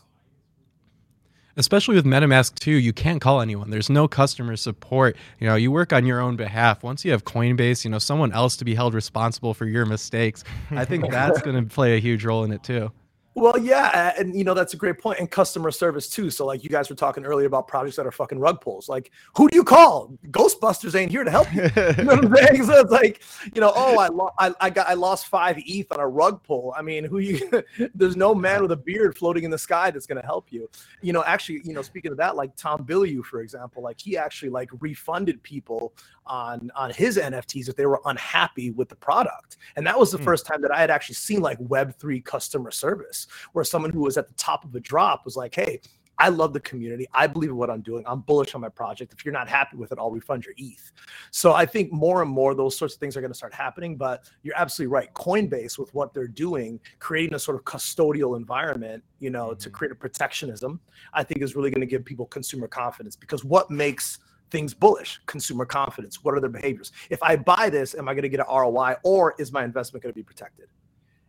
Especially 1.57 1.95
with 1.95 2.05
MetaMask 2.05 2.55
too, 2.55 2.71
you 2.71 2.93
can't 2.93 3.21
call 3.21 3.41
anyone. 3.41 3.69
There's 3.69 3.89
no 3.89 4.07
customer 4.07 4.55
support. 4.55 5.15
You 5.39 5.47
know, 5.47 5.55
you 5.55 5.71
work 5.71 5.93
on 5.93 6.05
your 6.05 6.19
own 6.19 6.35
behalf. 6.35 6.83
Once 6.83 7.03
you 7.05 7.11
have 7.11 7.25
Coinbase, 7.25 7.83
you 7.83 7.91
know, 7.91 7.99
someone 7.99 8.31
else 8.31 8.55
to 8.57 8.65
be 8.65 8.75
held 8.75 8.93
responsible 8.93 9.53
for 9.53 9.65
your 9.65 9.85
mistakes. 9.85 10.43
I 10.71 10.85
think 10.85 11.09
that's 11.11 11.41
going 11.41 11.61
to 11.61 11.73
play 11.73 11.95
a 11.97 11.99
huge 11.99 12.25
role 12.25 12.43
in 12.43 12.51
it 12.51 12.63
too. 12.63 12.91
Well, 13.33 13.57
yeah, 13.57 14.13
and 14.19 14.35
you 14.35 14.43
know 14.43 14.53
that's 14.53 14.73
a 14.73 14.77
great 14.77 14.99
point, 14.99 15.19
and 15.19 15.31
customer 15.31 15.71
service 15.71 16.09
too. 16.09 16.29
So, 16.29 16.45
like 16.45 16.65
you 16.65 16.69
guys 16.69 16.89
were 16.89 16.97
talking 16.97 17.23
earlier 17.23 17.47
about 17.47 17.65
projects 17.65 17.95
that 17.95 18.05
are 18.05 18.11
fucking 18.11 18.37
rug 18.39 18.59
pulls. 18.59 18.89
Like, 18.89 19.09
who 19.37 19.47
do 19.47 19.55
you 19.55 19.63
call? 19.63 20.11
Ghostbusters 20.31 20.95
ain't 20.95 21.11
here 21.11 21.23
to 21.23 21.31
help 21.31 21.53
you. 21.53 21.61
you 21.97 22.03
know 22.03 22.15
what 22.15 22.25
I'm 22.25 22.35
saying? 22.35 22.65
So 22.71 22.79
it's 22.79 22.91
like, 22.91 23.21
you 23.53 23.61
know, 23.61 23.71
oh, 23.75 23.97
I, 23.97 24.07
lo- 24.07 24.31
I, 24.37 24.53
I 24.59 24.69
got 24.69 24.87
I 24.87 24.93
lost 24.93 25.27
five 25.27 25.57
ETH 25.57 25.91
on 25.91 25.99
a 25.99 26.07
rug 26.07 26.43
pull. 26.43 26.73
I 26.77 26.81
mean, 26.81 27.05
who 27.05 27.19
you? 27.19 27.63
there's 27.95 28.17
no 28.17 28.35
man 28.35 28.61
with 28.61 28.71
a 28.71 28.77
beard 28.77 29.17
floating 29.17 29.45
in 29.45 29.51
the 29.51 29.57
sky 29.57 29.91
that's 29.91 30.05
gonna 30.05 30.25
help 30.25 30.51
you. 30.51 30.69
You 31.01 31.13
know, 31.13 31.23
actually, 31.25 31.61
you 31.63 31.73
know, 31.73 31.81
speaking 31.81 32.11
of 32.11 32.17
that, 32.17 32.35
like 32.35 32.55
Tom 32.57 32.83
Bilyeu, 32.83 33.23
for 33.23 33.41
example, 33.41 33.81
like 33.81 33.99
he 33.99 34.17
actually 34.17 34.49
like 34.49 34.69
refunded 34.81 35.41
people 35.41 35.93
on 36.31 36.71
on 36.75 36.91
his 36.91 37.17
NFTs 37.17 37.67
if 37.67 37.75
they 37.75 37.85
were 37.85 38.01
unhappy 38.05 38.71
with 38.71 38.87
the 38.87 38.95
product, 38.95 39.57
and 39.75 39.85
that 39.85 39.99
was 39.99 40.11
the 40.11 40.17
mm. 40.17 40.23
first 40.23 40.45
time 40.45 40.61
that 40.61 40.71
I 40.71 40.79
had 40.79 40.89
actually 40.89 41.15
seen 41.15 41.41
like 41.41 41.57
Web 41.59 41.93
three 41.99 42.21
customer 42.21 42.71
service 42.71 43.27
where 43.51 43.65
someone 43.65 43.91
who 43.91 44.01
was 44.01 44.17
at 44.17 44.27
the 44.27 44.33
top 44.35 44.63
of 44.63 44.73
a 44.73 44.79
drop 44.79 45.25
was 45.25 45.35
like, 45.35 45.53
hey, 45.53 45.81
I 46.17 46.29
love 46.29 46.53
the 46.53 46.59
community. 46.59 47.07
I 47.13 47.25
believe 47.25 47.49
in 47.49 47.55
what 47.55 47.71
I'm 47.71 47.81
doing. 47.81 48.03
I'm 48.05 48.21
bullish 48.21 48.53
on 48.53 48.61
my 48.61 48.69
project. 48.69 49.11
If 49.11 49.25
you're 49.25 49.33
not 49.33 49.49
happy 49.49 49.75
with 49.75 49.91
it, 49.91 49.97
I'll 49.97 50.11
refund 50.11 50.45
your 50.45 50.53
ETH. 50.55 50.91
So 51.31 51.53
I 51.53 51.65
think 51.65 51.91
more 51.91 52.21
and 52.21 52.29
more 52.29 52.53
those 52.53 52.77
sorts 52.77 52.93
of 52.93 52.99
things 52.99 53.17
are 53.17 53.21
going 53.21 53.31
to 53.31 53.37
start 53.37 53.55
happening. 53.55 53.97
But 53.97 54.29
you're 54.43 54.55
absolutely 54.55 54.93
right. 54.93 55.11
Coinbase, 55.15 55.79
with 55.79 55.91
what 55.95 56.13
they're 56.13 56.27
doing, 56.27 56.79
creating 56.99 57.33
a 57.33 57.39
sort 57.39 57.57
of 57.57 57.63
custodial 57.63 58.37
environment, 58.37 59.03
you 59.19 59.31
know, 59.31 59.47
mm-hmm. 59.47 59.59
to 59.59 59.69
create 59.71 59.91
a 59.91 59.95
protectionism, 59.95 60.79
I 61.11 61.23
think 61.23 61.41
is 61.41 61.55
really 61.55 61.71
going 61.71 61.81
to 61.81 61.87
give 61.87 62.05
people 62.05 62.27
consumer 62.27 62.67
confidence 62.67 63.15
because 63.15 63.43
what 63.43 63.71
makes 63.71 64.19
things 64.51 64.73
bullish 64.73 65.19
consumer 65.25 65.65
confidence 65.65 66.23
what 66.23 66.35
are 66.35 66.39
their 66.39 66.49
behaviors 66.49 66.91
if 67.09 67.21
i 67.23 67.35
buy 67.35 67.69
this 67.69 67.95
am 67.95 68.07
i 68.07 68.13
going 68.13 68.23
to 68.23 68.29
get 68.29 68.39
an 68.39 68.45
roi 68.47 68.93
or 69.03 69.33
is 69.39 69.51
my 69.51 69.63
investment 69.63 70.03
going 70.03 70.11
to 70.11 70.15
be 70.15 70.23
protected 70.23 70.67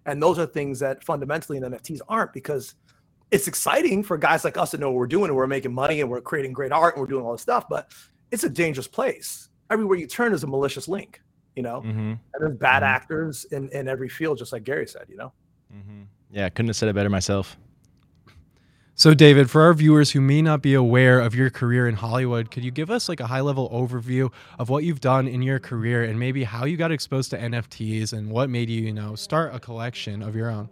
and 0.07 0.23
those 0.23 0.39
are 0.39 0.47
things 0.47 0.81
that 0.81 1.05
fundamentally 1.05 1.59
in 1.59 1.65
NFTs 1.65 2.01
aren't 2.09 2.33
because 2.33 2.75
it's 3.31 3.49
exciting 3.49 4.03
for 4.03 4.19
guys 4.19 4.45
like 4.45 4.57
us 4.57 4.73
to 4.73 4.79
know 4.79 4.91
what 4.91 4.97
we're 4.97 5.07
doing 5.07 5.27
and 5.27 5.37
we're 5.37 5.47
making 5.47 5.73
money 5.73 6.01
and 6.01 6.11
we're 6.11 6.21
creating 6.21 6.53
great 6.53 6.73
art 6.73 6.95
and 6.95 7.01
we're 7.01 7.09
doing 7.09 7.25
all 7.25 7.33
this 7.33 7.43
stuff, 7.43 7.69
but 7.69 7.93
it's 8.31 8.45
a 8.45 8.51
dangerous 8.51 8.89
place. 8.89 9.49
Everywhere 9.71 9.97
you 9.97 10.07
turn 10.07 10.35
is 10.35 10.43
a 10.43 10.47
malicious 10.47 10.89
link, 10.89 11.23
you 11.57 11.63
know, 11.63 11.81
mm-hmm. 11.81 11.99
and 11.99 12.19
there's 12.39 12.57
bad 12.57 12.83
mm-hmm. 12.83 12.95
actors 12.95 13.45
in, 13.47 13.69
in 13.71 13.89
every 13.89 14.09
field, 14.09 14.39
just 14.39 14.53
like 14.53 14.65
Gary 14.65 14.87
said, 14.87 15.07
you 15.09 15.17
know? 15.17 15.33
Mm-hmm. 15.75 16.03
Yeah, 16.31 16.49
couldn't 16.49 16.69
have 16.69 16.77
said 16.77 16.89
it 16.89 16.95
better 16.95 17.11
myself. 17.11 17.57
So, 18.95 19.15
David, 19.15 19.51
for 19.51 19.63
our 19.63 19.73
viewers 19.73 20.11
who 20.11 20.21
may 20.21 20.43
not 20.43 20.61
be 20.61 20.75
aware 20.75 21.19
of 21.19 21.35
your 21.35 21.49
career 21.49 21.89
in 21.89 21.95
Hollywood, 21.95 22.51
could 22.51 22.63
you 22.63 22.71
give 22.71 22.91
us 22.91 23.09
like 23.09 23.21
a 23.21 23.27
high 23.27 23.41
level 23.41 23.71
overview 23.71 24.31
of 24.59 24.69
what 24.69 24.85
you've 24.85 25.01
done 25.01 25.27
in 25.27 25.41
your 25.41 25.59
career 25.59 26.05
and 26.05 26.21
maybe 26.21 26.45
how 26.45 26.67
you 26.67 26.77
got 26.77 26.93
exposed 26.93 27.31
to 27.31 27.39
NFTs 27.39 28.13
and 28.13 28.31
what 28.31 28.51
made 28.51 28.69
you, 28.69 28.83
you 28.83 28.93
know, 28.93 29.15
start 29.15 29.55
a 29.55 29.59
collection 29.59 30.23
of 30.23 30.37
your 30.37 30.51
own? 30.51 30.69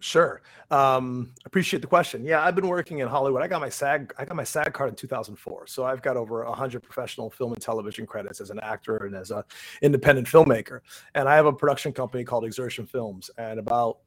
Sure. 0.00 0.42
Um, 0.72 1.32
appreciate 1.44 1.80
the 1.80 1.86
question. 1.86 2.24
Yeah, 2.24 2.44
I've 2.44 2.56
been 2.56 2.66
working 2.66 2.98
in 2.98 3.06
Hollywood. 3.06 3.40
I 3.40 3.46
got 3.46 3.60
my 3.60 3.68
SAG, 3.68 4.12
I 4.18 4.24
got 4.24 4.34
my 4.34 4.42
SAG 4.42 4.72
card 4.72 4.90
in 4.90 4.96
2004. 4.96 5.68
So 5.68 5.84
I've 5.84 6.02
got 6.02 6.16
over 6.16 6.44
100 6.44 6.82
professional 6.82 7.30
film 7.30 7.52
and 7.52 7.62
television 7.62 8.04
credits 8.04 8.40
as 8.40 8.50
an 8.50 8.58
actor 8.58 8.96
and 8.96 9.14
as 9.14 9.30
an 9.30 9.44
independent 9.82 10.26
filmmaker. 10.26 10.80
And 11.14 11.28
I 11.28 11.36
have 11.36 11.46
a 11.46 11.52
production 11.52 11.92
company 11.92 12.24
called 12.24 12.44
Exertion 12.44 12.86
Films. 12.86 13.30
And 13.38 13.60
about 13.60 13.98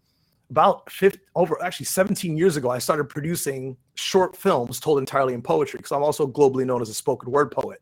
about 0.50 0.92
50, 0.92 1.20
over 1.36 1.62
actually 1.64 1.88
17 1.88 2.38
years 2.38 2.58
ago, 2.58 2.70
I 2.70 2.78
started 2.78 3.06
producing 3.06 3.78
short 3.96 4.36
films 4.36 4.80
told 4.80 5.00
entirely 5.00 5.34
in 5.34 5.42
poetry 5.42 5.78
because 5.78 5.92
I'm 5.92 6.04
also 6.04 6.28
globally 6.28 6.66
known 6.66 6.82
as 6.82 6.90
a 6.90 6.94
spoken 6.94 7.32
word 7.32 7.52
poet. 7.52 7.82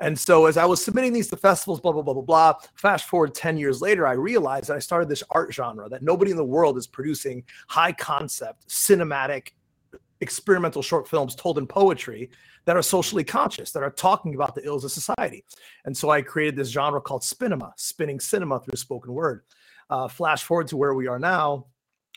And 0.00 0.18
so 0.18 0.46
as 0.46 0.56
I 0.56 0.64
was 0.64 0.82
submitting 0.82 1.12
these 1.12 1.28
to 1.28 1.36
festivals, 1.36 1.80
blah, 1.80 1.92
blah, 1.92 2.02
blah, 2.02 2.14
blah, 2.14 2.22
blah, 2.22 2.54
fast 2.74 3.06
forward 3.06 3.34
10 3.34 3.56
years 3.56 3.80
later, 3.80 4.06
I 4.06 4.12
realized 4.12 4.68
that 4.68 4.76
I 4.76 4.80
started 4.80 5.08
this 5.08 5.22
art 5.30 5.54
genre 5.54 5.88
that 5.88 6.02
nobody 6.02 6.30
in 6.30 6.36
the 6.36 6.44
world 6.44 6.76
is 6.76 6.86
producing 6.86 7.44
high 7.68 7.92
concept, 7.92 8.68
cinematic, 8.68 9.50
experimental 10.20 10.82
short 10.82 11.08
films 11.08 11.34
told 11.34 11.58
in 11.58 11.66
poetry 11.66 12.30
that 12.64 12.76
are 12.76 12.82
socially 12.82 13.24
conscious, 13.24 13.72
that 13.72 13.82
are 13.82 13.90
talking 13.90 14.34
about 14.34 14.54
the 14.54 14.64
ills 14.64 14.84
of 14.84 14.92
society. 14.92 15.44
And 15.84 15.96
so 15.96 16.10
I 16.10 16.22
created 16.22 16.56
this 16.56 16.68
genre 16.68 17.00
called 17.00 17.22
Spinema, 17.22 17.72
spinning 17.76 18.20
cinema 18.20 18.60
through 18.60 18.76
spoken 18.76 19.12
word. 19.12 19.42
Uh, 19.90 20.08
flash 20.08 20.44
forward 20.44 20.68
to 20.68 20.76
where 20.76 20.94
we 20.94 21.06
are 21.06 21.18
now, 21.18 21.66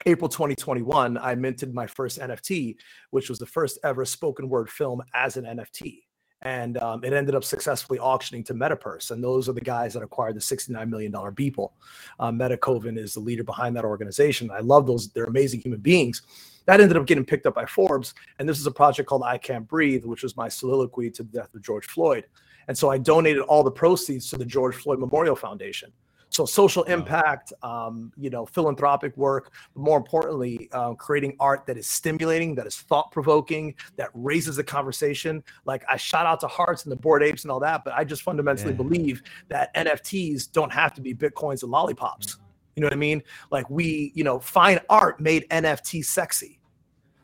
April 0.06 0.30
2021, 0.30 1.18
I 1.18 1.36
minted 1.36 1.74
my 1.74 1.88
first 1.88 2.20
NFT, 2.20 2.76
which 3.12 3.30
was 3.30 3.40
the 3.40 3.46
first 3.46 3.80
ever 3.84 4.06
spoken 4.06 4.50
word 4.50 4.70
film 4.70 5.02
as 5.14 5.38
an 5.38 5.46
NFT. 5.46 6.02
And 6.42 6.78
um, 6.78 7.04
it 7.04 7.14
ended 7.14 7.34
up 7.34 7.44
successfully 7.44 7.98
auctioning 7.98 8.44
to 8.44 8.54
Metapurse. 8.54 9.12
And 9.12 9.24
those 9.24 9.50
are 9.50 9.54
the 9.54 9.62
guys 9.62 9.94
that 9.94 10.04
acquired 10.04 10.36
the 10.36 10.42
$69 10.42 10.90
million 10.90 11.12
Beeple. 11.12 11.72
Um, 12.20 12.38
Metakovan 12.38 13.00
is 13.00 13.14
the 13.14 13.20
leader 13.20 13.44
behind 13.44 13.76
that 13.78 13.86
organization. 13.86 14.52
I 14.52 14.60
love 14.60 14.86
those. 14.86 15.08
They're 15.10 15.24
amazing 15.24 15.62
human 15.62 15.80
beings. 15.80 16.22
That 16.66 16.82
ended 16.82 16.98
up 16.98 17.08
getting 17.08 17.26
picked 17.26 17.46
up 17.46 17.56
by 17.56 17.66
Forbes. 17.66 18.14
And 18.38 18.48
this 18.48 18.60
is 18.60 18.68
a 18.68 18.72
project 18.72 19.08
called 19.08 19.24
I 19.24 19.38
Can't 19.38 19.68
Breathe, 19.68 20.06
which 20.06 20.24
was 20.24 20.38
my 20.38 20.50
soliloquy 20.50 21.10
to 21.12 21.24
the 21.24 21.30
death 21.30 21.54
of 21.56 21.62
George 21.64 21.88
Floyd. 21.88 22.26
And 22.68 22.78
so 22.78 22.90
I 22.90 22.98
donated 22.98 23.44
all 23.44 23.64
the 23.64 23.72
proceeds 23.72 24.30
to 24.30 24.38
the 24.38 24.46
George 24.46 24.76
Floyd 24.76 25.00
Memorial 25.00 25.36
Foundation. 25.36 25.92
So 26.36 26.46
social 26.46 26.84
impact, 26.84 27.54
um, 27.64 28.12
you 28.18 28.30
know, 28.30 28.46
philanthropic 28.46 29.16
work, 29.16 29.54
but 29.74 29.80
more 29.80 29.96
importantly, 29.96 30.68
uh, 30.74 30.94
creating 30.96 31.38
art 31.40 31.66
that 31.66 31.78
is 31.78 31.88
stimulating, 31.88 32.56
that 32.56 32.68
is 32.68 32.76
thought 32.76 33.10
provoking, 33.10 33.74
that 33.96 34.10
raises 34.14 34.58
the 34.58 34.64
conversation. 34.64 35.42
Like 35.64 35.86
I 35.90 35.96
shout 35.96 36.26
out 36.26 36.42
to 36.42 36.48
Hearts 36.48 36.84
and 36.84 36.92
the 36.92 36.98
Bored 36.98 37.24
Apes 37.24 37.46
and 37.46 37.52
all 37.52 37.62
that, 37.62 37.86
but 37.86 37.94
I 37.94 38.04
just 38.04 38.22
fundamentally 38.22 38.72
yeah. 38.72 38.76
believe 38.76 39.24
that 39.48 39.74
NFTs 39.76 40.52
don't 40.52 40.74
have 40.74 40.94
to 40.96 41.02
be 41.02 41.16
bitcoins 41.16 41.64
and 41.64 41.72
lollipops. 41.72 42.38
You 42.76 42.82
know 42.82 42.88
what 42.88 42.94
I 42.94 42.98
mean? 42.98 43.24
Like 43.50 43.70
we, 43.70 44.12
you 44.14 44.26
know, 44.26 44.38
fine 44.38 44.82
art 44.90 45.22
made 45.22 45.48
NFT 45.52 46.04
sexy. 46.04 46.60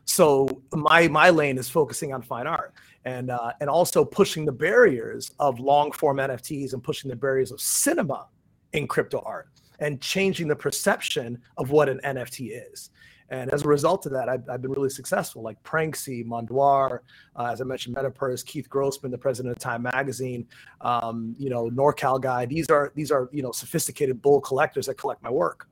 So 0.06 0.62
my 0.72 1.06
my 1.08 1.28
lane 1.28 1.58
is 1.58 1.68
focusing 1.68 2.14
on 2.14 2.22
fine 2.22 2.46
art 2.46 2.72
and 3.04 3.30
uh, 3.30 3.52
and 3.60 3.68
also 3.68 4.06
pushing 4.06 4.46
the 4.46 4.52
barriers 4.52 5.32
of 5.38 5.60
long 5.60 5.92
form 5.92 6.16
NFTs 6.16 6.72
and 6.72 6.82
pushing 6.82 7.10
the 7.10 7.16
barriers 7.16 7.52
of 7.52 7.60
cinema 7.60 8.28
in 8.72 8.86
crypto 8.86 9.22
art 9.24 9.48
and 9.78 10.00
changing 10.00 10.48
the 10.48 10.56
perception 10.56 11.40
of 11.58 11.70
what 11.70 11.88
an 11.88 12.00
NFT 12.04 12.52
is. 12.72 12.90
And 13.32 13.50
as 13.50 13.64
a 13.64 13.68
result 13.68 14.04
of 14.04 14.12
that, 14.12 14.28
I've, 14.28 14.48
I've 14.48 14.60
been 14.60 14.72
really 14.72 14.90
successful. 14.90 15.42
Like 15.42 15.60
Pranksy, 15.62 16.24
Mondoir, 16.24 17.00
uh, 17.34 17.44
as 17.50 17.62
I 17.62 17.64
mentioned, 17.64 17.96
Metapurse, 17.96 18.44
Keith 18.44 18.68
Grossman, 18.68 19.10
the 19.10 19.16
president 19.16 19.56
of 19.56 19.58
Time 19.58 19.82
Magazine, 19.82 20.46
um, 20.82 21.34
you 21.38 21.48
know, 21.48 21.70
NorCal 21.70 22.20
guy. 22.20 22.44
These 22.44 22.68
are 22.68 22.92
these 22.94 23.10
are 23.10 23.30
you 23.32 23.42
know 23.42 23.50
sophisticated 23.50 24.20
bull 24.20 24.40
collectors 24.42 24.84
that 24.86 24.98
collect 24.98 25.22
my 25.22 25.30
work. 25.30 25.66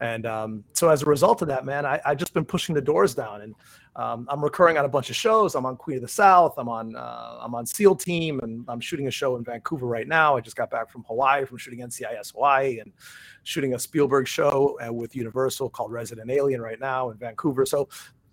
And 0.00 0.26
um, 0.26 0.64
so 0.72 0.88
as 0.88 1.02
a 1.02 1.06
result 1.06 1.42
of 1.42 1.48
that, 1.48 1.64
man, 1.64 1.86
I, 1.86 2.00
I 2.04 2.14
just 2.14 2.34
been 2.34 2.44
pushing 2.44 2.74
the 2.74 2.82
doors 2.82 3.14
down, 3.14 3.42
and 3.42 3.54
um, 3.96 4.26
I'm 4.30 4.44
recurring 4.44 4.76
on 4.76 4.84
a 4.84 4.88
bunch 4.88 5.08
of 5.08 5.16
shows. 5.16 5.54
I'm 5.54 5.64
on 5.64 5.76
Queen 5.76 5.96
of 5.96 6.02
the 6.02 6.08
South. 6.08 6.54
I'm 6.58 6.68
on 6.68 6.94
uh, 6.94 7.38
I'm 7.40 7.54
on 7.54 7.64
SEAL 7.64 7.96
Team, 7.96 8.40
and 8.40 8.64
I'm 8.68 8.78
shooting 8.78 9.08
a 9.08 9.10
show 9.10 9.36
in 9.36 9.44
Vancouver 9.44 9.86
right 9.86 10.06
now. 10.06 10.36
I 10.36 10.40
just 10.40 10.54
got 10.54 10.70
back 10.70 10.90
from 10.90 11.02
Hawaii 11.04 11.46
from 11.46 11.56
shooting 11.56 11.80
NCIS 11.80 12.32
Hawaii 12.32 12.78
and 12.80 12.92
shooting 13.42 13.74
a 13.74 13.78
Spielberg 13.78 14.28
show 14.28 14.78
uh, 14.86 14.92
with 14.92 15.16
Universal 15.16 15.70
called 15.70 15.92
Resident 15.92 16.30
Alien 16.30 16.60
right 16.60 16.78
now 16.78 17.08
in 17.08 17.16
Vancouver. 17.16 17.64
So 17.64 17.88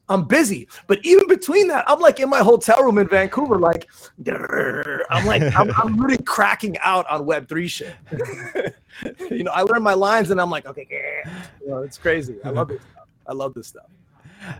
I'm 0.09 0.25
busy. 0.25 0.67
But 0.87 0.99
even 1.05 1.29
between 1.29 1.69
that, 1.69 1.85
I'm 1.89 1.99
like 1.99 2.19
in 2.19 2.29
my 2.29 2.39
hotel 2.39 2.83
room 2.83 2.97
in 2.97 3.07
Vancouver, 3.07 3.57
like 3.57 3.87
I'm 4.27 5.25
like 5.25 5.43
I'm, 5.55 5.71
I'm 5.77 5.97
really 5.97 6.21
cracking 6.23 6.77
out 6.79 7.09
on 7.09 7.25
Web 7.25 7.47
three 7.47 7.69
shit. 7.69 7.95
you 9.31 9.43
know, 9.45 9.51
I 9.51 9.61
learn 9.61 9.81
my 9.81 9.93
lines 9.93 10.29
and 10.29 10.41
I'm 10.41 10.49
like, 10.49 10.65
okay, 10.65 10.87
you 11.61 11.69
know, 11.69 11.83
it's 11.83 11.97
crazy. 11.97 12.35
I 12.43 12.49
love 12.49 12.67
this 12.67 12.81
stuff. 12.81 13.07
I 13.27 13.31
love 13.31 13.53
this 13.53 13.67
stuff. 13.67 13.85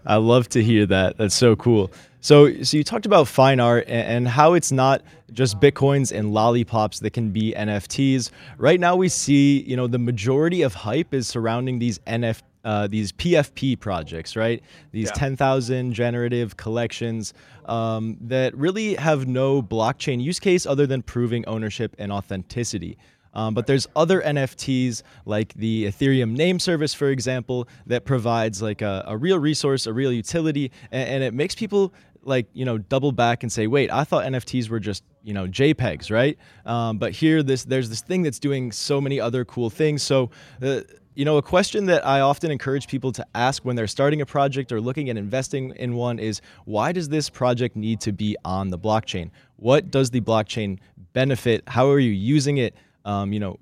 I 0.05 0.17
love 0.17 0.49
to 0.49 0.63
hear 0.63 0.86
that. 0.88 1.17
That's 1.17 1.36
so 1.36 1.55
cool. 1.55 1.91
So, 2.21 2.63
so 2.63 2.77
you 2.77 2.84
talked 2.84 3.05
about 3.05 3.27
fine 3.27 3.59
art 3.59 3.86
and, 3.88 4.27
how 4.27 4.53
it's 4.53 4.71
not 4.71 5.01
just 5.34 5.59
bitcoins 5.59 6.17
and 6.17 6.34
lollipops 6.34 6.99
that 6.99 7.11
can 7.11 7.31
be 7.31 7.53
NFTs. 7.55 8.31
Right 8.57 8.79
now, 8.79 8.95
we 8.95 9.09
see 9.09 9.61
you 9.63 9.75
know 9.75 9.88
the 9.88 9.99
majority 9.99 10.61
of 10.61 10.73
hype 10.73 11.13
is 11.13 11.27
surrounding 11.27 11.79
these 11.79 11.99
NFT 11.99 12.41
uh, 12.63 12.88
these 12.88 13.11
PFP 13.11 13.79
projects, 13.79 14.36
right? 14.36 14.63
These 14.91 15.07
yeah. 15.07 15.13
10,000 15.13 15.93
generative 15.93 16.55
collections 16.55 17.34
um, 17.65 18.17
that 18.21 18.55
really 18.55 18.95
have 18.95 19.27
no 19.27 19.61
blockchain 19.61 20.21
use 20.21 20.39
case 20.39 20.65
other 20.65 20.88
than 20.88 21.01
proving 21.01 21.45
ownership 21.45 21.95
and 21.99 22.11
authenticity. 22.11 22.97
Um, 23.34 23.53
but 23.53 23.67
there's 23.67 23.88
other 23.95 24.21
NFTs 24.21 25.03
like 25.25 25.53
the 25.55 25.86
Ethereum 25.86 26.31
name 26.31 26.59
service, 26.59 26.93
for 26.93 27.09
example, 27.09 27.67
that 27.88 28.05
provides 28.05 28.61
like 28.61 28.81
a, 28.81 29.03
a 29.07 29.17
real 29.17 29.39
resource, 29.39 29.88
a 29.88 29.93
real 29.93 30.11
utility, 30.11 30.71
and, 30.91 31.09
and 31.09 31.23
it 31.23 31.34
makes 31.34 31.55
people 31.55 31.93
like 32.25 32.47
you 32.53 32.63
know 32.63 32.77
double 32.77 33.11
back 33.11 33.43
and 33.43 33.51
say 33.51 33.67
wait 33.67 33.91
i 33.91 34.05
thought 34.05 34.23
nfts 34.23 34.69
were 34.69 34.79
just 34.79 35.03
you 35.23 35.34
know 35.34 35.45
jpegs 35.45 36.09
right 36.09 36.38
um, 36.65 36.97
but 36.97 37.11
here 37.11 37.43
this 37.43 37.65
there's 37.65 37.89
this 37.89 37.99
thing 37.99 38.21
that's 38.21 38.39
doing 38.39 38.71
so 38.71 39.01
many 39.01 39.19
other 39.19 39.43
cool 39.43 39.69
things 39.69 40.01
so 40.01 40.31
uh, 40.61 40.79
you 41.15 41.25
know, 41.25 41.38
a 41.38 41.41
question 41.41 41.86
that 41.88 42.05
I 42.05 42.21
often 42.21 42.49
encourage 42.49 42.88
people 42.88 43.11
to 43.13 43.25
ask 43.36 43.63
when 43.63 43.75
they're 43.75 43.88
starting 43.88 44.21
a 44.21 44.25
project 44.25 44.71
or 44.71 44.81
looking 44.81 45.09
at 45.09 45.17
investing 45.17 45.71
in 45.75 45.93
one 45.93 46.19
is 46.19 46.41
why 46.65 46.91
does 46.91 47.09
this 47.09 47.29
project 47.29 47.75
need 47.75 48.01
to 48.01 48.11
be 48.11 48.36
on 48.43 48.69
the 48.69 48.79
blockchain? 48.79 49.29
What 49.57 49.91
does 49.91 50.09
the 50.09 50.21
blockchain 50.21 50.79
benefit? 51.13 51.63
How 51.67 51.89
are 51.89 51.99
you 51.99 52.11
using 52.11 52.57
it? 52.57 52.75
Um, 53.06 53.34
you 53.34 53.39
know, 53.39 53.60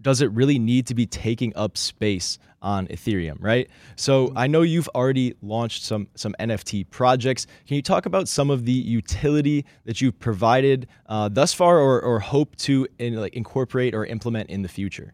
does 0.00 0.20
it 0.20 0.30
really 0.32 0.58
need 0.58 0.86
to 0.86 0.94
be 0.94 1.06
taking 1.06 1.52
up 1.56 1.76
space 1.76 2.38
on 2.62 2.86
Ethereum, 2.88 3.36
right? 3.40 3.68
So 3.96 4.32
I 4.36 4.46
know 4.46 4.62
you've 4.62 4.88
already 4.94 5.34
launched 5.42 5.84
some 5.84 6.08
some 6.14 6.34
NFT 6.40 6.90
projects. 6.90 7.46
Can 7.66 7.76
you 7.76 7.82
talk 7.82 8.06
about 8.06 8.28
some 8.28 8.50
of 8.50 8.64
the 8.64 8.72
utility 8.72 9.64
that 9.84 10.00
you've 10.00 10.18
provided 10.18 10.88
uh, 11.06 11.28
thus 11.28 11.54
far, 11.54 11.78
or, 11.78 12.00
or 12.00 12.18
hope 12.18 12.56
to 12.56 12.86
in, 12.98 13.16
like 13.16 13.34
incorporate 13.34 13.94
or 13.94 14.06
implement 14.06 14.50
in 14.50 14.62
the 14.62 14.68
future? 14.68 15.12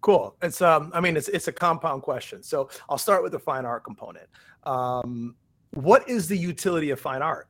Cool. 0.00 0.36
It's 0.42 0.62
um, 0.62 0.90
I 0.94 1.00
mean, 1.00 1.16
it's 1.16 1.28
it's 1.28 1.48
a 1.48 1.52
compound 1.52 2.02
question. 2.02 2.42
So 2.42 2.70
I'll 2.88 2.98
start 2.98 3.22
with 3.22 3.32
the 3.32 3.38
fine 3.38 3.64
art 3.64 3.84
component. 3.84 4.28
Um, 4.64 5.34
what 5.72 6.08
is 6.08 6.28
the 6.28 6.36
utility 6.36 6.90
of 6.90 7.00
fine 7.00 7.22
art? 7.22 7.48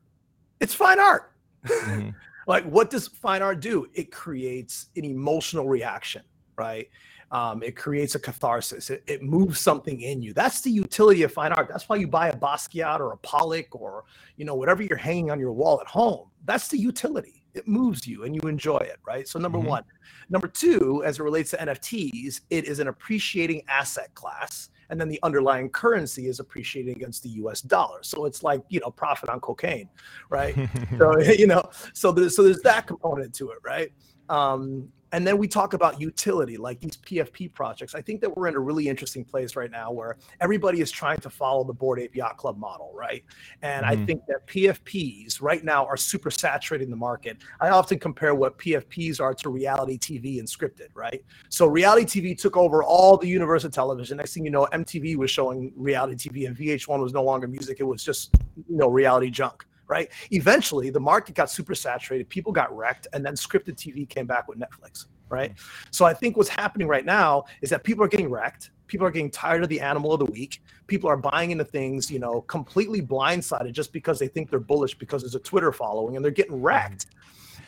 It's 0.60 0.74
fine 0.74 0.98
art. 0.98 1.32
Mm-hmm. 1.66 2.10
like, 2.48 2.64
what 2.64 2.90
does 2.90 3.06
fine 3.06 3.42
art 3.42 3.60
do? 3.60 3.86
It 3.94 4.10
creates 4.10 4.86
an 4.96 5.04
emotional 5.04 5.68
reaction, 5.68 6.22
right? 6.56 6.88
Um, 7.30 7.62
it 7.62 7.76
creates 7.76 8.14
a 8.14 8.18
catharsis. 8.18 8.88
It, 8.88 9.04
it, 9.06 9.22
moves 9.22 9.60
something 9.60 10.00
in 10.00 10.22
you. 10.22 10.32
That's 10.32 10.62
the 10.62 10.70
utility 10.70 11.24
of 11.24 11.32
fine 11.32 11.52
art. 11.52 11.68
That's 11.68 11.86
why 11.86 11.96
you 11.96 12.08
buy 12.08 12.30
a 12.30 12.36
Basquiat 12.36 13.00
or 13.00 13.12
a 13.12 13.18
Pollock 13.18 13.76
or 13.78 14.04
you 14.38 14.46
know 14.46 14.54
whatever 14.54 14.82
you're 14.82 14.96
hanging 14.96 15.30
on 15.30 15.38
your 15.38 15.52
wall 15.52 15.78
at 15.78 15.86
home. 15.86 16.30
That's 16.46 16.68
the 16.68 16.78
utility. 16.78 17.44
It 17.52 17.68
moves 17.68 18.06
you 18.06 18.24
and 18.24 18.34
you 18.34 18.40
enjoy 18.48 18.78
it, 18.78 18.96
right? 19.06 19.28
So 19.28 19.38
number 19.38 19.58
mm-hmm. 19.58 19.68
one. 19.68 19.84
Number 20.30 20.48
two, 20.48 21.02
as 21.04 21.18
it 21.18 21.22
relates 21.22 21.50
to 21.50 21.58
NFTs, 21.58 22.40
it 22.48 22.64
is 22.64 22.78
an 22.78 22.88
appreciating 22.88 23.62
asset 23.68 24.14
class 24.14 24.70
and 24.90 25.00
then 25.00 25.08
the 25.08 25.18
underlying 25.22 25.68
currency 25.68 26.26
is 26.26 26.40
appreciating 26.40 26.96
against 26.96 27.22
the 27.22 27.28
U.S. 27.30 27.60
dollar. 27.60 28.02
So 28.02 28.24
it's 28.24 28.42
like 28.42 28.62
you 28.68 28.80
know 28.80 28.90
profit 28.90 29.28
on 29.28 29.40
cocaine, 29.40 29.88
right? 30.30 30.54
so 30.98 31.18
you 31.20 31.46
know, 31.46 31.68
so 31.92 32.12
there's 32.12 32.36
so 32.36 32.42
there's 32.42 32.62
that 32.62 32.86
component 32.86 33.34
to 33.34 33.50
it, 33.50 33.58
right? 33.64 33.92
Um, 34.28 34.88
and 35.12 35.26
then 35.26 35.38
we 35.38 35.48
talk 35.48 35.72
about 35.74 36.00
utility 36.00 36.56
like 36.56 36.80
these 36.80 36.96
pfp 36.96 37.52
projects. 37.52 37.94
I 37.94 38.00
think 38.00 38.20
that 38.20 38.36
we're 38.36 38.48
in 38.48 38.54
a 38.54 38.60
really 38.60 38.88
interesting 38.88 39.24
place 39.24 39.56
right 39.56 39.70
now 39.70 39.90
where 39.90 40.16
everybody 40.40 40.80
is 40.80 40.90
trying 40.90 41.18
to 41.20 41.30
follow 41.30 41.64
the 41.64 41.72
Bored 41.72 42.00
Ape 42.00 42.14
Yacht 42.14 42.36
Club 42.36 42.58
model 42.58 42.92
right? 42.94 43.24
And 43.62 43.84
mm-hmm. 43.84 44.02
i 44.02 44.06
think 44.06 44.22
that 44.26 44.46
pfps 44.46 45.40
right 45.40 45.64
now 45.64 45.86
are 45.86 45.96
super 45.96 46.30
saturating 46.30 46.90
the 46.90 46.96
market. 46.96 47.38
I 47.60 47.70
often 47.70 47.98
compare 47.98 48.34
what 48.34 48.58
pfps 48.58 49.20
are 49.20 49.34
to 49.34 49.50
reality 49.50 49.98
tv 49.98 50.38
and 50.38 50.48
scripted 50.48 50.88
right? 50.94 51.24
So 51.48 51.66
reality 51.66 52.20
tv 52.20 52.38
took 52.38 52.56
over 52.56 52.82
all 52.82 53.16
the 53.16 53.28
universe 53.28 53.64
of 53.64 53.72
television. 53.72 54.16
Next 54.16 54.34
thing 54.34 54.44
you 54.44 54.50
know 54.50 54.66
mtv 54.72 55.16
was 55.16 55.30
showing 55.30 55.72
reality 55.76 56.28
tv 56.28 56.46
and 56.46 56.56
vh1 56.56 57.02
was 57.02 57.12
no 57.12 57.22
longer 57.22 57.48
music. 57.48 57.78
It 57.80 57.84
was 57.84 58.04
just 58.04 58.34
you 58.68 58.76
know 58.76 58.88
reality 58.88 59.30
junk 59.30 59.64
right? 59.88 60.10
Eventually, 60.30 60.90
the 60.90 61.00
market 61.00 61.34
got 61.34 61.50
super 61.50 61.74
saturated, 61.74 62.28
people 62.28 62.52
got 62.52 62.74
wrecked, 62.76 63.08
and 63.12 63.24
then 63.24 63.34
scripted 63.34 63.74
TV 63.74 64.08
came 64.08 64.26
back 64.26 64.46
with 64.46 64.58
Netflix, 64.58 65.06
right? 65.28 65.54
So 65.90 66.04
I 66.04 66.14
think 66.14 66.36
what's 66.36 66.48
happening 66.48 66.86
right 66.86 67.04
now 67.04 67.44
is 67.62 67.70
that 67.70 67.82
people 67.82 68.04
are 68.04 68.08
getting 68.08 68.30
wrecked. 68.30 68.70
People 68.86 69.06
are 69.06 69.10
getting 69.10 69.30
tired 69.30 69.62
of 69.62 69.68
the 69.68 69.80
animal 69.80 70.12
of 70.12 70.20
the 70.20 70.26
week. 70.26 70.62
People 70.86 71.10
are 71.10 71.16
buying 71.16 71.50
into 71.50 71.64
things, 71.64 72.10
you 72.10 72.18
know, 72.18 72.42
completely 72.42 73.02
blindsided 73.02 73.72
just 73.72 73.92
because 73.92 74.18
they 74.18 74.28
think 74.28 74.48
they're 74.48 74.60
bullish 74.60 74.94
because 74.94 75.22
there's 75.22 75.34
a 75.34 75.40
Twitter 75.40 75.72
following 75.72 76.16
and 76.16 76.24
they're 76.24 76.32
getting 76.32 76.52
mm-hmm. 76.52 76.64
wrecked. 76.66 77.06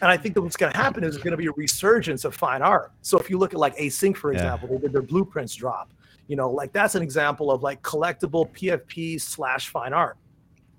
And 0.03 0.11
I 0.11 0.17
think 0.17 0.35
that 0.35 0.41
what's 0.41 0.57
going 0.57 0.73
to 0.73 0.79
happen 0.79 1.05
is 1.05 1.15
there's 1.15 1.23
going 1.23 1.33
to 1.33 1.37
be 1.37 1.47
a 1.47 1.53
resurgence 1.53 2.25
of 2.25 2.35
fine 2.35 2.63
art. 2.63 2.93
So 3.03 3.19
if 3.19 3.29
you 3.29 3.37
look 3.37 3.53
at 3.53 3.61
like 3.61 3.77
Async, 3.77 4.17
for 4.17 4.33
example, 4.33 4.69
yeah. 4.71 4.77
they 4.77 4.83
did 4.83 4.93
their 4.95 5.03
blueprints 5.03 5.55
drop. 5.55 5.93
You 6.27 6.37
know, 6.37 6.51
like 6.51 6.73
that's 6.73 6.95
an 6.95 7.03
example 7.03 7.51
of 7.51 7.63
like 7.63 7.83
collectible 7.83 8.51
PFP 8.53 9.21
slash 9.21 9.69
fine 9.69 9.93
art. 9.93 10.17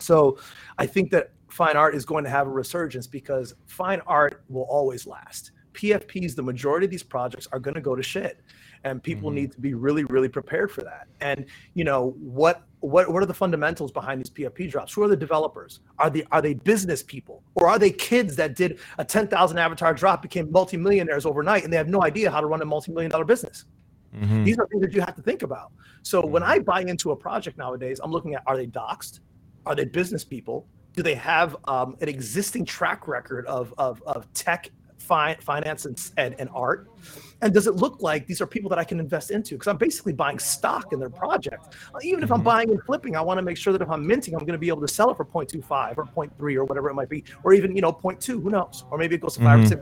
So 0.02 0.39
I 0.78 0.86
think 0.86 1.12
that 1.12 1.32
fine 1.49 1.76
art 1.76 1.95
is 1.95 2.06
going 2.06 2.24
to 2.24 2.30
have 2.30 2.47
a 2.47 2.49
resurgence 2.49 3.08
because 3.08 3.54
fine 3.68 4.02
art 4.08 4.43
will 4.49 4.64
always 4.64 5.06
last. 5.06 5.52
PFPs, 5.74 6.36
the 6.36 6.43
majority 6.43 6.86
of 6.86 6.91
these 6.91 7.04
projects 7.04 7.47
are 7.52 7.60
going 7.60 7.76
to 7.76 7.82
go 7.82 7.95
to 7.95 8.04
shit. 8.04 8.41
And 8.84 9.02
people 9.02 9.30
mm-hmm. 9.30 9.36
need 9.36 9.52
to 9.52 9.60
be 9.60 9.74
really, 9.76 10.04
really 10.06 10.28
prepared 10.28 10.72
for 10.72 10.82
that. 10.82 11.08
And 11.20 11.45
you 11.76 11.84
know 11.84 12.16
what? 12.20 12.64
What 12.80 13.14
what 13.14 13.22
are 13.22 13.28
the 13.28 13.34
fundamentals 13.34 13.91
behind 13.91 14.22
these 14.22 14.32
PFP 14.32 14.72
drops? 14.72 14.91
Who 14.93 15.04
are 15.04 15.08
the 15.08 15.16
developers? 15.16 15.82
Are 15.99 16.10
they 16.10 16.24
are 16.32 16.41
they 16.41 16.56
business 16.56 17.04
people 17.04 17.43
or 17.54 17.68
are 17.68 17.78
they 17.78 17.91
kids 17.91 18.36
that 18.38 18.56
did 18.56 18.80
a 18.97 19.06
ten 19.06 19.28
thousand 19.28 19.60
avatar 19.60 19.93
drop, 19.93 20.24
became 20.24 20.52
multimillionaires 20.52 21.28
overnight, 21.28 21.64
and 21.64 21.72
they 21.72 21.78
have 21.78 21.89
no 21.89 22.02
idea 22.02 22.32
how 22.32 22.41
to 22.41 22.47
run 22.47 22.60
a 22.64 22.66
multi-million 22.66 23.12
dollar 23.12 23.24
business? 23.24 23.66
Mm-hmm. 24.16 24.45
These 24.45 24.58
are 24.58 24.66
things 24.66 24.82
that 24.82 24.93
you 24.93 25.02
have 25.02 25.16
to 25.16 25.22
think 25.22 25.43
about. 25.43 25.72
So 26.02 26.26
when 26.26 26.41
I 26.41 26.58
buy 26.58 26.82
into 26.82 27.12
a 27.12 27.16
project 27.16 27.60
nowadays, 27.60 27.99
I'm 28.04 28.12
looking 28.12 28.34
at 28.34 28.41
are 28.47 28.58
they 28.58 28.66
doxxed? 28.66 29.20
Are 29.66 29.76
they 29.76 29.86
business 29.86 30.24
people? 30.24 30.68
Do 30.93 31.03
they 31.03 31.16
have 31.16 31.55
um, 31.66 31.95
an 32.01 32.09
existing 32.09 32.66
track 32.66 33.07
record 33.07 33.45
of, 33.45 33.74
of, 33.78 34.01
of 34.05 34.32
tech, 34.34 34.70
fi- 34.97 35.38
finance, 35.39 35.86
and, 35.86 36.12
and, 36.18 36.36
and 36.39 36.49
art? 36.53 36.89
And 37.41 37.53
does 37.53 37.66
it 37.66 37.76
look 37.76 38.01
like 38.01 38.28
these 38.28 38.41
are 38.41 38.45
people 38.45 38.70
that 38.70 38.80
I 38.80 38.84
can 38.84 38.99
invest 38.99 39.32
into? 39.32 39.55
Because 39.55 39.68
I'm 39.68 39.78
basically 39.78 40.14
buying 40.14 40.38
stock 40.38 40.91
in 40.93 40.99
their 40.99 41.09
project. 41.09 41.76
Even 42.03 42.24
if 42.24 42.32
I'm 42.32 42.39
mm-hmm. 42.39 42.45
buying 42.45 42.70
and 42.72 42.84
flipping, 42.84 43.16
I 43.16 43.22
want 43.22 43.38
to 43.38 43.41
make 43.41 43.57
sure 43.57 43.72
that 43.74 43.82
if 43.82 43.89
I'm 43.89 44.05
minting, 44.05 44.34
I'm 44.34 44.41
going 44.41 44.51
to 44.51 44.59
be 44.59 44.68
able 44.68 44.82
to 44.82 44.88
sell 44.88 45.09
it 45.09 45.18
for 45.18 45.26
0.25 45.26 45.97
or 45.97 46.05
0.3 46.05 46.55
or 46.55 46.66
whatever 46.66 46.89
it 46.89 46.93
might 46.93 47.09
be, 47.09 47.24
or 47.43 47.53
even 47.53 47.76
you 47.76 47.82
know 47.82 47.93
0.2. 47.93 48.41
Who 48.41 48.49
knows? 48.49 48.84
Or 48.91 48.97
maybe 48.97 49.16
it 49.16 49.22
goes 49.22 49.36
to 49.36 49.43
5 49.43 49.59
mm-hmm. 49.59 49.66
or 49.66 49.68
six. 49.68 49.82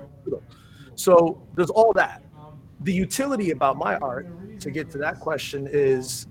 So 0.95 1.41
there's 1.55 1.69
all 1.69 1.93
that. 1.93 2.23
The 2.81 2.93
utility 2.93 3.51
about 3.51 3.77
my 3.77 3.95
art, 3.97 4.27
to 4.59 4.71
get 4.71 4.89
to 4.91 4.97
that 4.99 5.19
question, 5.19 5.67
is 5.71 6.27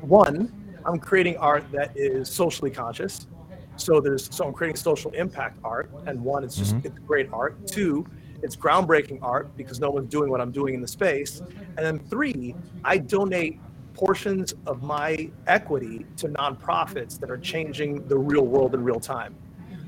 one, 0.00 0.65
I'm 0.86 0.98
creating 0.98 1.36
art 1.38 1.64
that 1.72 1.96
is 1.96 2.28
socially 2.30 2.70
conscious. 2.70 3.26
So 3.76 4.00
there's 4.00 4.34
so 4.34 4.46
I'm 4.46 4.52
creating 4.52 4.76
social 4.76 5.10
impact 5.10 5.58
art, 5.62 5.90
and 6.06 6.22
one, 6.22 6.44
it's 6.44 6.56
just 6.56 6.76
mm-hmm. 6.76 6.86
it's 6.86 6.98
great 7.00 7.28
art. 7.32 7.66
Two, 7.66 8.06
it's 8.42 8.56
groundbreaking 8.56 9.18
art 9.22 9.54
because 9.56 9.80
no 9.80 9.90
one's 9.90 10.10
doing 10.10 10.30
what 10.30 10.40
I'm 10.40 10.52
doing 10.52 10.74
in 10.74 10.80
the 10.80 10.88
space. 10.88 11.40
And 11.76 11.78
then 11.78 11.98
three, 11.98 12.54
I 12.84 12.98
donate 12.98 13.60
portions 13.92 14.54
of 14.66 14.82
my 14.82 15.30
equity 15.46 16.06
to 16.18 16.28
nonprofits 16.28 17.18
that 17.18 17.30
are 17.30 17.38
changing 17.38 18.06
the 18.08 18.16
real 18.16 18.46
world 18.46 18.74
in 18.74 18.84
real 18.84 19.00
time. 19.00 19.34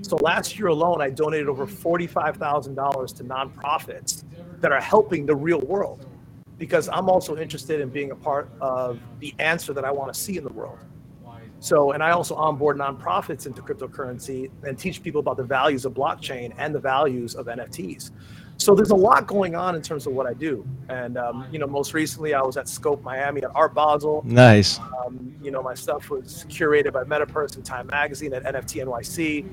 So 0.02 0.16
last 0.16 0.58
year 0.58 0.68
alone, 0.68 1.02
I 1.02 1.10
donated 1.10 1.48
over 1.48 1.66
$45,000 1.66 3.16
to 3.16 3.24
nonprofits 3.24 4.24
that 4.60 4.72
are 4.72 4.80
helping 4.80 5.26
the 5.26 5.34
real 5.34 5.60
world 5.60 6.06
because 6.58 6.88
I'm 6.88 7.08
also 7.08 7.36
interested 7.36 7.80
in 7.80 7.88
being 7.88 8.10
a 8.10 8.16
part 8.16 8.50
of 8.60 8.98
the 9.20 9.34
answer 9.38 9.72
that 9.72 9.84
I 9.84 9.90
want 9.90 10.12
to 10.12 10.18
see 10.18 10.36
in 10.36 10.44
the 10.44 10.52
world. 10.52 10.78
So, 11.60 11.92
and 11.92 12.02
I 12.02 12.10
also 12.10 12.34
onboard 12.36 12.78
nonprofits 12.78 13.46
into 13.46 13.62
cryptocurrency 13.62 14.50
and 14.62 14.78
teach 14.78 15.02
people 15.02 15.20
about 15.20 15.36
the 15.36 15.44
values 15.44 15.84
of 15.84 15.92
blockchain 15.92 16.52
and 16.56 16.74
the 16.74 16.78
values 16.78 17.34
of 17.34 17.46
NFTs. 17.46 18.12
So 18.58 18.74
there's 18.74 18.90
a 18.90 18.96
lot 18.96 19.26
going 19.26 19.54
on 19.54 19.76
in 19.76 19.82
terms 19.82 20.06
of 20.06 20.12
what 20.12 20.26
I 20.26 20.34
do. 20.34 20.66
And, 20.88 21.16
um, 21.16 21.46
you 21.52 21.58
know, 21.58 21.66
most 21.66 21.94
recently 21.94 22.34
I 22.34 22.42
was 22.42 22.56
at 22.56 22.68
Scope 22.68 23.02
Miami 23.02 23.42
at 23.42 23.50
Art 23.54 23.74
Basel. 23.74 24.22
Nice. 24.24 24.78
Um, 24.78 25.34
you 25.42 25.50
know, 25.50 25.62
my 25.62 25.74
stuff 25.74 26.10
was 26.10 26.44
curated 26.48 26.92
by 26.92 27.04
Metapurse 27.04 27.54
and 27.56 27.64
Time 27.64 27.86
Magazine 27.86 28.34
at 28.34 28.42
NFT 28.42 28.84
NYC. 28.84 29.48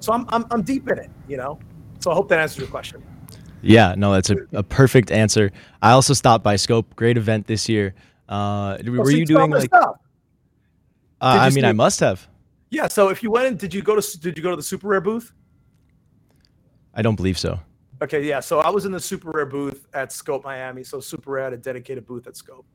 So 0.00 0.12
I'm, 0.12 0.26
I'm, 0.28 0.46
I'm 0.50 0.62
deep 0.62 0.90
in 0.90 0.98
it, 0.98 1.10
you 1.26 1.36
know? 1.38 1.58
So 2.00 2.10
I 2.10 2.14
hope 2.14 2.28
that 2.28 2.38
answers 2.38 2.58
your 2.58 2.68
question. 2.68 3.02
Yeah, 3.62 3.94
no, 3.96 4.12
that's 4.12 4.30
a, 4.30 4.36
a 4.52 4.62
perfect 4.62 5.10
answer. 5.10 5.50
I 5.82 5.92
also 5.92 6.14
stopped 6.14 6.44
by 6.44 6.56
Scope. 6.56 6.94
Great 6.96 7.16
event 7.16 7.46
this 7.46 7.68
year. 7.68 7.94
Uh, 8.28 8.78
were 8.84 9.02
oh, 9.02 9.08
you 9.08 9.26
doing 9.26 9.50
like? 9.50 9.72
Uh, 9.74 9.92
I 11.20 11.50
mean, 11.50 11.64
I 11.64 11.72
must 11.72 12.00
have. 12.00 12.26
Yeah. 12.70 12.86
So 12.86 13.08
if 13.08 13.22
you 13.22 13.30
went 13.30 13.46
in, 13.46 13.56
did 13.56 13.74
you 13.74 13.82
go 13.82 14.00
to 14.00 14.20
did 14.20 14.36
you 14.36 14.42
go 14.42 14.50
to 14.50 14.56
the 14.56 14.62
super 14.62 14.88
rare 14.88 15.00
booth? 15.00 15.32
I 16.94 17.02
don't 17.02 17.16
believe 17.16 17.38
so. 17.38 17.60
Okay. 18.02 18.24
Yeah. 18.24 18.40
So 18.40 18.60
I 18.60 18.70
was 18.70 18.86
in 18.86 18.92
the 18.92 19.00
super 19.00 19.30
rare 19.30 19.46
booth 19.46 19.86
at 19.92 20.12
Scope 20.12 20.44
Miami. 20.44 20.84
So 20.84 21.00
super 21.00 21.32
rare 21.32 21.44
had 21.44 21.52
a 21.52 21.58
dedicated 21.58 22.06
booth 22.06 22.26
at 22.26 22.36
Scope, 22.36 22.66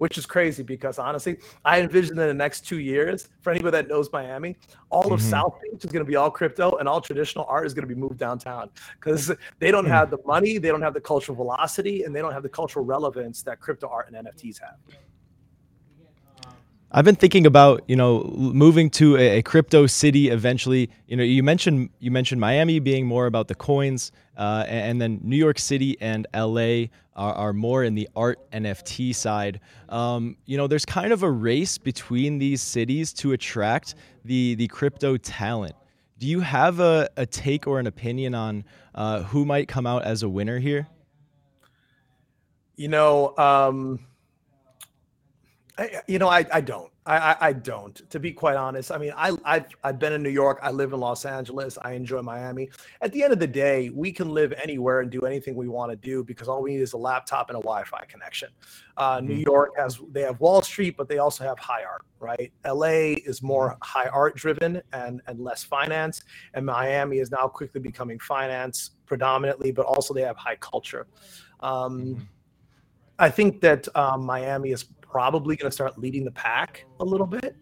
which 0.00 0.16
is 0.16 0.24
crazy 0.24 0.62
because 0.62 0.98
honestly, 0.98 1.36
I 1.62 1.82
envision 1.82 2.18
in 2.18 2.26
the 2.26 2.32
next 2.32 2.66
two 2.66 2.78
years, 2.78 3.28
for 3.42 3.50
anybody 3.50 3.72
that 3.72 3.88
knows 3.88 4.10
Miami, 4.10 4.56
all 4.88 5.02
mm-hmm. 5.02 5.12
of 5.12 5.20
South 5.20 5.58
Beach 5.62 5.84
is 5.84 5.92
going 5.92 6.02
to 6.02 6.08
be 6.08 6.16
all 6.16 6.30
crypto, 6.30 6.78
and 6.78 6.88
all 6.88 7.02
traditional 7.02 7.44
art 7.50 7.66
is 7.66 7.74
going 7.74 7.86
to 7.86 7.94
be 7.94 8.00
moved 8.00 8.16
downtown 8.16 8.70
because 8.94 9.30
they 9.58 9.70
don't 9.70 9.84
hmm. 9.84 9.90
have 9.90 10.10
the 10.10 10.16
money, 10.24 10.56
they 10.56 10.68
don't 10.68 10.80
have 10.80 10.94
the 10.94 11.02
cultural 11.02 11.36
velocity, 11.36 12.04
and 12.04 12.16
they 12.16 12.22
don't 12.22 12.32
have 12.32 12.42
the 12.42 12.48
cultural 12.48 12.82
relevance 12.82 13.42
that 13.42 13.60
crypto 13.60 13.88
art 13.88 14.10
and 14.10 14.26
NFTs 14.26 14.58
have. 14.60 14.78
I've 16.92 17.04
been 17.04 17.14
thinking 17.14 17.46
about 17.46 17.82
you 17.86 17.94
know 17.94 18.24
moving 18.34 18.90
to 18.90 19.16
a, 19.16 19.38
a, 19.38 19.42
crypto 19.42 19.86
city 19.86 20.28
eventually. 20.28 20.90
You 21.06 21.16
know, 21.16 21.22
you 21.22 21.42
mentioned 21.44 21.90
you 22.00 22.10
mentioned 22.10 22.40
Miami 22.40 22.80
being 22.80 23.06
more 23.06 23.26
about 23.26 23.46
the 23.46 23.54
coins, 23.54 24.10
uh, 24.36 24.64
and, 24.66 24.90
and, 24.90 25.00
then 25.00 25.20
New 25.22 25.36
York 25.36 25.60
City 25.60 25.96
and 26.00 26.26
LA 26.34 26.86
are, 27.14 27.32
are 27.34 27.52
more 27.52 27.84
in 27.84 27.94
the 27.94 28.08
art 28.16 28.40
NFT 28.50 29.14
side. 29.14 29.60
Um, 29.88 30.36
you 30.46 30.56
know, 30.56 30.66
there's 30.66 30.84
kind 30.84 31.12
of 31.12 31.22
a 31.22 31.30
race 31.30 31.78
between 31.78 32.38
these 32.38 32.60
cities 32.60 33.12
to 33.14 33.32
attract 33.32 33.94
the 34.24 34.56
the 34.56 34.66
crypto 34.66 35.16
talent. 35.16 35.76
Do 36.18 36.26
you 36.26 36.40
have 36.40 36.80
a, 36.80 37.08
a 37.16 37.24
take 37.24 37.68
or 37.68 37.78
an 37.78 37.86
opinion 37.86 38.34
on 38.34 38.64
uh, 38.96 39.22
who 39.22 39.44
might 39.44 39.68
come 39.68 39.86
out 39.86 40.02
as 40.02 40.24
a 40.24 40.28
winner 40.28 40.58
here? 40.58 40.88
You 42.74 42.88
know. 42.88 43.36
Um 43.38 44.00
I, 45.80 46.02
you 46.06 46.18
know, 46.18 46.28
I, 46.28 46.44
I 46.52 46.60
don't. 46.60 46.92
I, 47.06 47.16
I, 47.16 47.36
I 47.40 47.52
don't. 47.54 48.08
To 48.10 48.20
be 48.20 48.32
quite 48.32 48.56
honest, 48.56 48.92
I 48.92 48.98
mean, 48.98 49.14
I 49.16 49.34
I've, 49.46 49.64
I've 49.82 49.98
been 49.98 50.12
in 50.12 50.22
New 50.22 50.28
York. 50.28 50.58
I 50.62 50.70
live 50.70 50.92
in 50.92 51.00
Los 51.00 51.24
Angeles. 51.24 51.78
I 51.80 51.92
enjoy 51.92 52.20
Miami. 52.20 52.68
At 53.00 53.12
the 53.12 53.22
end 53.22 53.32
of 53.32 53.38
the 53.38 53.46
day, 53.46 53.88
we 53.88 54.12
can 54.12 54.28
live 54.28 54.52
anywhere 54.62 55.00
and 55.00 55.10
do 55.10 55.22
anything 55.22 55.54
we 55.54 55.68
want 55.68 55.90
to 55.90 55.96
do 55.96 56.22
because 56.22 56.48
all 56.48 56.60
we 56.62 56.72
need 56.74 56.82
is 56.82 56.92
a 56.92 56.98
laptop 56.98 57.48
and 57.48 57.56
a 57.56 57.60
Wi-Fi 57.60 58.04
connection. 58.08 58.50
Uh, 58.98 59.20
New 59.24 59.36
Mhm. 59.38 59.46
York 59.46 59.70
has 59.78 59.98
they 60.12 60.20
have 60.20 60.38
Wall 60.38 60.60
Street, 60.60 60.98
but 60.98 61.08
they 61.08 61.16
also 61.18 61.44
have 61.44 61.58
high 61.58 61.82
art, 61.84 62.04
right? 62.18 62.52
LA 62.66 63.14
is 63.24 63.42
more 63.42 63.78
high 63.80 64.08
art 64.08 64.36
driven 64.36 64.82
and 64.92 65.22
and 65.26 65.40
less 65.40 65.64
finance, 65.64 66.22
and 66.52 66.66
Miami 66.66 67.20
is 67.20 67.30
now 67.30 67.48
quickly 67.48 67.80
becoming 67.80 68.18
finance 68.18 68.90
predominantly, 69.06 69.72
but 69.72 69.86
also 69.86 70.12
they 70.12 70.22
have 70.22 70.36
high 70.36 70.56
culture. 70.56 71.06
Um, 71.60 72.04
Mhm. 72.04 72.26
I 73.18 73.28
think 73.30 73.60
that 73.60 73.86
um, 73.96 74.24
Miami 74.24 74.70
is 74.70 74.84
probably 75.14 75.56
going 75.56 75.70
to 75.70 75.74
start 75.74 75.98
leading 75.98 76.24
the 76.24 76.30
pack 76.30 76.84
a 77.00 77.04
little 77.04 77.26
bit. 77.26 77.56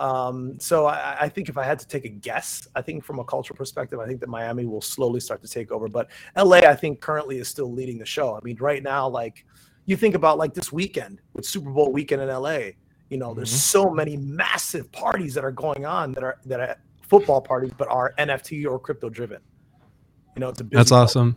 Um, 0.00 0.58
so 0.58 0.86
I, 0.86 1.16
I 1.22 1.28
think 1.28 1.48
if 1.48 1.56
I 1.56 1.62
had 1.64 1.78
to 1.78 1.86
take 1.86 2.04
a 2.04 2.08
guess, 2.08 2.66
I 2.74 2.82
think 2.82 3.04
from 3.04 3.20
a 3.20 3.24
cultural 3.24 3.56
perspective, 3.56 4.00
I 4.00 4.06
think 4.06 4.20
that 4.20 4.28
Miami 4.28 4.66
will 4.66 4.80
slowly 4.80 5.20
start 5.20 5.42
to 5.42 5.48
take 5.48 5.70
over. 5.70 5.86
But 5.88 6.10
LA, 6.36 6.58
I 6.58 6.74
think 6.74 7.00
currently 7.00 7.38
is 7.38 7.46
still 7.46 7.72
leading 7.72 7.98
the 7.98 8.06
show. 8.06 8.34
I 8.36 8.40
mean, 8.42 8.56
right 8.58 8.82
now, 8.82 9.08
like 9.08 9.46
you 9.86 9.96
think 9.96 10.14
about 10.16 10.38
like 10.38 10.54
this 10.54 10.72
weekend 10.72 11.20
with 11.34 11.44
Super 11.44 11.70
Bowl 11.70 11.92
weekend 11.92 12.20
in 12.22 12.28
LA, 12.28 12.58
you 13.10 13.18
know, 13.18 13.34
there's 13.34 13.52
Mhm. 13.52 13.58
so 13.58 13.90
many 13.90 14.16
massive 14.16 14.90
parties 14.90 15.34
that 15.34 15.44
are 15.44 15.52
going 15.52 15.84
on 15.84 16.12
that 16.12 16.24
are 16.24 16.38
that 16.46 16.60
are 16.60 16.76
football 17.02 17.40
parties, 17.40 17.72
but 17.76 17.86
are 17.88 18.14
NFT 18.18 18.66
or 18.66 18.78
crypto 18.80 19.08
driven. 19.08 19.40
You 20.34 20.40
know, 20.40 20.48
it's 20.48 20.60
a 20.62 20.64
That's 20.64 20.90
awesome. 20.92 21.36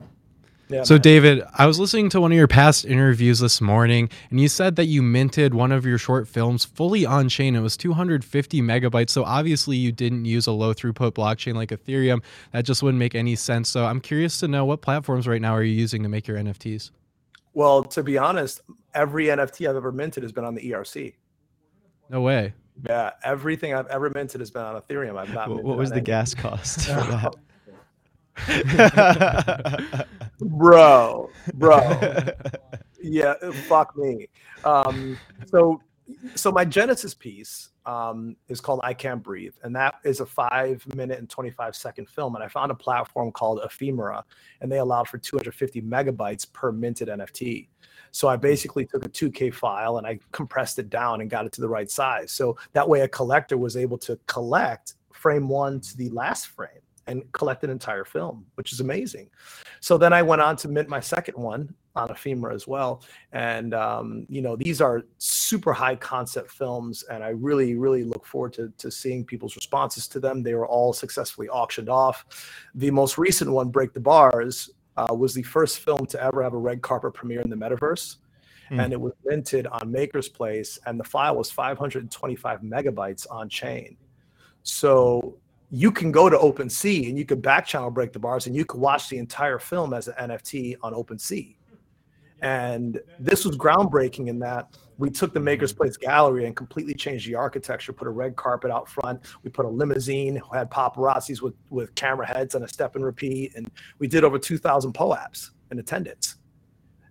Yeah, 0.67 0.83
So, 0.83 0.95
man. 0.95 1.01
David, 1.01 1.43
I 1.53 1.67
was 1.67 1.79
listening 1.79 2.09
to 2.09 2.19
one 2.21 2.31
of 2.31 2.37
your 2.37 2.47
past 2.47 2.85
interviews 2.85 3.39
this 3.39 3.61
morning, 3.61 4.09
and 4.31 4.39
you 4.41 4.47
said 4.47 4.75
that 4.77 4.85
you 4.85 5.03
minted 5.03 5.53
one 5.53 5.71
of 5.71 5.85
your 5.85 5.97
short 5.99 6.27
films 6.27 6.65
fully 6.65 7.05
on 7.05 7.29
chain. 7.29 7.55
It 7.55 7.59
was 7.61 7.77
250 7.77 8.61
megabytes. 8.61 9.11
So, 9.11 9.23
obviously, 9.23 9.77
you 9.77 9.91
didn't 9.91 10.25
use 10.25 10.47
a 10.47 10.51
low 10.51 10.73
throughput 10.73 11.11
blockchain 11.11 11.53
like 11.53 11.69
Ethereum. 11.69 12.23
That 12.51 12.65
just 12.65 12.81
wouldn't 12.81 12.97
make 12.99 13.13
any 13.13 13.35
sense. 13.35 13.69
So, 13.69 13.85
I'm 13.85 14.01
curious 14.01 14.39
to 14.39 14.47
know 14.47 14.65
what 14.65 14.81
platforms 14.81 15.27
right 15.27 15.41
now 15.41 15.53
are 15.53 15.63
you 15.63 15.73
using 15.73 16.01
to 16.03 16.09
make 16.09 16.27
your 16.27 16.37
NFTs? 16.37 16.89
Well, 17.53 17.83
to 17.83 18.03
be 18.03 18.17
honest, 18.17 18.61
every 18.93 19.25
NFT 19.27 19.69
I've 19.69 19.75
ever 19.75 19.91
minted 19.91 20.23
has 20.23 20.31
been 20.31 20.43
on 20.45 20.55
the 20.55 20.71
ERC. 20.71 21.13
No 22.09 22.21
way. 22.21 22.53
Yeah, 22.85 23.11
everything 23.23 23.73
I've 23.73 23.87
ever 23.87 24.09
minted 24.09 24.41
has 24.41 24.51
been 24.51 24.63
on 24.63 24.81
Ethereum. 24.81 25.17
I've 25.17 25.33
not. 25.33 25.47
What, 25.47 25.55
minted 25.57 25.65
what 25.65 25.77
was 25.77 25.89
the 25.91 25.95
any- 25.97 26.03
gas 26.05 26.33
cost 26.33 26.81
for 26.81 26.91
that? 26.93 27.35
bro, 30.39 31.29
bro? 31.53 31.99
yeah, 33.01 33.33
fuck 33.67 33.95
me. 33.97 34.27
Um, 34.63 35.17
so, 35.47 35.81
so 36.35 36.51
my 36.51 36.65
Genesis 36.65 37.13
piece 37.13 37.69
um, 37.85 38.35
is 38.47 38.59
called 38.59 38.81
"I 38.83 38.93
Can't 38.93 39.23
Breathe," 39.23 39.53
and 39.63 39.75
that 39.75 39.95
is 40.03 40.19
a 40.19 40.25
five-minute 40.25 41.17
and 41.17 41.29
twenty-five 41.29 41.75
second 41.75 42.09
film. 42.09 42.35
And 42.35 42.43
I 42.43 42.47
found 42.47 42.71
a 42.71 42.75
platform 42.75 43.31
called 43.31 43.61
Ephemera, 43.63 44.23
and 44.61 44.71
they 44.71 44.79
allowed 44.79 45.07
for 45.07 45.17
250 45.17 45.81
megabytes 45.81 46.51
per 46.51 46.71
minted 46.71 47.07
NFT. 47.07 47.67
So 48.11 48.29
I 48.29 48.37
basically 48.37 48.85
took 48.85 49.05
a 49.05 49.09
2K 49.09 49.53
file 49.53 49.97
and 49.97 50.07
I 50.07 50.19
compressed 50.31 50.79
it 50.79 50.89
down 50.89 51.19
and 51.19 51.29
got 51.29 51.45
it 51.45 51.51
to 51.51 51.61
the 51.61 51.67
right 51.67 51.91
size. 51.91 52.31
So 52.31 52.55
that 52.71 52.87
way, 52.87 53.01
a 53.01 53.09
collector 53.09 53.57
was 53.57 53.75
able 53.75 53.97
to 53.99 54.17
collect 54.25 54.93
frame 55.11 55.49
one 55.49 55.81
to 55.81 55.97
the 55.97 56.09
last 56.09 56.47
frame 56.47 56.79
and 57.07 57.31
collect 57.33 57.63
an 57.63 57.69
entire 57.69 58.05
film, 58.05 58.45
which 58.55 58.73
is 58.73 58.79
amazing. 58.79 59.29
So 59.79 59.97
then 59.97 60.13
I 60.13 60.21
went 60.21 60.41
on 60.41 60.55
to 60.57 60.67
mint 60.67 60.89
my 60.89 60.99
second 60.99 61.37
one 61.37 61.73
on 61.95 62.09
Ephemera 62.09 62.53
as 62.53 62.67
well. 62.67 63.03
And, 63.31 63.73
um, 63.73 64.25
you 64.27 64.41
know, 64.41 64.55
these 64.55 64.81
are 64.81 65.03
super 65.17 65.71
high 65.71 65.95
concept 65.95 66.51
films. 66.51 67.03
And 67.03 67.23
I 67.23 67.29
really, 67.29 67.75
really 67.75 68.03
look 68.03 68.25
forward 68.25 68.53
to, 68.53 68.71
to 68.77 68.91
seeing 68.91 69.23
people's 69.23 69.55
responses 69.55 70.07
to 70.09 70.19
them. 70.19 70.43
They 70.43 70.55
were 70.55 70.67
all 70.67 70.93
successfully 70.93 71.47
auctioned 71.49 71.89
off. 71.89 72.25
The 72.75 72.91
most 72.91 73.17
recent 73.17 73.51
one, 73.51 73.69
Break 73.69 73.93
the 73.93 73.99
Bars, 73.99 74.69
uh, 74.97 75.13
was 75.13 75.33
the 75.33 75.43
first 75.43 75.79
film 75.79 76.05
to 76.07 76.21
ever 76.21 76.43
have 76.43 76.53
a 76.53 76.57
red 76.57 76.81
carpet 76.81 77.13
premiere 77.13 77.41
in 77.41 77.49
the 77.49 77.55
metaverse. 77.55 78.17
Hmm. 78.69 78.79
And 78.79 78.93
it 78.93 78.99
was 78.99 79.13
minted 79.23 79.67
on 79.67 79.93
MakersPlace, 79.93 80.79
and 80.87 80.99
the 80.99 81.03
file 81.03 81.35
was 81.35 81.51
525 81.51 82.61
megabytes 82.61 83.27
on 83.29 83.47
chain. 83.47 83.95
So 84.63 85.37
you 85.75 85.91
can 85.91 86.09
go 86.09 86.29
to 86.29 86.37
OpenSea 86.37 87.09
and 87.09 87.17
you 87.17 87.25
could 87.25 87.41
back 87.41 87.65
channel 87.65 87.91
break 87.91 88.13
the 88.13 88.19
bars 88.19 88.47
and 88.47 88.55
you 88.55 88.63
could 88.63 88.79
watch 88.79 89.09
the 89.09 89.17
entire 89.17 89.59
film 89.59 89.93
as 89.93 90.07
an 90.07 90.29
NFT 90.29 90.77
on 90.81 90.93
OpenSea. 90.93 91.57
And 92.41 93.01
this 93.19 93.43
was 93.43 93.57
groundbreaking 93.57 94.29
in 94.29 94.39
that 94.39 94.77
we 94.97 95.09
took 95.09 95.33
the 95.33 95.39
MakersPlace 95.41 95.99
gallery 95.99 96.45
and 96.45 96.55
completely 96.55 96.93
changed 96.93 97.27
the 97.27 97.35
architecture, 97.35 97.91
put 97.91 98.07
a 98.07 98.11
red 98.11 98.37
carpet 98.37 98.71
out 98.71 98.87
front. 98.87 99.19
We 99.43 99.49
put 99.49 99.65
a 99.65 99.69
limousine, 99.69 100.41
had 100.53 100.71
paparazzis 100.71 101.41
with, 101.41 101.55
with 101.69 101.93
camera 101.95 102.25
heads 102.25 102.55
and 102.55 102.63
a 102.63 102.67
step 102.69 102.95
and 102.95 103.03
repeat. 103.03 103.53
And 103.55 103.69
we 103.99 104.07
did 104.07 104.23
over 104.23 104.39
2,000 104.39 104.93
POAPs 104.93 105.49
in 105.71 105.79
attendance. 105.79 106.37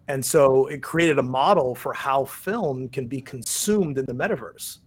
And 0.08 0.24
so 0.24 0.68
it 0.68 0.82
created 0.82 1.18
a 1.18 1.22
model 1.22 1.74
for 1.74 1.92
how 1.92 2.24
film 2.24 2.88
can 2.88 3.08
be 3.08 3.20
consumed 3.20 3.98
in 3.98 4.06
the 4.06 4.14
metaverse 4.14 4.78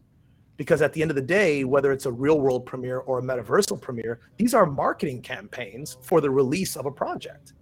because 0.58 0.82
at 0.82 0.92
the 0.94 1.02
end 1.02 1.12
of 1.12 1.16
the 1.16 1.22
day, 1.22 1.64
whether 1.64 1.92
it's 1.92 2.06
a 2.06 2.12
real 2.12 2.40
world 2.40 2.66
premiere 2.66 3.00
or 3.00 3.20
a 3.20 3.22
metaversal 3.22 3.80
premiere, 3.80 4.20
these 4.38 4.54
are 4.54 4.66
marketing 4.66 5.22
campaigns 5.22 5.98
for 6.02 6.20
the 6.20 6.30
release 6.30 6.76
of 6.76 6.86
a 6.86 6.92
project. 6.92 7.54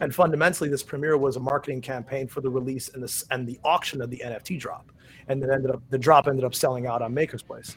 And 0.00 0.14
fundamentally, 0.14 0.68
this 0.68 0.82
premiere 0.82 1.16
was 1.16 1.36
a 1.36 1.40
marketing 1.40 1.80
campaign 1.80 2.26
for 2.26 2.40
the 2.40 2.50
release 2.50 2.88
and 2.88 3.02
the, 3.02 3.24
and 3.30 3.46
the 3.46 3.58
auction 3.64 4.00
of 4.00 4.10
the 4.10 4.22
NFT 4.24 4.58
drop. 4.58 4.90
And 5.28 5.42
it 5.42 5.50
ended 5.50 5.70
up 5.70 5.82
the 5.90 5.98
drop 5.98 6.26
ended 6.26 6.44
up 6.44 6.54
selling 6.54 6.86
out 6.86 7.02
on 7.02 7.14
MakersPlace. 7.14 7.76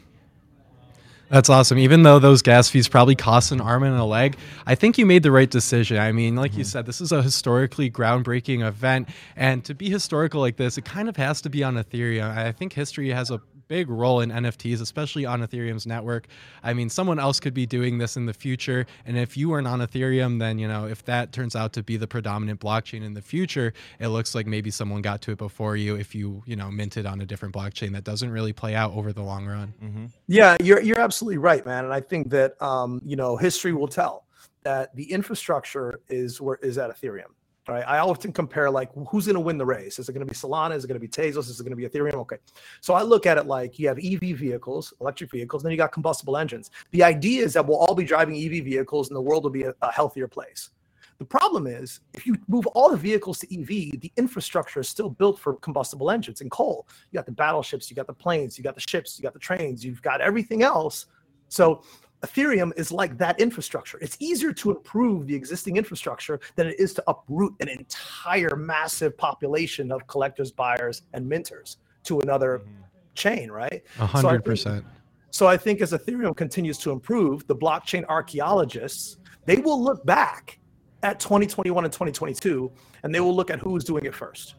That's 1.30 1.50
awesome. 1.50 1.80
Even 1.80 2.04
though 2.04 2.20
those 2.20 2.42
gas 2.42 2.70
fees 2.70 2.88
probably 2.88 3.16
cost 3.16 3.52
an 3.52 3.60
arm 3.60 3.84
and 3.84 3.96
a 3.98 4.04
leg, 4.04 4.38
I 4.68 4.76
think 4.76 4.98
you 4.98 5.06
made 5.06 5.24
the 5.24 5.32
right 5.32 5.50
decision. 5.50 5.98
I 5.98 6.12
mean, 6.12 6.36
like 6.36 6.54
you 6.54 6.60
mm-hmm. 6.60 6.68
said, 6.68 6.86
this 6.86 7.02
is 7.02 7.12
a 7.12 7.22
historically 7.22 7.90
groundbreaking 7.90 8.66
event. 8.66 9.10
And 9.36 9.64
to 9.66 9.74
be 9.74 9.90
historical 9.90 10.40
like 10.40 10.58
this, 10.58 10.78
it 10.78 10.86
kind 10.86 11.10
of 11.10 11.18
has 11.18 11.42
to 11.42 11.50
be 11.50 11.64
on 11.64 11.76
Ethereum. 11.76 12.36
I 12.36 12.52
think 12.52 12.74
history 12.74 13.10
has 13.10 13.32
a 13.32 13.42
big 13.68 13.90
role 13.90 14.22
in 14.22 14.30
NFTs, 14.30 14.82
especially 14.82 15.26
on 15.26 15.42
Ethereum's 15.42 15.86
network. 15.86 16.28
I 16.64 16.74
mean, 16.74 16.90
someone 16.90 17.20
else 17.20 17.40
could 17.40 17.54
be 17.54 17.66
doing 17.66 17.98
this 17.98 18.18
in 18.18 18.26
the 18.26 18.34
future. 18.34 18.86
And 19.06 19.18
if 19.18 19.38
you 19.38 19.50
weren't 19.50 19.68
on 19.68 19.80
Ethereum, 19.80 20.40
then, 20.40 20.60
you 20.60 20.68
know, 20.68 20.88
if 20.88 21.04
that 21.06 21.32
turns 21.32 21.56
out 21.56 21.74
to 21.74 21.84
be 21.84 21.98
the 21.98 22.08
predominant 22.08 22.60
blockchain 22.60 23.04
in 23.04 23.14
the 23.14 23.22
future, 23.22 23.74
it 24.00 24.08
looks 24.10 24.36
like 24.36 24.48
maybe 24.48 24.72
someone 24.72 25.02
got 25.02 25.22
to 25.24 25.32
it 25.32 25.38
before 25.38 25.76
you 25.76 25.96
if 25.96 26.16
you, 26.16 26.44
you 26.46 26.56
know, 26.56 26.72
minted 26.72 27.06
on 27.06 27.22
a 27.22 27.26
different 27.26 27.54
blockchain 27.54 27.92
that 27.94 28.04
doesn't 28.04 28.30
really 28.30 28.54
play 28.54 28.76
out 28.76 28.94
over 28.94 29.14
the 29.14 29.24
long 29.24 29.46
run. 29.46 29.74
Mhm. 29.84 30.10
Yeah, 30.28 30.58
you're 30.62 30.82
you're 30.82 31.00
absolutely 31.00 31.38
right, 31.38 31.66
man. 31.66 31.86
And 31.86 31.94
I 31.94 32.02
think 32.02 32.30
that 32.30 32.62
um, 32.62 33.02
you 33.06 33.16
know 33.16 33.38
history 33.38 33.74
will 33.74 33.88
tell 33.88 34.26
that 34.64 34.96
the 34.96 35.12
infrastructure 35.12 36.00
is 36.10 36.42
where 36.42 36.58
is 36.62 36.78
at 36.78 36.90
Ethereum. 36.90 37.32
Right. 37.68 37.84
I 37.88 37.98
often 37.98 38.32
compare 38.32 38.70
like 38.70 38.92
who's 39.10 39.26
going 39.26 39.34
to 39.34 39.40
win 39.40 39.58
the 39.58 39.66
race? 39.66 39.98
Is 39.98 40.08
it 40.08 40.14
going 40.14 40.26
to 40.26 40.32
be 40.32 40.38
Solana? 40.38 40.76
Is 40.76 40.84
it 40.84 40.88
going 40.88 41.00
to 41.00 41.08
be 41.08 41.08
Tezos? 41.08 41.50
Is 41.50 41.60
it 41.60 41.64
going 41.64 41.72
to 41.72 41.76
be 41.76 41.88
Ethereum? 41.88 42.14
Okay. 42.22 42.38
So 42.80 42.94
I 42.94 43.02
look 43.02 43.26
at 43.26 43.40
it 43.40 43.48
like 43.48 43.80
you 43.80 43.88
have 43.88 43.98
EV 43.98 44.38
vehicles, 44.38 44.94
electric 45.02 45.32
vehicles, 45.32 45.64
then 45.64 45.72
you 45.72 45.78
got 45.78 45.92
combustible 45.92 46.38
engines. 46.38 46.70
The 46.92 47.04
idea 47.04 47.44
is 47.44 47.54
that 47.54 47.66
we'll 47.66 47.80
all 47.80 47.96
be 47.96 48.04
driving 48.04 48.36
EV 48.36 48.64
vehicles 48.64 49.10
and 49.10 49.16
the 49.16 49.22
world 49.22 49.44
will 49.44 49.52
be 49.52 49.64
a, 49.64 49.74
a 49.82 49.92
healthier 49.92 50.28
place. 50.28 50.70
The 51.18 51.26
problem 51.26 51.66
is 51.66 52.02
if 52.14 52.28
you 52.28 52.36
move 52.48 52.68
all 52.68 52.92
the 52.92 52.98
vehicles 52.98 53.40
to 53.40 53.60
EV, 53.60 54.00
the 54.00 54.12
infrastructure 54.18 54.82
is 54.82 54.90
still 54.90 55.10
built 55.10 55.40
for 55.40 55.56
combustible 55.56 56.12
engines 56.12 56.42
and 56.42 56.52
coal. 56.52 56.88
You 57.12 57.18
got 57.18 57.26
the 57.26 57.32
battleships, 57.32 57.90
you 57.90 57.96
got 57.96 58.06
the 58.06 58.14
planes, 58.14 58.58
you 58.60 58.64
got 58.64 58.76
the 58.76 58.82
ships, 58.82 59.18
you 59.18 59.24
got 59.24 59.34
the 59.34 59.40
trains, 59.40 59.84
you've 59.84 60.02
got 60.02 60.22
everything 60.22 60.62
else. 60.62 61.08
So 61.48 61.84
Ethereum 62.26 62.72
is 62.76 62.92
like 62.92 63.18
that 63.20 63.40
infrastructure. 63.40 63.98
It's 64.02 64.18
easier 64.20 64.52
to 64.54 64.72
improve 64.72 65.28
the 65.28 65.36
existing 65.36 65.78
infrastructure 65.78 66.40
than 66.56 66.68
it 66.68 66.80
is 66.80 66.94
to 66.96 67.04
uproot 67.08 67.54
an 67.60 67.70
entire 67.70 68.56
massive 68.56 69.16
population 69.18 69.92
of 69.92 70.06
collectors, 70.08 70.52
buyers, 70.52 71.04
and 71.14 71.30
minters 71.30 71.78
to 72.04 72.20
another 72.22 72.60
mm-hmm. 72.60 72.82
chain, 73.14 73.52
right? 73.52 73.84
A 73.96 73.98
So 73.98 74.04
I 74.04 74.08
hundred 74.08 74.30
think- 74.30 74.46
percent. 74.46 74.86
So 75.30 75.48
I 75.48 75.58
think 75.58 75.82
as 75.82 75.92
Ethereum 75.92 76.36
continues 76.36 76.78
to 76.80 76.92
improve, 76.92 77.46
the 77.46 77.56
blockchain 77.56 78.06
archaeologists, 78.08 79.18
they 79.46 79.58
will 79.58 79.84
look 79.84 80.06
back 80.06 80.60
at 81.04 81.20
2021 81.20 81.84
and 81.84 81.92
2022 81.92 82.72
and 83.04 83.14
they 83.14 83.20
will 83.20 83.36
look 83.36 83.50
at 83.52 83.60
who's 83.60 83.84
doing 83.84 84.06
it 84.06 84.16
first. 84.16 84.56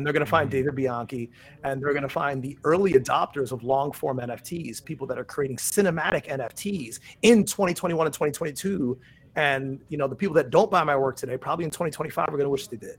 And 0.00 0.06
they're 0.06 0.14
going 0.14 0.24
to 0.24 0.30
find 0.30 0.50
David 0.50 0.74
Bianchi 0.74 1.30
and 1.62 1.82
they're 1.82 1.92
going 1.92 2.04
to 2.04 2.08
find 2.08 2.42
the 2.42 2.56
early 2.64 2.94
adopters 2.94 3.52
of 3.52 3.62
long 3.62 3.92
form 3.92 4.16
NFTs, 4.16 4.82
people 4.82 5.06
that 5.08 5.18
are 5.18 5.24
creating 5.24 5.58
cinematic 5.58 6.26
NFTs 6.26 7.00
in 7.20 7.44
2021 7.44 8.06
and 8.06 8.14
2022. 8.14 8.98
And 9.36 9.78
you 9.90 9.98
know, 9.98 10.08
the 10.08 10.16
people 10.16 10.34
that 10.36 10.48
don't 10.48 10.70
buy 10.70 10.84
my 10.84 10.96
work 10.96 11.16
today, 11.16 11.36
probably 11.36 11.66
in 11.66 11.70
2025 11.70 12.28
are 12.28 12.30
going 12.30 12.44
to 12.44 12.48
wish 12.48 12.66
they 12.68 12.78
did. 12.78 12.96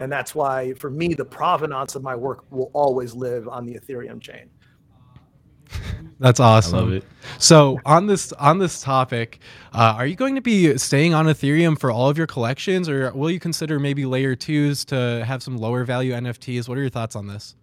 And 0.00 0.10
that's 0.10 0.34
why 0.34 0.74
for 0.74 0.90
me, 0.90 1.14
the 1.14 1.24
provenance 1.24 1.94
of 1.94 2.02
my 2.02 2.16
work 2.16 2.46
will 2.50 2.72
always 2.72 3.14
live 3.14 3.46
on 3.46 3.64
the 3.64 3.74
Ethereum 3.74 4.20
chain. 4.20 4.50
That's 6.18 6.38
awesome. 6.38 6.78
love 6.78 6.92
it. 6.92 7.04
So 7.38 7.80
on 7.84 8.06
this 8.06 8.32
on 8.34 8.58
this 8.58 8.80
topic, 8.80 9.40
uh, 9.72 9.94
are 9.96 10.06
you 10.06 10.14
going 10.14 10.36
to 10.36 10.40
be 10.40 10.78
staying 10.78 11.14
on 11.14 11.26
Ethereum 11.26 11.78
for 11.78 11.90
all 11.90 12.08
of 12.08 12.16
your 12.16 12.28
collections, 12.28 12.88
or 12.88 13.12
will 13.12 13.30
you 13.30 13.40
consider 13.40 13.80
maybe 13.80 14.06
layer 14.06 14.36
twos 14.36 14.84
to 14.86 15.24
have 15.26 15.42
some 15.42 15.56
lower 15.56 15.84
value 15.84 16.12
NFTs? 16.12 16.68
What 16.68 16.78
are 16.78 16.80
your 16.80 16.90
thoughts 16.90 17.16
on 17.16 17.26
this? 17.26 17.56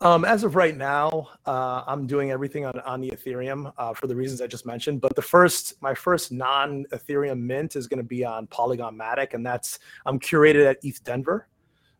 Um, 0.00 0.24
as 0.24 0.44
of 0.44 0.54
right 0.54 0.76
now, 0.76 1.28
uh, 1.44 1.82
I'm 1.86 2.06
doing 2.06 2.30
everything 2.30 2.64
on, 2.64 2.78
on 2.80 3.00
the 3.00 3.10
Ethereum 3.10 3.72
uh, 3.76 3.92
for 3.92 4.06
the 4.06 4.14
reasons 4.14 4.40
I 4.40 4.46
just 4.46 4.64
mentioned. 4.64 5.00
But 5.00 5.16
the 5.16 5.22
first, 5.22 5.74
my 5.82 5.92
first 5.92 6.30
non-Ethereum 6.30 7.40
mint 7.40 7.74
is 7.74 7.88
going 7.88 7.98
to 7.98 8.04
be 8.04 8.24
on 8.24 8.46
Polygon 8.46 8.96
Matic, 8.96 9.34
and 9.34 9.44
that's 9.44 9.80
I'm 10.06 10.20
curated 10.20 10.64
at 10.70 10.78
ETH 10.82 11.02
Denver. 11.02 11.48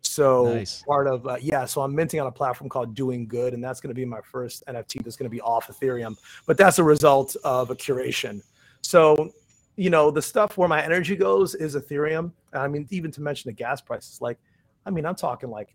So 0.03 0.55
Nice. 0.55 0.83
part 0.83 1.07
of 1.07 1.27
uh, 1.27 1.37
yeah, 1.41 1.65
so 1.65 1.83
I'm 1.83 1.95
minting 1.95 2.21
on 2.21 2.27
a 2.27 2.33
platform 2.33 2.69
called 2.69 2.95
DoinGud, 2.97 3.55
and 3.55 3.63
that's 3.63 3.81
going 3.81 3.91
to 3.91 3.95
be 3.95 4.05
my 4.05 4.21
first 4.23 4.65
NFT 4.67 5.03
that's 5.03 5.17
going 5.17 5.31
to 5.31 5.35
be 5.35 5.41
off 5.41 5.69
Ethereum. 5.69 6.17
But 6.47 6.57
that's 6.57 6.79
a 6.79 6.85
result 6.85 7.37
of 7.45 7.71
a 7.71 7.75
curation. 7.77 8.43
So 8.83 9.33
you 9.77 9.91
know 9.91 10.11
the 10.11 10.23
stuff 10.23 10.57
where 10.57 10.69
my 10.69 10.83
energy 10.83 11.17
goes 11.17 11.55
is 11.55 11.77
Ethereum. 11.77 12.33
I 12.53 12.69
mean, 12.69 12.87
even 12.91 13.11
to 13.13 13.21
mention 13.21 13.49
the 13.49 13.53
gas 13.55 13.81
prices, 13.81 14.21
like 14.21 14.39
I 14.87 14.91
mean, 14.91 15.05
I'm 15.05 15.15
talking 15.15 15.51
like 15.51 15.75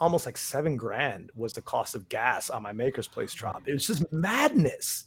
almost 0.00 0.26
like 0.26 0.36
seven 0.36 0.76
grand 0.76 1.30
was 1.36 1.52
the 1.52 1.62
cost 1.62 1.94
of 1.94 2.08
gas 2.08 2.50
on 2.50 2.60
my 2.62 2.72
maker's 2.72 3.06
place 3.06 3.32
drop. 3.32 3.62
It 3.66 3.72
was 3.72 3.86
just 3.86 4.10
madness, 4.12 5.04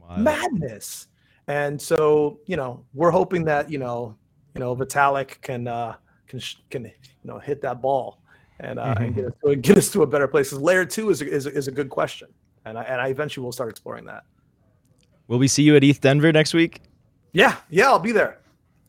Wild. 0.00 0.20
madness. 0.20 1.08
And 1.46 1.80
so, 1.80 2.40
you 2.46 2.56
know, 2.56 2.82
we're 2.94 3.10
hoping 3.10 3.44
that, 3.44 3.70
you 3.70 3.76
know, 3.76 4.16
you 4.54 4.60
know, 4.60 4.74
Vitalik 4.74 5.42
can, 5.42 5.68
uh, 5.68 5.96
can, 6.30 6.40
can, 6.70 6.84
you 6.84 6.90
know, 7.24 7.38
hit 7.38 7.60
that 7.62 7.82
ball 7.82 8.22
and, 8.60 8.78
uh, 8.78 8.94
and 8.98 9.14
get, 9.14 9.24
us 9.26 9.32
to, 9.44 9.56
get 9.56 9.76
us 9.78 9.90
to 9.90 10.02
a 10.02 10.06
better 10.06 10.28
place. 10.28 10.50
'Cause 10.50 10.60
Layer 10.60 10.84
two 10.86 11.10
is, 11.10 11.20
a- 11.20 11.28
is, 11.28 11.46
a- 11.46 11.52
is 11.52 11.68
a 11.68 11.72
good 11.72 11.90
question. 11.90 12.28
And 12.64 12.78
I, 12.78 12.82
and 12.84 13.00
I 13.00 13.08
eventually 13.08 13.42
will 13.44 13.52
start 13.52 13.70
exploring 13.70 14.04
that. 14.06 14.22
Will 15.28 15.38
we 15.38 15.48
see 15.48 15.62
you 15.62 15.76
at 15.76 15.84
ETH 15.84 16.00
Denver 16.00 16.32
next 16.32 16.54
week? 16.54 16.82
Yeah. 17.32 17.56
Yeah. 17.68 17.86
I'll 17.88 17.98
be 17.98 18.12
there. 18.12 18.38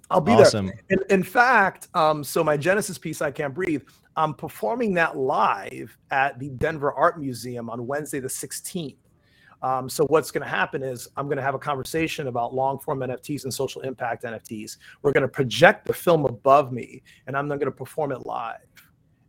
I'll 0.10 0.22
be 0.22 0.34
Awesome. 0.34 0.68
there. 0.68 0.80
In, 0.90 1.00
in 1.10 1.24
fact, 1.24 1.88
um, 1.94 2.24
so 2.24 2.44
my 2.44 2.58
Genesis 2.58 2.98
piece, 2.98 3.22
I 3.22 3.32
Can't 3.32 3.54
Breathe, 3.54 3.84
I'm 4.18 4.34
performing 4.34 4.94
that 4.96 5.16
live 5.18 5.98
at 6.12 6.38
the 6.38 6.50
Denver 6.50 6.92
Art 6.92 7.18
Museum 7.20 7.70
on 7.70 7.88
Wednesday, 7.88 8.20
the 8.20 8.28
16th. 8.28 8.98
Um, 9.64 9.88
so 9.90 10.06
what's 10.06 10.32
going 10.32 10.44
to 10.44 10.50
happen 10.50 10.82
is 10.82 11.08
I'm 11.18 11.26
going 11.26 11.38
to 11.38 11.44
have 11.44 11.56
a 11.56 11.60
conversation 11.60 12.28
about 12.28 12.54
long 12.54 12.80
form 12.80 13.00
NFTs 13.00 13.44
and 13.44 13.54
social 13.54 13.82
impact 13.82 14.24
NFTs. 14.24 14.78
We're 15.02 15.12
going 15.12 15.22
to 15.22 15.28
project 15.28 15.86
the 15.86 15.94
film 15.94 16.26
above 16.26 16.72
me, 16.72 17.04
and 17.28 17.38
I'm 17.38 17.48
then 17.48 17.60
going 17.60 17.72
to 17.72 17.78
perform 17.78 18.12
it 18.12 18.26
live. 18.26 18.58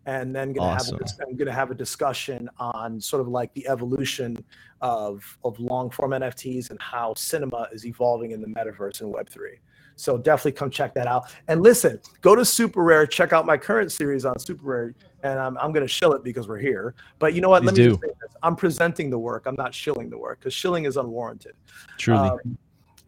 And 0.04 0.34
then 0.34 0.52
going 0.52 0.68
Awesome. 0.68 0.94
have 0.94 1.00
a, 1.00 1.04
dis- 1.04 1.18
I'm 1.20 1.36
going 1.36 1.46
to 1.46 1.52
have 1.52 1.70
a 1.70 1.76
discussion 1.76 2.48
on 2.58 3.00
sort 3.00 3.20
of 3.20 3.28
like 3.28 3.54
the 3.54 3.68
evolution 3.68 4.42
of 4.80 5.38
of 5.44 5.60
long 5.60 5.90
form 5.90 6.10
NFTs 6.10 6.70
and 6.70 6.80
how 6.82 7.14
cinema 7.14 7.68
is 7.72 7.86
evolving 7.86 8.32
in 8.32 8.40
the 8.40 8.48
metaverse 8.48 9.00
and 9.00 9.12
Web 9.12 9.28
three. 9.28 9.60
So 9.96 10.18
definitely 10.18 10.52
come 10.52 10.70
check 10.70 10.94
that 10.94 11.06
out. 11.06 11.32
And 11.48 11.62
listen, 11.62 12.00
go 12.20 12.34
to 12.34 12.44
Super 12.44 12.82
Rare, 12.82 13.06
check 13.06 13.32
out 13.32 13.46
my 13.46 13.56
current 13.56 13.92
series 13.92 14.24
on 14.24 14.38
Super 14.38 14.64
Rare, 14.64 14.94
and 15.22 15.38
I'm, 15.38 15.56
I'm 15.58 15.72
going 15.72 15.86
to 15.86 15.92
shill 15.92 16.12
it 16.12 16.24
because 16.24 16.48
we're 16.48 16.58
here. 16.58 16.94
But 17.18 17.34
you 17.34 17.40
know 17.40 17.48
what? 17.48 17.64
Let 17.64 17.74
me 17.74 17.84
do. 17.84 17.90
just 17.90 18.00
say 18.02 18.08
this. 18.08 18.36
I'm 18.42 18.56
presenting 18.56 19.10
the 19.10 19.18
work. 19.18 19.44
I'm 19.46 19.56
not 19.56 19.74
shilling 19.74 20.10
the 20.10 20.18
work 20.18 20.40
because 20.40 20.54
shilling 20.54 20.84
is 20.84 20.96
unwarranted. 20.96 21.54
Truly. 21.98 22.28
Um, 22.28 22.58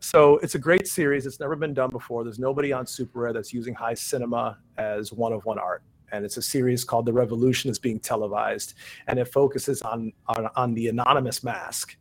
so 0.05 0.37
it's 0.39 0.55
a 0.55 0.59
great 0.59 0.87
series. 0.87 1.25
It's 1.25 1.41
never 1.41 1.57
been 1.57 1.73
done 1.73 1.89
before. 1.89 2.25
There's 2.25 2.39
nobody 2.39 2.73
on 2.73 2.87
Super 2.87 3.21
Rare 3.21 3.33
that's 3.33 3.55
using 3.55 3.75
high 3.75 3.95
cinema 3.95 4.59
as 4.77 5.13
one 5.13 5.33
of 5.33 5.45
one 5.47 5.59
art. 5.59 5.83
And 6.13 6.25
it's 6.25 6.37
a 6.37 6.43
series 6.43 6.85
called 6.85 7.07
The 7.07 7.13
Revolution 7.13 7.71
is 7.71 7.79
being 7.79 7.99
televised. 7.99 8.75
And 9.09 9.19
it 9.19 9.25
focuses 9.25 9.81
on, 9.81 10.13
on, 10.27 10.49
on 10.57 10.75
the 10.75 10.89
anonymous 10.89 11.43
mask. 11.43 11.97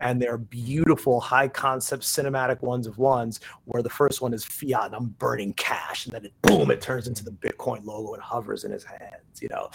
And 0.00 0.20
they're 0.20 0.36
beautiful, 0.36 1.20
high 1.20 1.48
concept 1.48 2.02
cinematic 2.02 2.60
ones 2.60 2.86
of 2.86 2.98
ones, 2.98 3.40
where 3.64 3.82
the 3.82 3.88
first 3.90 4.20
one 4.20 4.34
is 4.34 4.44
fiat, 4.44 4.86
and 4.86 4.94
I'm 4.94 5.06
burning 5.18 5.54
cash, 5.54 6.04
and 6.06 6.14
then 6.14 6.26
it 6.26 6.32
boom, 6.42 6.70
it 6.70 6.80
turns 6.82 7.08
into 7.08 7.24
the 7.24 7.30
Bitcoin 7.30 7.84
logo 7.84 8.12
and 8.14 8.22
hovers 8.22 8.64
in 8.64 8.70
his 8.72 8.84
hands, 8.84 9.40
you 9.40 9.48
know. 9.48 9.70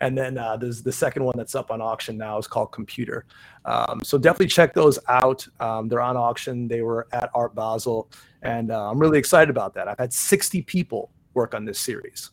And 0.00 0.16
then 0.16 0.36
uh, 0.36 0.56
there's 0.58 0.82
the 0.82 0.92
second 0.92 1.24
one 1.24 1.34
that's 1.36 1.54
up 1.54 1.70
on 1.70 1.80
auction 1.80 2.18
now 2.18 2.36
is 2.38 2.46
called 2.46 2.70
Computer. 2.72 3.24
Um, 3.64 4.00
so 4.04 4.18
definitely 4.18 4.48
check 4.48 4.74
those 4.74 4.98
out. 5.08 5.46
Um, 5.60 5.88
they're 5.88 6.00
on 6.00 6.16
auction. 6.16 6.68
They 6.68 6.82
were 6.82 7.08
at 7.12 7.30
Art 7.34 7.54
Basel, 7.54 8.10
and 8.42 8.70
uh, 8.70 8.90
I'm 8.90 8.98
really 8.98 9.18
excited 9.18 9.48
about 9.50 9.72
that. 9.74 9.88
I've 9.88 9.98
had 9.98 10.12
60 10.12 10.62
people 10.62 11.10
work 11.34 11.54
on 11.54 11.64
this 11.64 11.80
series. 11.80 12.30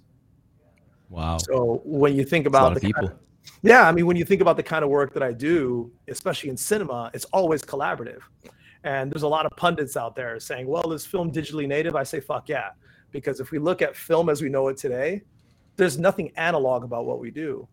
wow. 1.09 1.37
So 1.37 1.81
when 1.85 2.15
you 2.15 2.25
think 2.25 2.45
That's 2.45 2.55
a 2.55 2.61
lot 2.61 2.71
about 2.71 2.81
the 2.81 2.87
people. 2.87 3.07
kind 3.07 3.13
of- 3.13 3.28
yeah, 3.61 3.87
I 3.87 3.91
mean, 3.91 4.05
when 4.05 4.15
you 4.15 4.23
think 4.23 4.41
about 4.41 4.57
the 4.57 4.63
kind 4.63 4.83
of 4.83 4.89
work 4.89 5.13
that 5.13 5.23
I 5.23 5.33
do, 5.33 5.91
especially 6.07 6.49
in 6.49 6.57
cinema, 6.57 7.11
it's 7.13 7.25
always 7.25 7.61
collaborative. 7.61 8.21
And 8.83 9.11
there's 9.11 9.23
a 9.23 9.27
lot 9.27 9.45
of 9.45 9.51
pundits 9.57 9.97
out 9.97 10.15
there 10.15 10.39
saying, 10.39 10.67
"Well, 10.67 10.93
is 10.93 11.05
film 11.05 11.31
digitally 11.31 11.67
native?" 11.67 11.95
I 11.95 12.03
say, 12.03 12.21
"Fuck 12.21 12.47
yeah," 12.47 12.69
because 13.11 13.41
if 13.41 13.51
we 13.51 13.59
look 13.59 13.81
at 13.81 13.95
film 13.95 14.29
as 14.29 14.41
we 14.41 14.47
know 14.47 14.69
it 14.69 14.77
today, 14.77 15.23
there's 15.75 15.97
nothing 15.97 16.31
analog 16.37 16.85
about 16.85 17.05
what 17.05 17.19
we 17.19 17.31
do. 17.31 17.67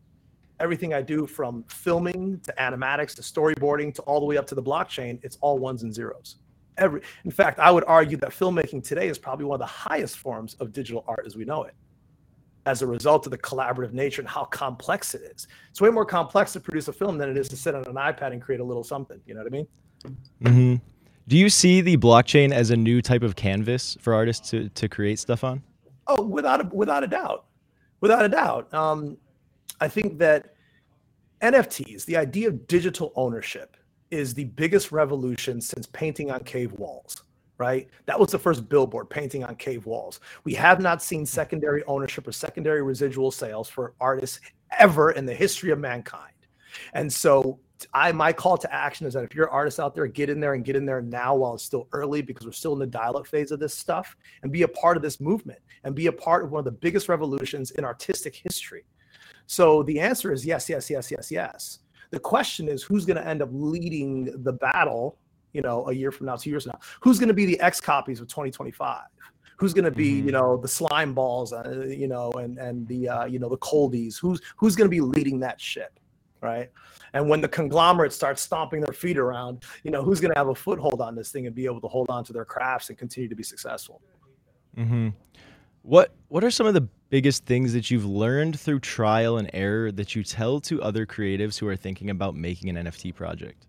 Everything 0.59 0.95
I 0.95 1.03
do, 1.03 1.27
from 1.27 1.63
filming 1.69 2.41
to 2.41 2.55
animatics 2.59 3.15
to 3.17 3.23
storyboarding 3.23 3.95
to 3.95 4.03
all 4.03 4.19
the 4.19 4.27
way 4.27 4.37
up 4.37 4.47
to 4.49 4.55
the 4.57 4.63
blockchain, 4.63 5.21
it's 5.23 5.39
all 5.41 5.59
ones 5.59 5.85
and 5.85 5.95
zeros. 5.95 6.37
Every, 6.79 7.03
in 7.25 7.31
fact, 7.31 7.61
I 7.61 7.71
would 7.71 7.85
argue 7.87 8.17
that 8.19 8.31
filmmaking 8.31 8.83
today 8.83 9.09
is 9.09 9.19
probably 9.19 9.45
one 9.45 9.57
of 9.57 9.61
the 9.61 9.67
highest 9.67 10.19
forms 10.19 10.55
of 10.55 10.73
digital 10.73 11.05
art 11.07 11.25
as 11.27 11.37
we 11.37 11.45
know 11.45 11.63
it 11.65 11.75
as 12.67 12.83
a 12.83 12.87
result 12.87 13.27
of 13.27 13.31
the 13.31 13.39
collaborative 13.39 13.93
nature 13.93 14.21
and 14.21 14.29
how 14.29 14.45
complex 14.45 15.15
it 15.15 15.23
is. 15.23 15.47
It's 15.71 15.81
way 15.81 15.89
more 15.89 16.05
complex 16.05 16.53
to 16.55 16.61
produce 16.61 16.89
a 16.89 16.93
film 16.93 17.17
than 17.17 17.31
it 17.31 17.37
is 17.37 17.49
to 17.49 17.57
sit 17.57 17.75
on 17.75 17.85
an 17.87 17.95
iPad 17.95 18.33
and 18.33 18.43
create 18.43 18.61
a 18.61 18.65
little 18.65 18.85
something. 18.85 19.21
You 19.25 19.35
know 19.35 19.45
what 19.45 19.47
I 19.47 19.57
mean? 19.57 19.67
hmm 20.43 20.75
Do 21.29 21.39
you 21.39 21.49
see 21.49 21.81
the 21.81 21.97
blockchain 21.97 22.53
as 22.53 22.71
a 22.71 22.77
new 22.77 23.01
type 23.01 23.23
of 23.23 23.37
canvas 23.37 23.97
for 24.01 24.13
artists 24.13 24.51
to, 24.51 24.69
to 24.71 24.89
create 24.89 25.21
stuff 25.21 25.45
on? 25.45 25.63
Oh, 26.09 26.23
without 26.23 26.61
a, 26.61 26.69
without 26.75 27.05
a 27.05 27.07
doubt, 27.07 27.47
without 28.01 28.25
a 28.25 28.29
doubt. 28.29 28.73
Um, 28.75 29.17
I 29.81 29.89
think 29.89 30.19
that 30.19 30.55
NFTs, 31.41 32.05
the 32.05 32.17
idea 32.17 32.49
of 32.49 32.67
digital 32.67 33.13
ownership, 33.15 33.77
is 34.11 34.35
the 34.35 34.45
biggest 34.45 34.93
revolution 34.93 35.61
since 35.61 35.87
painting 35.87 36.31
on 36.31 36.43
cave 36.45 36.73
walls. 36.73 37.23
Right? 37.59 37.89
That 38.05 38.21
was 38.21 38.33
the 38.33 38.39
first 38.39 38.69
billboard 38.69 39.09
painting 39.09 39.43
on 39.43 39.57
cave 39.57 39.87
walls. 39.87 40.21
We 40.45 40.53
have 40.55 40.81
not 40.81 41.03
seen 41.03 41.21
mm-hmm. 41.21 41.27
secondary 41.27 41.83
ownership 41.85 42.29
or 42.29 42.33
secondary 42.33 42.83
residual 42.83 43.31
sales 43.31 43.69
for 43.69 43.95
artists 44.01 44.41
ever 44.79 45.13
in 45.13 45.25
the 45.25 45.35
history 45.35 45.71
of 45.71 45.79
mankind. 45.79 46.35
And 46.93 47.11
so 47.11 47.59
I 47.93 48.13
my 48.13 48.33
call 48.33 48.57
to 48.59 48.75
action 48.75 49.07
is 49.07 49.15
that 49.15 49.25
if 49.25 49.35
you're 49.35 49.47
an 49.47 49.53
artist 49.53 49.81
out 49.81 49.95
there, 49.95 50.07
get 50.07 50.31
in 50.31 50.41
there 50.41 50.55
and 50.55 50.65
get 50.65 50.77
in 50.77 50.87
there 50.87 51.03
now 51.03 51.35
while 51.35 51.55
it's 51.55 51.65
still 51.65 51.89
early 51.93 52.23
because 52.23 52.47
we're 52.47 52.53
still 52.53 52.73
in 52.73 52.79
the 52.79 52.87
dial-up 52.87 53.27
phase 53.27 53.51
of 53.51 53.61
this 53.61 53.75
stuff 53.75 54.17
and 54.43 54.53
be 54.53 54.63
a 54.63 54.69
part 54.69 54.97
of 54.97 55.03
this 55.03 55.21
movement 55.21 55.59
and 55.85 55.95
be 55.95 56.07
a 56.07 56.13
part 56.13 56.45
of 56.45 56.51
one 56.51 56.61
of 56.61 56.65
the 56.65 56.71
biggest 56.71 57.09
revolutions 57.09 57.71
in 57.73 57.85
artistic 57.85 58.35
history. 58.35 58.85
So 59.47 59.83
the 59.83 60.01
answer 60.01 60.33
is 60.33 60.45
yes, 60.45 60.69
yes, 60.69 60.91
yes, 60.91 61.11
yes, 61.11 61.31
yes. 61.31 61.79
The 62.11 62.19
question 62.19 62.69
is 62.69 62.83
who's 62.83 63.05
going 63.05 63.17
to 63.17 63.27
end 63.27 63.43
up 63.43 63.49
leading 63.53 64.43
the 64.43 64.53
battle, 64.53 65.19
you 65.57 65.63
know, 65.63 65.89
a 65.89 65.93
year 65.93 66.13
from 66.13 66.27
now, 66.27 66.37
two 66.37 66.51
years 66.51 66.65
from 66.65 66.73
now? 66.75 66.81
Who's 67.01 67.19
going 67.19 67.29
to 67.29 67.35
be 67.43 67.47
the 67.47 67.59
XCOPYs 67.63 68.21
of 68.21 68.29
2025? 68.29 69.03
Who's 69.59 69.73
going 69.73 69.87
to 69.87 69.91
be, 69.91 70.21
Mhm. 70.21 70.27
you 70.27 70.33
know, 70.33 70.59
the 70.59 70.69
slime 70.69 71.15
balls, 71.15 71.53
uh, 71.55 71.87
you 71.89 72.09
know, 72.09 72.31
and 72.33 72.59
and 72.59 72.87
the 72.89 73.09
uh, 73.09 73.25
you 73.25 73.39
know 73.39 73.49
the 73.49 73.57
Coldies? 73.59 74.19
Who's 74.21 74.41
who's 74.59 74.77
going 74.77 74.85
to 74.91 74.91
be 74.91 75.01
leading 75.01 75.41
that 75.41 75.59
ship, 75.59 75.99
right? 76.43 76.69
And 77.15 77.27
when 77.31 77.41
the 77.41 77.49
conglomerates 77.49 78.15
start 78.15 78.39
stomping 78.39 78.81
their 78.83 78.93
feet 78.93 79.17
around, 79.17 79.65
you 79.83 79.91
know, 79.91 80.03
who's 80.03 80.21
going 80.21 80.35
to 80.35 80.39
have 80.39 80.49
a 80.49 80.55
foothold 80.55 81.01
on 81.01 81.15
this 81.15 81.31
thing 81.33 81.47
and 81.47 81.55
be 81.57 81.65
able 81.65 81.81
to 81.81 81.89
hold 81.89 82.11
on 82.11 82.23
to 82.25 82.33
their 82.35 82.45
crafts 82.45 82.91
and 82.91 82.99
continue 82.99 83.29
to 83.31 83.35
be 83.35 83.43
successful? 83.43 84.03
Mm-hmm. 84.77 85.09
What 85.83 86.13
What 86.29 86.45
are 86.45 86.51
some 86.51 86.67
of 86.67 86.75
the 86.75 86.87
biggest 87.09 87.47
things 87.47 87.73
that 87.73 87.91
you've 87.91 88.05
learned 88.05 88.59
through 88.61 88.81
trial 88.81 89.39
and 89.39 89.49
error 89.55 89.91
that 89.93 90.15
you 90.15 90.23
tell 90.23 90.61
to 90.61 90.83
other 90.83 91.07
creatives 91.07 91.59
who 91.59 91.67
are 91.69 91.77
thinking 91.77 92.11
about 92.11 92.35
making 92.35 92.69
an 92.69 92.77
NFT 92.85 93.15
project? 93.15 93.66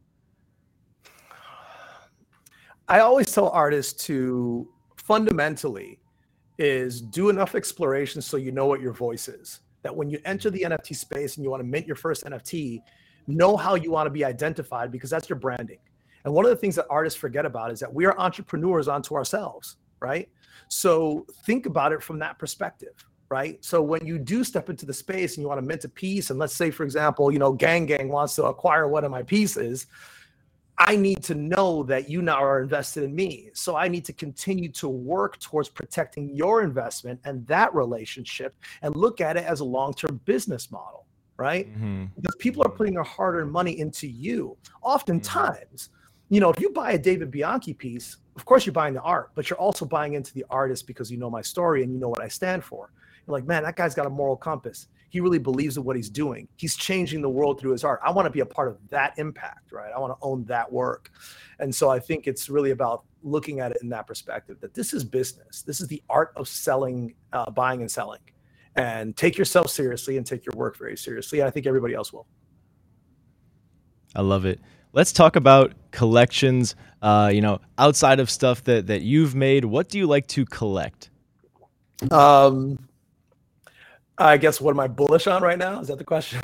I 2.89 3.01
always 3.01 3.31
tell 3.33 3.49
artists 3.49 4.05
to 4.05 4.67
fundamentally 4.95 5.99
is 6.57 7.01
do 7.01 7.29
enough 7.29 7.53
exploration 7.53 8.21
so 8.21 8.37
you 8.37 8.51
know 8.51 8.65
what 8.65 8.81
your 8.81 8.93
voice 8.93 9.27
is. 9.27 9.59
That 9.83 9.95
when 9.95 10.09
you 10.09 10.19
enter 10.25 10.49
the 10.49 10.61
NFT 10.61 10.95
space 10.95 11.35
and 11.35 11.43
you 11.43 11.49
want 11.49 11.61
to 11.61 11.67
mint 11.67 11.85
your 11.85 11.95
first 11.97 12.23
NFT, 12.23 12.81
know 13.27 13.57
how 13.57 13.75
you 13.75 13.91
want 13.91 14.07
to 14.07 14.11
be 14.11 14.23
identified 14.23 14.91
because 14.91 15.09
that's 15.09 15.29
your 15.29 15.37
branding. 15.37 15.79
And 16.23 16.33
one 16.33 16.45
of 16.45 16.49
the 16.49 16.55
things 16.55 16.75
that 16.75 16.85
artists 16.89 17.19
forget 17.19 17.45
about 17.45 17.71
is 17.71 17.79
that 17.81 17.93
we 17.93 18.05
are 18.05 18.17
entrepreneurs 18.17 18.87
onto 18.87 19.15
ourselves, 19.15 19.75
right? 19.99 20.29
So 20.69 21.25
think 21.45 21.65
about 21.65 21.91
it 21.91 22.01
from 22.01 22.19
that 22.19 22.39
perspective, 22.39 22.93
right? 23.29 23.63
So 23.63 23.81
when 23.81 24.05
you 24.05 24.17
do 24.17 24.43
step 24.43 24.69
into 24.69 24.85
the 24.85 24.93
space 24.93 25.35
and 25.35 25.43
you 25.43 25.47
want 25.47 25.61
to 25.61 25.65
mint 25.65 25.83
a 25.83 25.89
piece, 25.89 26.29
and 26.29 26.39
let's 26.39 26.55
say, 26.55 26.71
for 26.71 26.83
example, 26.83 27.31
you 27.31 27.39
know, 27.39 27.51
Gang 27.51 27.85
Gang 27.85 28.09
wants 28.09 28.35
to 28.35 28.45
acquire 28.45 28.87
one 28.87 29.03
of 29.03 29.11
my 29.11 29.23
pieces, 29.23 29.87
I 30.79 30.95
need 30.95 31.23
to 31.23 31.35
know 31.35 31.83
that 31.83 32.09
you 32.09 32.21
now 32.21 32.43
are 32.43 32.61
invested 32.61 33.03
in 33.03 33.15
me. 33.15 33.49
So 33.53 33.75
I 33.75 33.87
need 33.87 34.05
to 34.05 34.13
continue 34.13 34.69
to 34.73 34.87
work 34.87 35.39
towards 35.39 35.69
protecting 35.69 36.35
your 36.35 36.61
investment 36.61 37.19
and 37.25 37.45
that 37.47 37.73
relationship 37.73 38.55
and 38.83 38.95
look 38.95 39.19
at 39.19 39.37
it 39.37 39.43
as 39.43 39.59
a 39.59 39.65
long 39.65 39.93
term 39.93 40.21
business 40.25 40.71
model, 40.71 41.05
right? 41.37 41.67
hmm 41.67 42.05
Because 42.15 42.35
people 42.35 42.63
are 42.63 42.69
putting 42.69 42.93
their 42.93 43.03
hard 43.03 43.35
earned 43.35 43.51
money 43.51 43.79
into 43.79 44.07
you. 44.07 44.55
Oftentimes, 44.83 45.89
you 46.29 46.39
know, 46.39 46.51
if 46.51 46.59
you 46.59 46.69
buy 46.69 46.91
a 46.91 46.97
David 46.97 47.31
Bianchi 47.31 47.73
piece, 47.73 48.17
of 48.35 48.45
course 48.45 48.65
you're 48.65 48.73
buying 48.73 48.93
the 48.93 49.01
art, 49.01 49.31
but 49.33 49.49
you're 49.49 49.59
also 49.59 49.83
buying 49.85 50.13
into 50.13 50.33
the 50.33 50.45
artist 50.49 50.85
because 50.85 51.09
you 51.09 51.17
know 51.17 51.29
my 51.29 51.41
story 51.41 51.81
and 51.83 51.91
you 51.91 51.99
know 51.99 52.09
what 52.09 52.21
I 52.21 52.27
stand 52.27 52.63
for. 52.63 52.91
You're 53.25 53.33
like, 53.33 53.45
man, 53.45 53.63
that 53.63 53.75
guy's 53.75 53.95
got 53.95 54.05
a 54.05 54.11
moral 54.11 54.37
compass. 54.37 54.87
He 55.09 55.19
really 55.19 55.39
believes 55.39 55.77
in 55.77 55.83
what 55.83 55.95
he's 55.95 56.09
doing. 56.09 56.47
He's 56.57 56.75
changing 56.75 57.21
the 57.21 57.29
world 57.29 57.59
through 57.59 57.71
his 57.71 57.83
art. 57.83 57.99
I 58.03 58.11
want 58.11 58.25
to 58.25 58.29
be 58.29 58.41
a 58.41 58.45
part 58.45 58.67
of 58.67 58.77
that 58.89 59.17
impact, 59.17 59.71
right? 59.71 59.91
I 59.95 59.99
want 59.99 60.11
to 60.11 60.17
own 60.21 60.43
that 60.45 60.71
work. 60.71 61.11
And 61.59 61.73
so 61.73 61.89
I 61.89 61.99
think 61.99 62.27
it's 62.27 62.49
really 62.49 62.71
about 62.71 63.05
looking 63.23 63.59
at 63.59 63.71
it 63.71 63.77
in 63.81 63.89
that 63.89 64.05
perspective 64.05 64.59
that 64.61 64.73
this 64.73 64.93
is 64.93 65.03
business. 65.03 65.61
This 65.61 65.81
is 65.81 65.87
the 65.87 66.01
art 66.09 66.33
of 66.35 66.47
selling, 66.47 67.13
uh, 67.33 67.49
buying 67.51 67.81
and 67.81 67.89
selling. 67.89 68.19
And 68.75 69.15
take 69.17 69.37
yourself 69.37 69.71
seriously 69.71 70.17
and 70.17 70.25
take 70.25 70.45
your 70.45 70.53
work 70.55 70.77
very 70.77 70.97
seriously. 70.97 71.41
I 71.41 71.49
think 71.49 71.65
everybody 71.65 71.95
else 71.95 72.13
will. 72.13 72.27
I 74.15 74.21
love 74.21 74.45
it. 74.45 74.59
Let's 74.93 75.11
talk 75.11 75.35
about 75.35 75.73
collections. 75.91 76.75
Uh, 77.01 77.31
you 77.33 77.41
know, 77.41 77.59
outside 77.77 78.19
of 78.19 78.29
stuff 78.29 78.63
that 78.65 78.87
that 78.87 79.01
you've 79.01 79.35
made, 79.35 79.65
what 79.65 79.89
do 79.89 79.97
you 79.97 80.05
like 80.05 80.27
to 80.27 80.45
collect? 80.45 81.09
Um, 82.11 82.77
I 84.19 84.37
guess 84.37 84.59
what 84.59 84.71
am 84.71 84.79
I 84.79 84.87
bullish 84.87 85.27
on 85.27 85.43
right 85.43 85.59
now? 85.59 85.79
Is 85.79 85.89
that 85.89 85.99
the 85.99 86.03
question? 86.03 86.41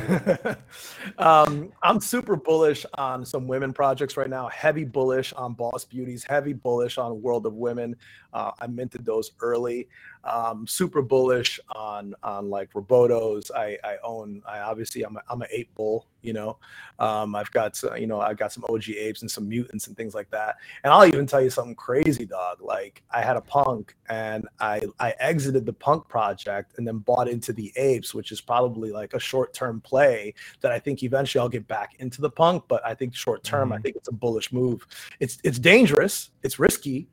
um, 1.18 1.72
I'm 1.82 2.00
super 2.00 2.36
bullish 2.36 2.86
on 3.00 3.26
some 3.26 3.48
women 3.48 3.74
projects 3.74 4.16
right 4.16 4.30
now. 4.30 4.48
Heavy 4.50 4.84
bullish 4.84 5.34
on 5.34 5.54
Boss 5.54 5.84
Beauties. 5.84 6.24
Heavy 6.24 6.54
bullish 6.54 7.00
on 7.00 7.20
World 7.24 7.48
of 7.48 7.56
Women. 7.56 7.96
Uh, 8.32 8.52
I 8.62 8.68
minted 8.68 9.06
those 9.06 9.32
early. 9.42 9.88
Um, 10.26 10.66
super 10.66 11.02
bullish 11.02 11.60
on 11.76 12.16
on 12.24 12.50
like 12.50 12.72
Robotos. 12.74 13.52
I, 13.54 13.78
I 13.84 13.98
own. 14.04 14.42
I 14.48 14.60
obviously 14.60 15.04
I'm 15.04 15.18
a, 15.18 15.22
I'm 15.30 15.42
an 15.42 15.48
ape 15.52 15.74
bull. 15.76 16.08
You 16.22 16.32
know, 16.32 16.58
um, 17.00 17.36
I've 17.36 17.52
got 17.52 17.82
you 17.98 18.08
know 18.08 18.22
I've 18.22 18.38
got 18.38 18.54
some 18.54 18.64
OG 18.70 18.90
apes 18.92 19.22
and 19.22 19.30
some 19.30 19.50
mutants 19.50 19.88
and 19.88 19.98
things 19.98 20.16
like 20.16 20.30
that. 20.32 20.56
And 20.84 20.94
I'll 20.94 21.06
even 21.06 21.26
tell 21.26 21.42
you 21.42 21.50
something 21.50 21.76
crazy, 21.76 22.26
dog. 22.26 22.62
Like 22.62 23.04
I 23.12 23.22
had 23.22 23.36
a 23.36 23.42
punk 23.42 23.96
and 24.10 24.48
I 24.62 24.84
I 25.00 25.14
exited 25.20 25.66
the 25.66 25.74
punk 25.74 26.08
project 26.08 26.78
and 26.78 26.88
then 26.88 27.00
bought 27.00 27.28
into 27.28 27.52
the 27.52 27.74
apes, 27.76 28.14
which 28.14 28.32
is 28.32 28.40
probably 28.40 28.92
like 28.92 29.14
a 29.14 29.20
short 29.20 29.54
term 29.54 29.82
play 29.82 30.34
that 30.62 30.72
I 30.72 30.80
think 30.80 31.04
eventually 31.04 31.42
I'll 31.42 31.50
get 31.50 31.68
back 31.68 31.96
into 32.00 32.22
the 32.22 32.30
punk. 32.30 32.64
But 32.70 32.86
I 32.86 32.94
think 32.94 33.14
short 33.14 33.44
term, 33.44 33.70
mm-hmm. 33.70 33.80
I 33.80 33.82
think 33.82 33.98
it's 33.98 34.08
a 34.08 34.14
bullish 34.14 34.54
move. 34.54 34.88
It's 35.20 35.40
it's 35.44 35.60
dangerous. 35.60 36.30
It's 36.44 36.60
risky 36.60 37.10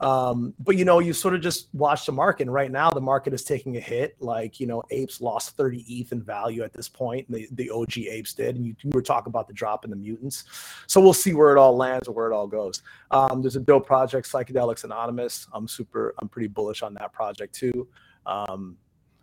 um, 0.00 0.52
but 0.58 0.76
you 0.76 0.84
know, 0.84 0.98
you 0.98 1.12
sort 1.12 1.34
of 1.34 1.40
just 1.40 1.68
watch 1.72 2.04
the 2.04 2.12
market. 2.12 2.42
And 2.42 2.52
right 2.52 2.70
now, 2.70 2.90
the 2.90 3.00
market 3.00 3.32
is 3.32 3.42
taking 3.42 3.76
a 3.76 3.80
hit. 3.80 4.16
Like 4.20 4.60
you 4.60 4.66
know, 4.66 4.82
apes 4.90 5.20
lost 5.20 5.56
30 5.56 5.84
ETH 5.88 6.12
in 6.12 6.22
value 6.22 6.62
at 6.62 6.72
this 6.72 6.88
point. 6.88 7.30
The 7.30 7.48
the 7.52 7.70
OG 7.70 7.98
apes 7.98 8.34
did, 8.34 8.56
and 8.56 8.66
you, 8.66 8.76
you, 8.82 8.90
were 8.92 9.02
talking 9.02 9.30
about 9.30 9.48
the 9.48 9.54
drop 9.54 9.84
in 9.84 9.90
the 9.90 9.96
mutants. 9.96 10.44
So 10.86 11.00
we'll 11.00 11.14
see 11.14 11.32
where 11.32 11.56
it 11.56 11.58
all 11.58 11.76
lands 11.76 12.08
or 12.08 12.12
where 12.12 12.30
it 12.30 12.34
all 12.34 12.46
goes. 12.46 12.82
Um, 13.10 13.40
there's 13.40 13.56
a 13.56 13.60
dope 13.60 13.86
project, 13.86 14.30
Psychedelics 14.30 14.84
Anonymous. 14.84 15.46
I'm 15.52 15.66
super. 15.66 16.14
I'm 16.18 16.28
pretty 16.28 16.48
bullish 16.48 16.82
on 16.82 16.92
that 16.94 17.12
project 17.12 17.54
too. 17.54 17.88
Um, 18.26 18.76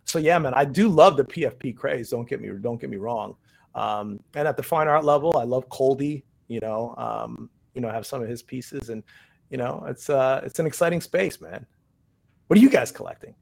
so 0.04 0.18
yeah, 0.18 0.38
man, 0.38 0.54
I 0.54 0.64
do 0.64 0.88
love 0.88 1.16
the 1.16 1.24
PFP 1.24 1.76
craze. 1.76 2.10
Don't 2.10 2.28
get 2.28 2.40
me 2.40 2.50
don't 2.60 2.80
get 2.80 2.90
me 2.90 2.96
wrong. 2.96 3.36
Um, 3.76 4.20
and 4.34 4.48
at 4.48 4.56
the 4.56 4.62
fine 4.62 4.88
art 4.88 5.04
level, 5.04 5.36
I 5.36 5.44
love 5.44 5.68
Coldie. 5.68 6.24
You 6.48 6.58
know, 6.60 6.94
um, 6.98 7.48
you 7.74 7.80
know, 7.80 7.90
have 7.90 8.06
some 8.06 8.22
of 8.22 8.28
his 8.28 8.42
pieces 8.42 8.88
and 8.88 9.04
you 9.50 9.56
know, 9.56 9.84
it's 9.88 10.10
uh, 10.10 10.40
it's 10.44 10.58
an 10.58 10.66
exciting 10.66 11.00
space, 11.00 11.40
man. 11.40 11.66
What 12.46 12.58
are 12.58 12.62
you 12.62 12.70
guys 12.70 12.92
collecting? 12.92 13.34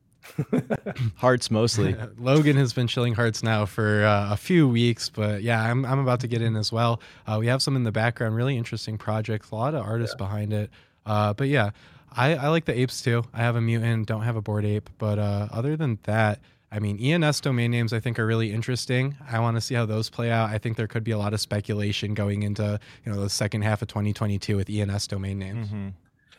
hearts 1.17 1.51
mostly. 1.51 1.97
Logan 2.19 2.57
has 2.57 2.73
been 2.73 2.87
chilling 2.87 3.15
hearts 3.15 3.43
now 3.43 3.67
for 3.67 4.05
uh, 4.05 4.33
a 4.33 4.37
few 4.37 4.69
weeks, 4.69 5.09
but 5.09 5.43
yeah, 5.43 5.63
I'm 5.63 5.85
I'm 5.85 5.99
about 5.99 6.21
to 6.21 6.29
get 6.29 6.43
in 6.43 6.57
as 6.57 6.73
well. 6.73 7.01
Uh, 7.27 7.39
we 7.41 7.47
have 7.49 7.63
some 7.63 7.77
in 7.77 7.85
the 7.85 7.93
background, 7.93 8.37
really 8.37 8.57
interesting 8.57 8.99
projects, 8.99 9.51
a 9.51 9.55
lot 9.55 9.75
of 9.75 9.85
artists 9.85 10.15
yeah. 10.19 10.25
behind 10.25 10.53
it. 10.53 10.71
Uh, 11.05 11.33
but 11.33 11.49
yeah, 11.49 11.71
I, 12.13 12.35
I 12.35 12.49
like 12.49 12.65
the 12.65 12.79
apes 12.79 13.03
too. 13.03 13.25
I 13.33 13.39
have 13.39 13.57
a 13.57 13.61
mutant, 13.61 14.07
don't 14.07 14.23
have 14.23 14.37
a 14.37 14.43
Bored 14.43 14.65
ape, 14.65 14.91
but 14.99 15.19
uh, 15.19 15.49
other 15.51 15.77
than 15.77 15.99
that, 16.05 16.41
I 16.73 16.79
mean, 16.79 16.99
ENS 16.99 17.41
domain 17.43 17.70
names 17.70 17.93
I 17.93 18.01
think 18.01 18.18
are 18.18 18.27
really 18.27 18.51
interesting. 18.51 19.14
I 19.31 19.39
want 19.41 19.59
to 19.59 19.61
see 19.61 19.75
how 19.75 19.85
those 19.85 20.09
play 20.09 20.31
out. 20.31 20.49
I 20.49 20.57
think 20.57 20.79
there 20.79 20.87
could 20.87 21.05
be 21.05 21.11
a 21.11 21.18
lot 21.18 21.35
of 21.35 21.41
speculation 21.41 22.14
going 22.14 22.45
into 22.45 22.81
you 23.05 23.12
know 23.12 23.20
the 23.20 23.29
second 23.29 23.62
half 23.62 23.83
of 23.83 23.89
2022 23.89 24.57
with 24.57 24.70
ENS 24.70 25.07
domain 25.07 25.39
names. 25.39 25.68
Mm-hmm. 25.68 25.89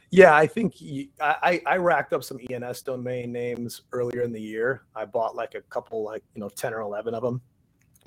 Yeah, 0.10 0.36
I 0.36 0.48
think 0.48 0.76
I, 1.22 1.62
I 1.66 1.78
racked 1.78 2.14
up 2.14 2.24
some 2.24 2.40
ENS 2.50 2.82
domain 2.82 3.32
names 3.32 3.82
earlier 3.92 4.22
in 4.22 4.32
the 4.32 4.42
year. 4.42 4.84
I 4.96 5.06
bought 5.06 5.36
like 5.36 5.54
a 5.54 5.62
couple, 5.62 6.04
like 6.04 6.24
you 6.34 6.42
know, 6.42 6.50
ten 6.50 6.74
or 6.74 6.82
eleven 6.82 7.14
of 7.14 7.22
them, 7.22 7.40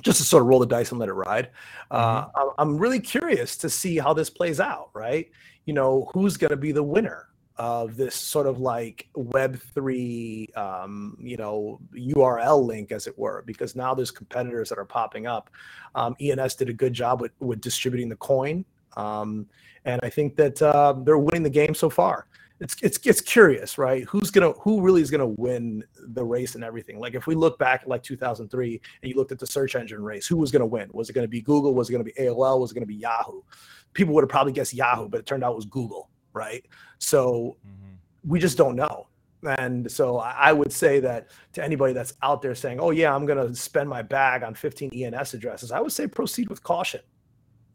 just 0.03 0.19
to 0.19 0.25
sort 0.25 0.43
of 0.43 0.49
roll 0.49 0.59
the 0.59 0.67
dice 0.67 0.91
and 0.91 0.99
let 0.99 1.09
it 1.09 1.15
ride. 1.15 1.51
Uh, 1.93 2.23
mm-hmm. 2.23 2.31
Uh, 2.35 2.53
I'm 2.59 2.77
really 2.77 3.01
curious 3.01 3.57
to 3.59 3.71
see 3.71 3.99
how 3.99 4.13
this 4.13 4.31
plays 4.31 4.59
out. 4.59 4.91
Right? 4.95 5.31
You 5.65 5.75
know, 5.75 6.11
who's 6.13 6.37
going 6.37 6.51
to 6.51 6.57
be 6.57 6.73
the 6.73 6.83
winner 6.83 7.29
of 7.59 7.97
this 7.97 8.15
sort 8.15 8.47
of 8.47 8.61
like 8.61 9.09
Web 9.15 9.59
three, 9.75 10.49
um, 10.57 11.17
you 11.21 11.37
know, 11.37 11.81
URL 11.95 12.65
link, 12.65 12.93
as 12.93 13.07
it 13.07 13.19
were, 13.19 13.43
because 13.47 13.75
now 13.75 13.95
there's 13.95 14.11
competitors 14.11 14.69
that 14.69 14.79
are 14.79 14.85
popping 14.85 15.27
up. 15.27 15.51
Um, 15.95 16.15
ENS 16.21 16.55
did 16.57 16.69
a 16.69 16.75
good 16.75 16.93
job 16.93 17.21
with 17.21 17.33
with 17.41 17.61
distributing 17.61 18.09
the 18.09 18.17
coin. 18.17 18.65
Um, 18.97 19.47
and 19.85 20.01
I 20.03 20.11
think 20.11 20.37
that 20.37 20.61
uh, 20.61 20.95
they're 21.05 21.19
winning 21.19 21.43
the 21.43 21.51
game 21.51 21.75
so 21.75 21.89
far. 21.89 22.27
It's 22.59 22.75
it's 22.83 22.99
it's 23.07 23.21
curious, 23.21 23.77
right? 23.77 24.05
Who's 24.05 24.31
gonna 24.31 24.53
who 24.53 24.81
really 24.81 25.03
is 25.03 25.11
gonna 25.11 25.27
win 25.27 25.85
the 26.09 26.25
race 26.25 26.55
and 26.55 26.65
everything? 26.65 26.99
Like 26.99 27.15
if 27.15 27.27
we 27.27 27.35
look 27.35 27.59
back 27.59 27.83
at 27.83 27.89
like 27.89 28.03
2003 28.03 28.81
and 29.03 29.11
you 29.11 29.17
looked 29.17 29.33
at 29.33 29.39
the 29.39 29.47
search 29.47 29.77
engine 29.77 30.03
race, 30.03 30.27
who 30.27 30.39
was 30.39 30.51
gonna 30.51 30.67
win? 30.67 30.89
Was 30.93 31.11
it 31.11 31.13
gonna 31.13 31.29
be 31.29 31.43
Google? 31.43 31.75
Was 31.75 31.91
it 31.91 31.93
gonna 31.93 32.05
be 32.05 32.15
AOL? 32.19 32.61
Was 32.61 32.71
it 32.71 32.75
gonna 32.75 32.87
be 32.87 32.95
Yahoo? 32.95 33.43
People 33.93 34.15
would 34.15 34.23
have 34.23 34.31
probably 34.31 34.53
guessed 34.53 34.73
Yahoo, 34.73 35.09
but 35.09 35.21
it 35.21 35.27
turned 35.27 35.45
out 35.45 35.53
it 35.53 35.57
was 35.57 35.67
Google, 35.67 36.09
right? 36.33 36.65
So 36.99 37.57
mm-hmm. 37.67 38.31
we 38.31 38.39
just 38.39 38.57
don't 38.57 38.77
know. 38.77 39.09
And 39.59 39.91
so 39.91 40.19
I 40.19 40.53
would 40.53 40.73
say 40.73 40.99
that 41.01 41.29
to 41.53 41.63
anybody 41.63 41.93
that's 41.93 42.15
out 42.23 42.43
there 42.43 42.55
saying, 42.55 42.81
"Oh 42.81 42.91
yeah, 42.91 43.15
I'm 43.15 43.27
going 43.27 43.47
to 43.47 43.55
spend 43.55 43.89
my 43.89 44.03
bag 44.03 44.43
on 44.43 44.55
15 44.55 44.91
ENS 44.93 45.35
addresses," 45.35 45.71
I 45.71 45.81
would 45.81 45.93
say 45.93 46.07
proceed 46.09 46.49
with 46.49 46.63
caution. 46.65 47.01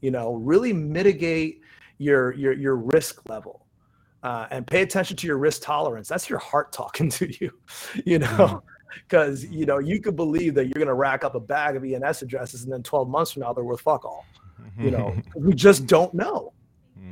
You 0.01 0.11
know, 0.11 0.33
really 0.35 0.73
mitigate 0.73 1.61
your 2.01 2.33
your 2.33 2.53
your 2.53 2.75
risk 2.75 3.29
level 3.29 3.67
uh, 4.23 4.47
and 4.49 4.65
pay 4.65 4.81
attention 4.81 5.15
to 5.17 5.27
your 5.27 5.37
risk 5.37 5.61
tolerance 5.61 6.07
that's 6.07 6.29
your 6.29 6.39
heart 6.39 6.71
talking 6.71 7.09
to 7.17 7.31
you 7.39 7.51
you 8.05 8.19
know 8.19 8.63
because 9.07 9.45
mm-hmm. 9.45 9.53
you 9.53 9.65
know 9.65 9.77
you 9.77 10.01
could 10.01 10.15
believe 10.15 10.55
that 10.55 10.65
you're 10.65 10.73
going 10.73 10.87
to 10.87 10.93
rack 10.93 11.23
up 11.23 11.35
a 11.35 11.39
bag 11.39 11.75
of 11.75 11.83
ens 11.83 12.21
addresses 12.21 12.63
and 12.63 12.71
then 12.71 12.83
12 12.83 13.07
months 13.07 13.31
from 13.31 13.41
now 13.41 13.53
they're 13.53 13.63
worth 13.63 13.81
fuck 13.81 14.03
all 14.03 14.25
you 14.79 14.91
know 14.91 15.15
we 15.35 15.53
just 15.53 15.85
don't 15.85 16.13
know 16.13 16.53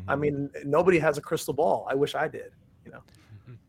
i 0.08 0.14
mm-hmm. 0.14 0.22
mean 0.22 0.50
nobody 0.66 1.00
has 1.00 1.18
a 1.18 1.22
crystal 1.22 1.54
ball 1.54 1.88
i 1.90 1.96
wish 1.96 2.16
i 2.16 2.28
did 2.28 2.52
you 2.86 2.92
know 2.92 3.02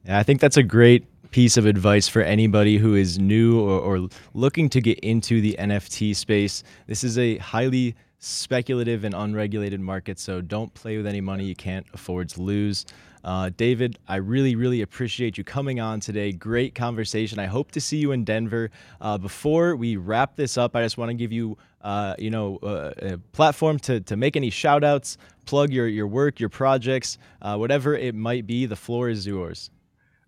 yeah 0.05 0.19
i 0.19 0.23
think 0.23 0.41
that's 0.41 0.57
a 0.57 0.63
great 0.63 1.07
piece 1.31 1.57
of 1.57 1.65
advice 1.65 2.09
for 2.09 2.23
anybody 2.23 2.77
who 2.77 2.97
is 2.97 3.19
new 3.19 3.61
or, 3.61 3.79
or 3.81 4.09
looking 4.35 4.69
to 4.69 4.81
get 4.81 4.99
into 5.01 5.41
the 5.41 5.57
nft 5.59 6.15
space 6.17 6.63
this 6.87 7.05
is 7.05 7.19
a 7.19 7.39
highly 7.39 7.95
speculative 8.21 9.05
and 9.05 9.15
unregulated 9.15 9.81
market, 9.81 10.19
so 10.19 10.41
don't 10.41 10.73
play 10.75 10.97
with 10.97 11.07
any 11.07 11.21
money 11.21 11.45
you 11.45 11.57
can't 11.57 11.87
afford 11.95 12.29
to 12.29 12.43
lose. 12.43 12.87
Uh, 13.25 13.51
David, 13.57 13.99
I 14.09 14.17
really, 14.17 14.55
really 14.55 14.83
appreciate 14.83 15.37
you 15.37 15.45
coming 15.45 15.81
on 15.81 16.01
today. 16.01 16.33
Great 16.33 16.75
conversation. 16.75 17.39
I 17.39 17.47
hope 17.47 17.71
to 17.73 17.81
see 17.81 17.99
you 17.99 18.13
in 18.13 18.25
Denver. 18.25 18.71
Uh, 19.01 19.19
before 19.19 19.77
we 19.77 19.97
wrap 19.97 20.37
this 20.37 20.57
up, 20.57 20.75
I 20.75 20.83
just 20.83 20.99
want 20.99 21.11
to 21.11 21.15
give 21.15 21.33
you, 21.33 21.59
uh, 21.83 22.15
you 22.19 22.31
know, 22.31 22.57
uh, 22.59 22.93
a 22.99 23.19
platform 23.33 23.79
to, 23.81 24.01
to 24.01 24.17
make 24.17 24.37
any 24.37 24.51
shout 24.51 24.85
outs, 24.85 25.19
plug 25.47 25.73
your, 25.73 25.87
your 25.87 26.07
work, 26.07 26.41
your 26.41 26.49
projects, 26.49 27.19
uh, 27.43 27.57
whatever 27.57 27.95
it 27.95 28.15
might 28.15 28.47
be. 28.47 28.67
The 28.67 28.77
floor 28.77 29.09
is 29.09 29.27
yours. 29.27 29.71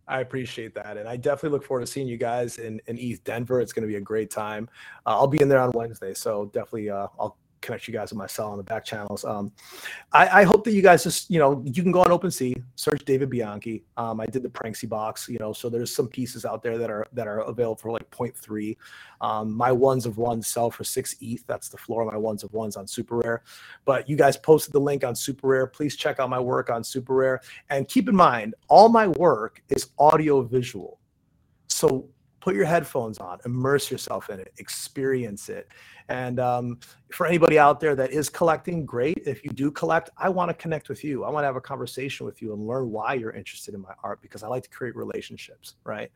I 0.09 0.21
appreciate 0.21 0.75
that. 0.75 0.97
And 0.97 1.09
I 1.09 1.17
definitely 1.17 1.57
look 1.57 1.65
forward 1.65 1.87
to 1.87 1.87
seeing 1.87 2.09
you 2.09 2.19
guys 2.19 2.59
in, 2.59 2.81
in 2.87 2.99
ETH 2.99 3.23
Denver. 3.25 3.61
It's 3.61 3.73
going 3.73 3.83
to 3.83 3.89
be 3.89 3.97
a 3.97 4.01
great 4.01 4.31
time. 4.31 4.69
Uh, 5.07 5.11
I'll 5.11 5.29
be 5.29 5.41
in 5.41 5.49
there 5.49 5.61
on 5.61 5.71
Wednesday. 5.75 6.13
So 6.13 6.47
definitely 6.47 6.91
I'll 6.91 7.37
connect 7.63 7.89
you 7.89 7.95
guys 7.95 8.11
with 8.11 8.19
my 8.19 8.27
cell 8.27 8.51
on 8.51 8.59
the 8.59 8.63
back 8.65 8.85
channels. 8.85 9.25
Um, 9.25 9.53
I, 10.13 10.41
I, 10.41 10.45
hope 10.45 10.65
that 10.65 10.73
you 10.73 10.83
guys 10.83 11.03
just, 11.05 11.31
you 11.31 11.39
know, 11.39 11.63
you 11.65 11.83
can 11.83 11.93
go 11.93 12.01
on 12.01 12.09
OpenSea, 12.09 12.63
search 12.75 13.05
David 13.05 13.31
Bianchi. 13.31 13.85
Um, 13.97 14.21
I 14.21 14.27
did 14.27 14.43
the 14.43 14.49
Pranksy 14.49 14.89
box, 14.89 15.29
you 15.29 15.39
know, 15.39 15.53
so 15.53 15.71
there's 15.71 15.95
some 15.95 16.09
pieces 16.09 16.45
out 16.45 16.63
there 16.63 16.77
that 16.77 16.91
are 16.91 17.07
that 17.13 17.27
are 17.27 17.41
available 17.41 17.77
for 17.77 17.91
like 17.91 18.11
0.3. 18.11 18.77
Um, 19.21 19.53
my 19.53 19.73
ones 19.73 20.05
of 20.05 20.19
ones 20.19 20.49
sell 20.49 20.71
for 20.71 20.85
six 20.85 21.15
ETH. 21.21 21.47
That's 21.47 21.69
the 21.69 21.79
floor 21.79 22.03
of 22.03 22.13
my 22.13 22.19
ones 22.19 22.43
of 22.43 22.53
ones 22.53 22.77
on 22.77 22.87
Super 22.87 23.19
Rare. 23.19 23.43
But 23.85 24.09
you 24.09 24.17
guys 24.17 24.37
posted 24.37 24.75
the 24.75 24.81
link 24.81 25.05
on 25.05 25.15
Super 25.15 25.47
Rare. 25.47 25.67
Please 25.67 25.97
check 25.97 26.19
out 26.19 26.29
my 26.29 26.41
work 26.41 26.69
on 26.69 26.83
Super 26.83 27.15
Rare. 27.15 27.41
And 27.71 27.89
keep 27.89 28.09
in 28.09 28.17
mind, 28.17 28.55
all 28.69 28.89
my 28.89 29.07
work 29.07 29.63
is 29.69 29.89
audio 29.99 30.43
visual. 30.43 30.99
So 31.69 32.09
put 32.43 32.57
your 32.57 32.65
headphones 32.65 33.19
on, 33.19 33.39
immerse 33.45 33.89
yourself 33.89 34.29
in 34.29 34.41
it, 34.41 34.53
experience 34.59 35.49
it. 35.49 35.69
And 36.09 36.41
um, 36.41 36.81
for 37.13 37.25
anybody 37.25 37.57
out 37.57 37.79
there 37.79 37.95
that 37.95 38.11
is 38.11 38.29
collecting, 38.29 38.85
great. 38.85 39.23
If 39.25 39.45
you 39.45 39.51
do 39.51 39.71
collect, 39.71 40.11
I 40.19 40.29
want 40.29 40.51
to 40.51 40.55
connect 40.55 40.89
with 40.89 41.05
you. 41.05 41.23
I 41.23 41.31
want 41.31 41.45
to 41.45 41.47
have 41.47 41.55
a 41.55 41.61
conversation 41.61 42.27
with 42.27 42.43
you 42.43 42.53
and 42.53 42.67
learn 42.67 42.91
why 42.91 43.15
you're 43.15 43.31
interested 43.31 43.75
in 43.75 43.81
my 43.81 43.95
art 44.03 44.21
because 44.21 44.43
I 44.43 44.49
like 44.49 44.65
to 44.65 44.71
create 44.71 44.97
relationships, 44.97 45.77
right? 45.85 46.11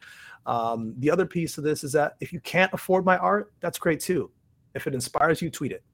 Um, 0.46 0.94
the 0.98 1.12
other 1.12 1.26
piece 1.26 1.58
of 1.58 1.64
this 1.64 1.84
is 1.84 1.92
that 1.92 2.16
if 2.20 2.32
you 2.32 2.40
can't 2.40 2.72
afford 2.74 3.04
my 3.04 3.16
art, 3.18 3.52
that's 3.60 3.78
great 3.78 4.00
too. 4.00 4.28
If 4.74 4.88
it 4.88 4.94
inspires 4.94 5.40
you, 5.40 5.48
tweet 5.48 5.70
it. 5.70 5.84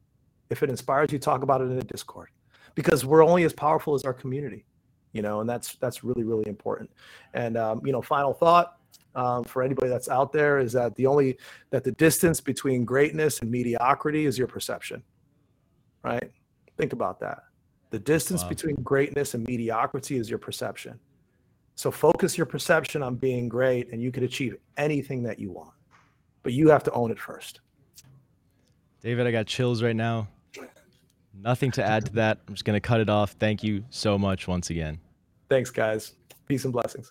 If 0.49 0.62
it 0.62 0.70
inspires 0.70 1.12
you, 1.12 1.18
talk 1.18 1.43
about 1.43 1.61
it 1.61 1.64
in 1.64 1.78
a 1.78 1.83
Discord 1.83 2.30
because 2.74 3.05
we're 3.05 3.22
only 3.22 3.45
as 3.45 3.53
powerful 3.53 3.95
as 3.95 4.05
our 4.05 4.14
community, 4.14 4.64
you 5.12 5.20
know, 5.20 5.41
and 5.41 5.49
that's 5.49 5.74
that's 5.74 6.03
really 6.03 6.24
really 6.24 6.49
important. 6.49 6.91
And 7.35 7.59
um, 7.59 7.83
you 7.85 7.93
know, 7.93 8.01
final 8.01 8.33
thought 8.33 8.78
um, 9.15 9.45
for 9.45 9.63
anybody 9.63 9.89
that's 9.89 10.09
out 10.09 10.33
there 10.33 10.59
is 10.59 10.73
that 10.73 10.95
the 10.97 11.07
only 11.07 11.39
that 11.71 11.85
the 11.85 11.93
distance 11.93 12.41
between 12.41 12.85
greatness 12.85 13.41
and 13.41 13.51
mediocrity 13.51 14.25
is 14.27 14.39
your 14.39 14.47
perception 14.47 15.03
right 16.03 16.31
think 16.79 16.93
about 16.93 17.21
that 17.21 17.45
the 17.91 17.99
distance 17.99 18.43
Wow. 18.43 18.49
between 18.49 18.77
greatness 18.77 19.35
and 19.35 19.47
mediocrity 19.47 20.17
is 20.17 20.31
your 20.31 20.39
perception 20.39 20.99
so 21.75 21.91
focus 21.91 22.37
your 22.39 22.47
perception 22.47 23.03
on 23.03 23.17
being 23.17 23.49
great 23.49 23.91
and 23.93 24.01
you 24.03 24.11
can 24.11 24.25
achieve 24.25 24.57
anything 24.77 25.23
that 25.23 25.39
you 25.39 25.51
want 25.51 25.73
but 26.43 26.53
you 26.53 26.69
have 26.71 26.83
to 26.85 26.93
own 26.93 27.11
it 27.11 27.19
first 27.19 27.61
David, 29.03 29.27
I 29.27 29.33
got 29.33 29.47
chills 29.49 29.83
right 29.83 29.97
now. 29.97 30.29
Nothing 31.35 31.73
to 31.73 31.83
add 31.85 32.07
to 32.07 32.13
that. 32.13 32.39
I'm 32.47 32.55
just 32.55 32.65
going 32.65 32.77
to 32.77 32.81
cut 32.81 33.01
it 33.01 33.09
off. 33.09 33.33
Thank 33.33 33.65
you 33.65 33.83
so 33.91 34.17
much 34.17 34.47
once 34.47 34.71
again. 34.71 35.01
thanks 35.49 35.71
guys 35.71 36.13
peace 36.47 36.65
and 36.65 36.73
blessings 36.73 37.11